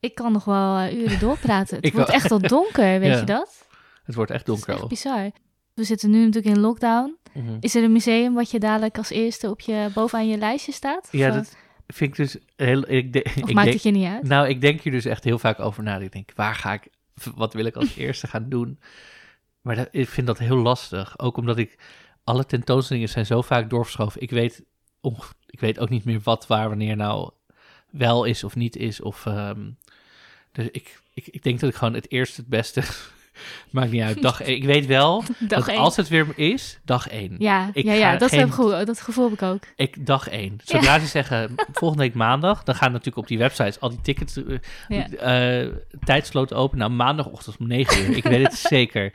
Ik 0.00 0.14
kan 0.14 0.32
nog 0.32 0.44
wel 0.44 0.76
eh, 0.78 0.98
uren 1.00 1.18
doorpraten. 1.28 1.76
Het 1.80 1.92
wordt 1.92 2.06
wel. 2.08 2.16
echt 2.16 2.30
al 2.30 2.38
donker, 2.40 3.00
weet 3.00 3.12
Ja. 3.12 3.18
je 3.18 3.24
dat? 3.24 3.68
Het 4.04 4.14
wordt 4.14 4.30
echt 4.30 4.46
Dat 4.46 4.56
is 4.56 4.64
donker. 4.64 4.72
echt 4.74 4.82
al. 4.82 4.88
bizar. 4.88 5.30
We 5.74 5.84
zitten 5.84 6.10
nu 6.10 6.24
natuurlijk 6.24 6.54
in 6.56 6.60
lockdown. 6.60 7.16
Mhm. 7.34 7.56
Is 7.60 7.74
er 7.74 7.82
een 7.82 7.92
museum 7.92 8.34
wat 8.34 8.50
je 8.50 8.58
dadelijk 8.58 8.98
als 8.98 9.10
eerste 9.10 9.50
op 9.50 9.60
je, 9.60 9.88
bovenaan 9.94 10.28
je 10.28 10.36
lijstje 10.38 10.72
staat? 10.72 11.02
Of, 11.04 11.12
Ja, 11.12 11.28
eh, 11.28 11.34
dat 11.34 11.56
vind 11.86 12.10
ik 12.10 12.16
dus 12.16 12.36
heel... 12.56 12.90
Ik, 12.90 13.12
de- 13.12 13.22
of 13.24 13.34
ik 13.34 13.44
maakt 13.44 13.54
denk- 13.62 13.72
het 13.72 13.82
je 13.82 13.90
niet 13.90 14.06
uit? 14.08 14.22
Nou, 14.22 14.48
ik 14.48 14.60
denk 14.60 14.80
hier 14.80 14.92
dus 14.92 15.04
echt 15.04 15.24
heel 15.24 15.38
vaak 15.38 15.60
over 15.60 15.82
na. 15.82 15.98
Ik 15.98 16.12
denk, 16.12 16.30
waar 16.34 16.54
ga 16.54 16.72
ik, 16.72 16.88
wat 17.34 17.54
wil 17.54 17.64
ik 17.64 17.76
als 17.76 17.96
eerste 18.06 18.26
gaan 18.26 18.48
doen? 18.48 18.80
Maar 19.60 19.76
dat, 19.76 19.88
ik 19.90 20.08
vind 20.08 20.26
dat 20.26 20.38
heel 20.38 20.56
lastig. 20.56 21.18
Ook 21.18 21.36
omdat 21.36 21.58
ik, 21.58 21.78
alle 22.30 22.46
tentoonstellingen 22.46 23.08
zijn 23.08 23.26
zo 23.26 23.42
vaak 23.42 23.70
doorverschoven. 23.70 24.20
Ik 24.22 24.30
weet, 24.30 24.62
ik 25.46 25.60
weet 25.60 25.78
ook 25.78 25.88
niet 25.88 26.04
meer 26.04 26.20
wat, 26.22 26.46
waar, 26.46 26.68
wanneer 26.68 26.96
nou 26.96 27.30
wel 27.90 28.24
is 28.24 28.44
of 28.44 28.54
niet 28.56 28.76
is. 28.76 29.00
Of, 29.00 29.26
ehm, 29.26 29.60
dus 30.52 30.68
ik, 30.72 31.00
ik, 31.14 31.26
ik 31.26 31.42
denk 31.42 31.60
dat 31.60 31.70
ik 31.70 31.76
gewoon 31.76 31.94
het 31.94 32.10
eerste 32.10 32.40
het 32.40 32.50
beste, 32.50 32.82
maakt 33.70 33.90
niet 33.90 34.02
uit, 34.02 34.22
dag 34.22 34.40
één. 34.42 34.56
Ik 34.56 34.64
weet 34.64 34.86
wel 34.86 35.24
dat 35.38 35.68
één. 35.68 35.78
als 35.78 35.96
het 35.96 36.08
weer 36.08 36.26
is, 36.36 36.78
dag 36.84 37.08
één. 37.08 37.34
Ja, 37.38 37.70
ik 37.72 37.84
ja, 37.84 37.92
ja 37.92 38.16
dat, 38.16 38.28
geen- 38.30 38.50
goed, 38.52 38.86
dat 38.86 39.00
gevoel 39.00 39.24
heb 39.24 39.32
ik 39.32 39.42
ook. 39.42 39.62
Ik, 39.76 40.06
dag 40.06 40.28
één. 40.28 40.58
Zodra 40.64 40.98
ze 40.98 41.06
zeggen 41.18 41.54
volgende 41.72 42.02
week 42.04 42.14
maandag, 42.14 42.62
dan 42.64 42.74
gaan 42.74 42.90
natuurlijk 42.90 43.16
op 43.16 43.26
die 43.26 43.38
websites 43.38 43.80
al 43.80 43.88
die 43.88 44.00
tickets, 44.00 44.36
eh, 44.36 44.58
Ja. 44.88 45.08
eh, 45.08 45.68
tijdsloot 46.04 46.54
open. 46.54 46.78
Nou, 46.78 46.90
maandagochtend 46.90 47.56
om 47.58 47.66
9 47.66 48.02
uur. 48.10 48.16
Ik 48.16 48.24
weet 48.24 48.42
het 48.46 48.54
zeker. 48.58 49.12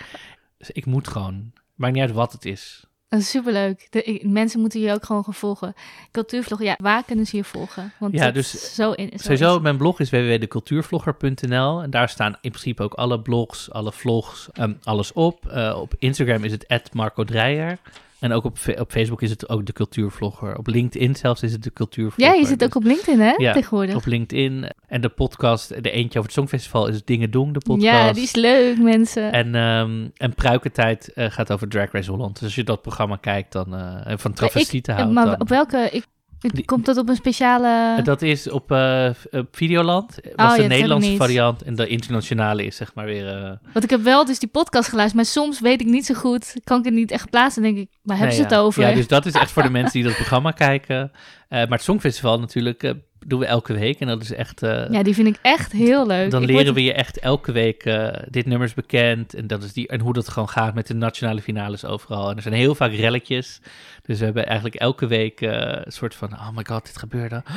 Dus 0.57 0.71
ik 0.71 0.85
moet 0.85 1.07
gewoon. 1.07 1.51
Maakt 1.75 1.93
niet 1.93 2.01
uit 2.01 2.11
wat 2.11 2.31
het 2.31 2.45
is. 2.45 2.85
Dat 3.09 3.19
is 3.19 3.29
superleuk. 3.29 3.87
De, 3.89 4.03
ik- 4.03 4.23
mensen 4.23 4.59
moeten 4.59 4.79
je 4.79 4.91
ook 4.93 5.05
gewoon 5.05 5.23
gaan 5.23 5.33
volgen. 5.33 5.73
Cultuurvlog, 6.11 6.63
ja, 6.63 6.75
waar 6.81 7.03
kunnen 7.03 7.25
ze 7.25 7.35
je 7.37 7.43
volgen? 7.43 7.93
Want 7.99 8.13
Ja, 8.13 8.31
dus 8.31 8.73
zo 8.75 8.91
in, 8.91 9.09
zo 9.11 9.17
Sowieso, 9.17 9.55
is- 9.55 9.61
mijn 9.61 9.77
blog 9.77 9.99
is 9.99 10.09
www.decultuurvlogger.nl. 10.09 11.81
En 11.81 11.89
daar 11.89 12.09
staan 12.09 12.31
in 12.41 12.49
principe 12.51 12.83
ook 12.83 12.93
alle 12.93 13.19
blogs, 13.21 13.71
alle 13.71 13.91
vlogs, 13.91 14.47
ehm, 14.53 14.73
alles 14.83 15.13
op. 15.13 15.47
Eh, 15.47 15.77
op 15.81 15.93
Instagram 15.99 16.43
is 16.43 16.51
het 16.51 16.65
Marco 16.93 17.23
Dreyer. 17.23 17.77
En 18.19 18.31
ook 18.31 18.43
op, 18.43 18.57
op 18.79 18.91
Facebook 18.91 19.21
is 19.21 19.29
het 19.29 19.49
ook 19.49 19.65
de 19.65 19.73
cultuurvlogger. 19.73 20.57
Op 20.57 20.67
LinkedIn 20.67 21.15
zelfs 21.15 21.43
is 21.43 21.51
het 21.51 21.63
de 21.63 21.69
Ja, 21.69 21.75
cultuurvlogger. 21.75 22.39
je 22.39 22.45
zit 22.45 22.59
Dus 22.59 22.67
ook 22.67 22.75
op 22.75 22.83
LinkedIn, 22.83 23.19
hè, 23.19 23.33
Ja, 23.37 23.53
tegenwoordig. 23.53 23.95
op 23.95 24.05
LinkedIn. 24.05 24.71
En 24.87 25.01
de 25.01 25.09
podcast, 25.09 25.83
de 25.83 25.91
eentje 25.91 26.19
over 26.19 26.31
het 26.31 26.39
Songfestival, 26.39 26.87
is 26.87 27.03
Dingen 27.03 27.31
Doen, 27.31 27.53
de 27.53 27.59
podcast. 27.59 27.83
Ja, 27.85 28.11
die 28.13 28.23
is 28.23 28.35
leuk, 28.35 28.77
mensen. 28.81 29.31
En, 29.31 29.55
ehm 29.55 30.07
en 30.17 30.33
Pruikentijd 30.35 31.13
eh, 31.13 31.29
gaat 31.31 31.51
over 31.51 31.67
Drag 31.67 31.91
Race 31.91 32.11
Holland. 32.11 32.33
Dus 32.33 32.43
als 32.43 32.55
je 32.55 32.63
dat 32.63 32.81
programma 32.81 33.15
kijkt, 33.15 33.51
dan 33.51 33.75
eh, 33.75 34.11
en 34.11 34.19
van 34.19 34.33
travestieten 34.33 34.93
Ik- 34.93 34.99
houdt, 34.99 35.13
maar 35.15 35.25
dan... 35.25 35.39
op 35.41 35.49
welke... 35.49 35.89
Ik, 35.91 36.05
Die- 36.53 36.65
komt 36.65 36.85
dat 36.85 36.97
op 36.97 37.09
een 37.09 37.15
speciale... 37.15 38.01
Dat 38.03 38.21
is 38.21 38.49
op, 38.49 38.71
eh, 38.71 39.09
op 39.31 39.47
Videoland. 39.51 40.09
Oh, 40.17 40.23
dat 40.23 40.35
de 40.35 40.43
heb 40.43 40.61
ik 40.61 40.67
Nederlandse 40.67 41.15
variant. 41.15 41.61
En 41.61 41.75
de 41.75 41.87
internationale 41.87 42.65
is 42.65 42.75
zeg 42.75 42.93
maar 42.93 43.05
weer... 43.05 43.27
eh, 43.27 43.51
Want 43.73 43.83
ik 43.83 43.89
heb 43.89 44.01
wel 44.01 44.25
dus 44.25 44.39
die 44.39 44.49
podcast 44.49 44.89
geluisterd, 44.89 45.15
maar 45.23 45.31
soms 45.33 45.59
weet 45.59 45.81
ik 45.81 45.87
niet 45.87 46.05
zo 46.05 46.13
goed, 46.13 46.53
kan 46.63 46.79
ik 46.79 46.85
het 46.85 46.93
niet 46.93 47.11
echt 47.11 47.29
plaatsen. 47.29 47.61
Denk 47.61 47.77
ik, 47.77 47.89
waar 48.01 48.17
hebben 48.17 48.35
nee, 48.35 48.43
ze 48.45 48.49
ja. 48.49 48.55
het 48.55 48.65
over? 48.65 48.81
Ja, 48.87 48.93
dus 48.95 49.07
dat 49.07 49.25
is 49.25 49.33
echt 49.33 49.51
voor 49.51 49.63
de 49.63 49.69
mensen 49.69 49.93
die 49.93 50.03
dat 50.03 50.15
programma 50.15 50.51
kijken. 50.67 51.11
Eh, 51.49 51.59
maar 51.59 51.67
het 51.77 51.83
Songfestival 51.83 52.39
natuurlijk 52.39 52.93
doen 53.27 53.39
we 53.39 53.45
elke 53.45 53.73
week. 53.73 53.99
En 53.99 54.07
dat 54.07 54.21
is 54.21 54.31
echt... 54.33 54.63
eh, 54.63 54.89
Ja, 54.89 55.03
die 55.03 55.13
vind 55.13 55.27
ik 55.27 55.37
echt 55.41 55.71
heel 55.71 56.07
leuk. 56.07 56.31
Dan 56.31 56.41
Ik 56.41 56.47
leren 56.47 56.63
word- 56.63 56.75
we 56.75 56.83
je 56.83 56.93
echt 56.93 57.19
elke 57.19 57.51
week, 57.51 57.83
eh, 57.85 58.07
dit 58.29 58.45
nummer 58.45 58.67
is 58.67 58.73
bekend 58.73 59.33
en, 59.33 59.47
dat 59.47 59.63
is 59.63 59.73
die, 59.73 59.87
en 59.87 59.99
hoe 59.99 60.13
dat 60.13 60.29
gewoon 60.29 60.49
gaat 60.49 60.73
met 60.73 60.87
de 60.87 60.93
nationale 60.93 61.41
finales 61.41 61.85
overal. 61.85 62.29
En 62.29 62.35
er 62.35 62.41
zijn 62.41 62.53
heel 62.53 62.75
vaak 62.75 62.91
relletjes, 62.93 63.59
dus 64.05 64.19
we 64.19 64.25
hebben 64.25 64.45
eigenlijk 64.45 64.75
elke 64.75 65.07
week 65.07 65.41
eh, 65.41 65.49
een 65.83 65.91
soort 65.91 66.15
van, 66.15 66.33
oh 66.33 66.49
my 66.55 66.63
god, 66.67 66.85
dit 66.85 66.97
gebeurde. 66.97 67.43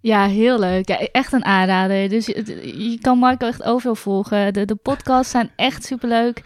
Ja, 0.00 0.26
heel 0.26 0.58
leuk. 0.58 0.88
Ja, 0.88 0.98
echt 1.12 1.32
een 1.32 1.44
aanrader. 1.44 2.08
Dus 2.08 2.26
je, 2.26 2.72
je 2.90 2.98
kan 3.00 3.18
Marco 3.18 3.46
echt 3.46 3.62
overal 3.62 3.94
volgen. 3.94 4.52
De, 4.52 4.64
de 4.64 4.74
podcasts 4.74 5.30
zijn 5.30 5.50
echt 5.56 5.84
superleuk. 5.84 6.42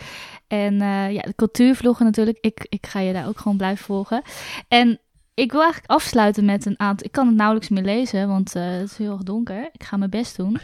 En 0.49 0.81
eh, 0.81 1.13
ja, 1.13 1.21
de 1.21 1.33
cultuurvloggen 1.37 2.05
natuurlijk. 2.07 2.39
Ik, 2.41 2.67
ik 2.69 2.87
ga 2.87 3.01
je 3.01 3.13
daar 3.13 3.27
ook 3.29 3.39
gewoon 3.41 3.57
blijven 3.57 3.85
volgen. 3.85 4.23
En 4.69 5.01
ik 5.35 5.53
wil 5.53 5.63
eigenlijk 5.63 5.93
afsluiten 5.93 6.45
met 6.45 6.67
een 6.67 6.79
aantal... 6.81 7.07
Ik 7.07 7.13
kan 7.13 7.27
het 7.27 7.37
nauwelijks 7.37 7.69
meer 7.69 7.83
lezen, 7.83 8.29
want 8.29 8.55
eh, 8.55 8.71
het 8.71 8.91
is 8.91 8.97
heel 8.97 9.13
erg 9.13 9.23
donker. 9.23 9.69
Ik 9.73 9.85
ga 9.85 9.97
mijn 9.97 10.11
best 10.11 10.37
doen. 10.37 10.59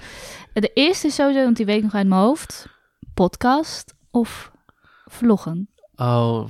De 0.53 0.71
eerste 0.75 1.07
is 1.07 1.15
sowieso, 1.15 1.43
want 1.45 1.57
die 1.57 1.67
weet 1.67 1.77
ik 1.77 1.83
nog 1.83 1.95
uit 1.95 2.07
mijn 2.07 2.21
hoofd. 2.21 2.67
Podcast 3.15 3.95
of 4.11 4.53
vloggen? 5.07 5.69
Oh, 5.97 6.45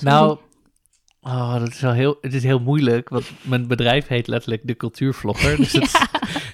nou, 0.00 0.38
oh, 1.20 1.58
dat 1.58 1.68
is 1.68 1.80
wel 1.80 1.92
heel, 1.92 2.18
het 2.20 2.34
is 2.34 2.42
heel 2.42 2.58
moeilijk, 2.58 3.08
want 3.08 3.30
mijn 3.42 3.66
bedrijf 3.66 4.06
heet 4.06 4.26
letterlijk 4.26 4.66
de 4.66 4.76
cultuurvlogger, 4.76 5.56
dus 5.56 5.72
het 5.78 5.82
is 5.82 6.00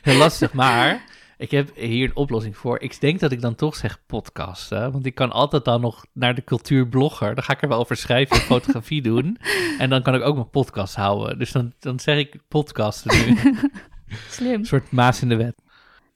heel 0.03 0.17
lastig. 0.17 0.53
Maar 0.53 1.05
ik 1.41 1.51
heb 1.51 1.77
hier 1.77 2.09
een 2.09 2.17
oplossing 2.17 2.57
voor. 2.57 2.81
Ik 2.81 3.01
denk 3.01 3.21
dat 3.21 3.33
ik 3.33 3.41
dan 3.41 3.55
toch 3.55 3.77
zeg 3.77 4.07
podcasten, 4.07 4.93
want 4.93 5.07
ik 5.07 5.15
kan 5.15 5.31
altijd 5.31 5.65
dan 5.65 5.81
nog 5.81 6.07
naar 6.13 6.35
de 6.35 6.45
cultuurblogger. 6.45 7.35
Dan 7.35 7.45
ga 7.45 7.53
ik 7.53 7.63
er 7.63 7.69
wel 7.69 7.79
over 7.79 7.97
schrijven 7.97 8.37
en 8.37 8.43
fotografie 8.57 9.03
doen. 9.03 9.39
En 9.79 9.91
dan 9.91 10.03
kan 10.03 10.15
ik 10.15 10.23
ook 10.23 10.35
mijn 10.35 10.51
podcast 10.51 10.95
houden. 10.95 11.39
Dus 11.39 11.53
dan, 11.53 11.73
dan 11.79 12.01
zeg 12.01 12.19
ik 12.19 12.41
podcasten 12.49 13.27
nu. 13.27 13.37
Slim. 14.31 14.53
Een 14.53 14.65
soort 14.65 14.91
maas 14.91 15.23
in 15.23 15.29
de 15.29 15.37
wet. 15.37 15.63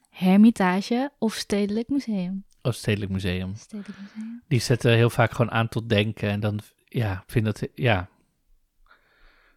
Hermitage 0.09 1.11
of 1.19 1.33
Stedelijk 1.33 1.89
Museum? 1.89 2.45
Ooststedelijk 2.61 3.11
Museum. 3.11 3.55
Stedelijk 3.55 3.99
Museum. 4.01 4.43
Die 4.47 4.59
zetten 4.59 4.91
heel 4.91 5.09
vaak 5.09 5.31
gewoon 5.31 5.51
aan 5.51 5.67
tot 5.67 5.89
denken. 5.89 6.29
En 6.29 6.39
dan, 6.39 6.59
ja, 6.85 7.23
vind 7.27 7.45
dat, 7.45 7.67
ja. 7.73 8.09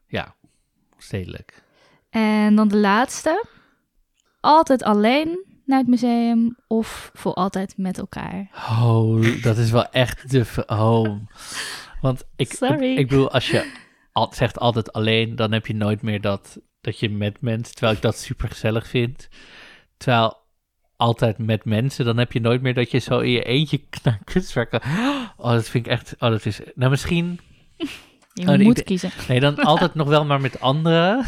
Ja, 0.07 0.35
stedelijk. 0.99 1.63
En 2.11 2.55
dan 2.55 2.69
de 2.69 2.77
laatste. 2.77 3.47
Altijd 4.41 4.83
alleen 4.83 5.48
naar 5.69 5.79
het 5.79 5.89
museum 5.89 6.57
of 6.67 7.11
voor 7.15 7.35
altijd 7.35 7.75
met 7.77 7.99
elkaar? 7.99 8.51
Oh, 8.81 9.43
dat 9.43 9.59
is 9.59 9.71
wel 9.71 9.91
echt 9.91 10.31
de... 10.31 10.65
Oh. 10.67 11.21
Want 12.01 12.25
ik, 12.37 12.53
Sorry. 12.53 12.97
ik 12.97 13.09
bedoel, 13.09 13.31
als 13.31 13.51
je 13.51 13.73
al, 14.13 14.33
zegt 14.35 14.59
altijd 14.59 14.93
alleen, 14.93 15.37
dan 15.37 15.53
heb 15.53 15.67
je 15.67 15.75
nooit 15.75 16.03
meer 16.03 16.21
dat, 16.21 16.61
dat 16.81 16.99
je 16.99 17.11
met 17.11 17.41
mensen... 17.41 17.75
Terwijl 17.75 17.97
ik 17.97 18.03
dat 18.03 18.19
super 18.19 18.49
gezellig 18.49 18.87
vind. 18.87 19.29
Terwijl 19.97 20.37
altijd 20.97 21.39
met 21.39 21.65
mensen, 21.65 22.05
dan 22.05 22.19
heb 22.19 22.33
je 22.33 22.41
nooit 22.41 22.63
meer 22.63 22.75
dat 22.75 22.91
je 22.91 22.99
zo 22.99 23.19
in 23.19 23.31
je 23.31 23.43
eentje 23.43 23.81
naar 24.05 24.21
kunstwerken... 24.25 24.81
Oh, 25.37 25.51
dat 25.51 25.69
vind 25.69 25.87
ik 25.87 25.93
echt... 25.93 26.15
Oh, 26.19 26.31
dat 26.31 26.47
is... 26.47 26.61
Nou, 26.75 26.91
misschien... 26.91 27.41
Je 28.43 28.49
Oh, 28.49 28.57
nee, 28.57 28.67
moet 28.67 28.79
ik- 28.79 28.85
kiezen. 28.85 29.11
Nee, 29.29 29.41
dan 29.41 29.57
altijd 29.73 29.95
nog 29.95 30.09
wel 30.09 30.25
maar 30.25 30.41
met 30.41 30.61
anderen. 30.61 31.25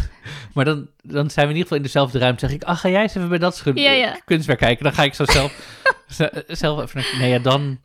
Maar 0.55 0.65
dan, 0.65 0.89
dan 1.03 1.31
zijn 1.31 1.47
we 1.47 1.53
in 1.53 1.59
ieder 1.59 1.63
geval 1.63 1.77
in 1.77 1.83
dezelfde 1.83 2.19
ruimte. 2.19 2.47
zeg 2.47 2.55
ik, 2.55 2.63
ach, 2.65 2.81
ga 2.81 2.89
jij 2.89 3.03
eens 3.03 3.15
even 3.15 3.29
bij 3.29 3.39
dat 3.39 3.63
Ja, 3.75 3.91
ja. 3.91 4.17
kunstwerk 4.25 4.59
kijken. 4.59 4.85
Dan 4.85 4.93
ga 4.93 5.03
ik 5.03 5.15
zo 5.15 5.25
zelf, 5.25 5.81
z- 6.09 6.29
zelf 6.47 6.83
even 6.83 6.97
naar... 7.01 7.21
Nee, 7.21 7.31
ja, 7.31 7.39
dan, 7.39 7.81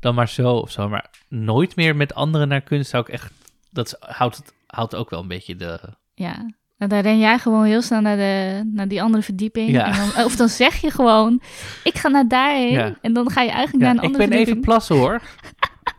dan 0.00 0.14
maar 0.14 0.28
zo 0.28 0.52
of 0.52 0.70
zo. 0.70 0.88
Maar 0.88 1.10
nooit 1.28 1.76
meer 1.76 1.96
met 1.96 2.14
anderen 2.14 2.48
naar 2.48 2.60
kunst 2.60 2.90
zou 2.90 3.02
ik 3.06 3.08
echt... 3.12 3.32
Dat 3.70 3.96
houdt, 4.00 4.36
het, 4.36 4.52
houdt 4.66 4.94
ook 4.94 5.10
wel 5.10 5.20
een 5.20 5.28
beetje 5.28 5.56
de... 5.56 5.80
Ja. 6.14 6.34
Nou, 6.78 6.90
dan 6.92 7.00
ren 7.00 7.18
jij 7.18 7.38
gewoon 7.38 7.64
heel 7.64 7.82
snel 7.82 8.00
naar, 8.00 8.16
de, 8.16 8.62
naar 8.72 8.88
die 8.88 9.02
andere 9.02 9.22
verdieping. 9.22 9.70
Ja. 9.70 9.86
En 9.86 9.92
dan, 10.14 10.24
of 10.24 10.36
dan 10.36 10.48
zeg 10.48 10.80
je 10.80 10.90
gewoon, 10.90 11.42
ik 11.84 11.98
ga 11.98 12.08
naar 12.08 12.28
daarheen. 12.28 12.70
Ja. 12.72 12.94
En 13.00 13.12
dan 13.12 13.30
ga 13.30 13.42
je 13.42 13.50
eigenlijk 13.50 13.84
Ja, 13.84 13.92
naar 13.92 14.02
een 14.02 14.10
ik 14.10 14.14
andere 14.16 14.28
ben 14.28 14.38
even 14.38 14.44
verdieping. 14.46 14.64
plassen 14.64 14.96
hoor. 14.96 15.20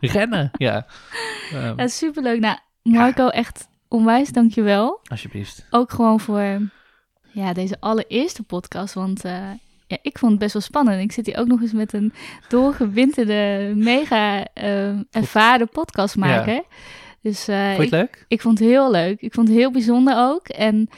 Rennen, 0.00 0.50
ja. 0.52 0.86
Ehm, 1.52 1.72
Ja, 1.80 1.86
superleuk. 1.88 2.40
Nou, 2.40 2.56
Marco, 2.82 3.28
echt 3.28 3.68
onwijs 3.88 4.28
dankjewel. 4.30 5.00
alsjeblieft. 5.04 5.66
Ook 5.70 5.90
gewoon 5.90 6.20
voor 6.20 6.60
ja, 7.32 7.52
deze 7.52 7.76
allereerste 7.80 8.42
podcast. 8.42 8.94
Want 8.94 9.24
eh, 9.24 9.32
ja, 9.86 9.98
ik 10.02 10.18
vond 10.18 10.30
het 10.32 10.40
best 10.40 10.52
wel 10.52 10.62
spannend. 10.62 11.00
Ik 11.02 11.12
zit 11.12 11.26
hier 11.26 11.36
ook 11.38 11.46
nog 11.46 11.60
eens 11.60 11.72
met 11.72 11.92
een 11.92 12.12
doorgewinterde, 12.48 13.72
mega 13.76 14.46
eh, 14.54 14.88
ervaren 15.10 15.68
podcastmaker. 15.68 16.62
Dus 17.20 17.48
eh, 17.48 17.56
Vond 17.74 17.76
je 17.76 17.82
ik, 17.84 17.90
het 17.90 18.00
leuk? 18.00 18.24
ik 18.28 18.40
vond 18.40 18.58
het 18.58 18.68
heel 18.68 18.90
leuk. 18.90 19.20
Ik 19.20 19.34
vond 19.34 19.48
het 19.48 19.56
heel 19.56 19.70
bijzonder 19.72 20.14
ook. 20.16 20.48
En 20.48 20.88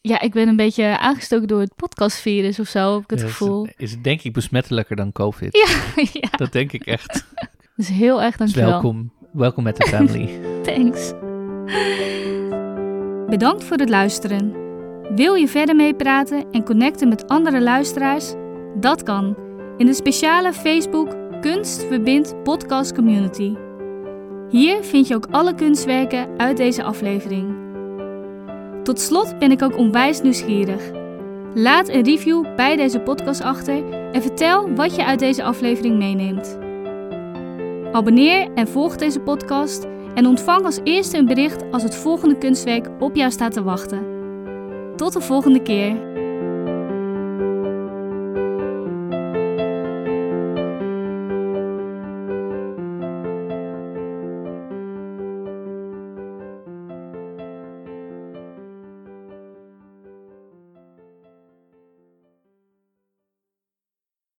ja, 0.00 0.20
ik 0.20 0.32
ben 0.32 0.48
een 0.48 0.56
beetje 0.56 0.98
aangestoken 0.98 1.48
door 1.48 1.60
het 1.60 1.74
podcastvirus 1.76 2.58
of 2.60 2.68
zo, 2.68 2.94
heb 2.94 3.02
ik 3.02 3.10
het 3.10 3.20
Ja, 3.20 3.26
gevoel. 3.26 3.64
Is, 3.66 3.72
is 3.76 3.90
het 3.90 4.04
denk 4.04 4.22
ik 4.22 4.32
besmettelijker 4.32 4.96
dan 4.96 5.12
COVID. 5.12 5.56
Ja, 5.96 6.04
ja, 6.12 6.28
Dat 6.36 6.52
denk 6.52 6.72
ik 6.72 6.86
echt. 6.86 7.24
dus 7.76 7.88
heel 7.88 8.22
erg 8.22 8.36
Dus 8.36 8.38
dankjewel. 8.38 8.70
welkom. 8.70 9.12
Welkom 9.38 9.64
met 9.64 9.76
de 9.76 9.86
family. 9.86 10.40
Thanks. 10.74 11.12
Bedankt 13.28 13.64
voor 13.64 13.76
het 13.76 13.88
luisteren. 13.88 14.54
Wil 15.14 15.34
je 15.34 15.48
verder 15.48 15.76
meepraten 15.76 16.44
en 16.50 16.64
connecten 16.64 17.08
met 17.08 17.28
andere 17.28 17.60
luisteraars? 17.60 18.32
Dat 18.74 19.02
kan 19.02 19.36
in 19.76 19.86
de 19.86 19.94
speciale 19.94 20.52
Facebook 20.52 21.16
Kunst 21.40 21.84
Verbindt 21.84 22.42
podcast 22.42 22.94
community. 22.94 23.54
Hier 24.48 24.82
vind 24.84 25.08
je 25.08 25.14
ook 25.14 25.26
alle 25.30 25.54
kunstwerken 25.54 26.28
uit 26.36 26.56
deze 26.56 26.82
aflevering. 26.82 27.56
Tot 28.82 29.00
slot 29.00 29.38
ben 29.38 29.50
ik 29.50 29.62
ook 29.62 29.76
onwijs 29.76 30.20
nieuwsgierig. 30.20 30.90
Laat 31.54 31.88
een 31.88 32.04
review 32.04 32.54
bij 32.56 32.76
deze 32.76 33.00
podcast 33.00 33.40
achter 33.40 33.90
en 34.12 34.22
vertel 34.22 34.74
wat 34.74 34.94
je 34.96 35.04
uit 35.04 35.18
deze 35.18 35.42
aflevering 35.42 35.98
meeneemt. 35.98 36.58
Abonneer 37.92 38.48
en 38.54 38.68
volg 38.68 38.96
deze 38.96 39.20
podcast 39.20 39.86
en 40.14 40.26
ontvang 40.26 40.64
als 40.64 40.80
eerste 40.84 41.18
een 41.18 41.26
bericht 41.26 41.62
als 41.70 41.82
het 41.82 41.94
volgende 41.94 42.38
kunstwerk 42.38 42.88
op 43.00 43.16
jou 43.16 43.30
staat 43.30 43.52
te 43.52 43.62
wachten. 43.62 44.06
Tot 44.96 45.12
de 45.12 45.20
volgende 45.20 45.62
keer. 45.62 46.17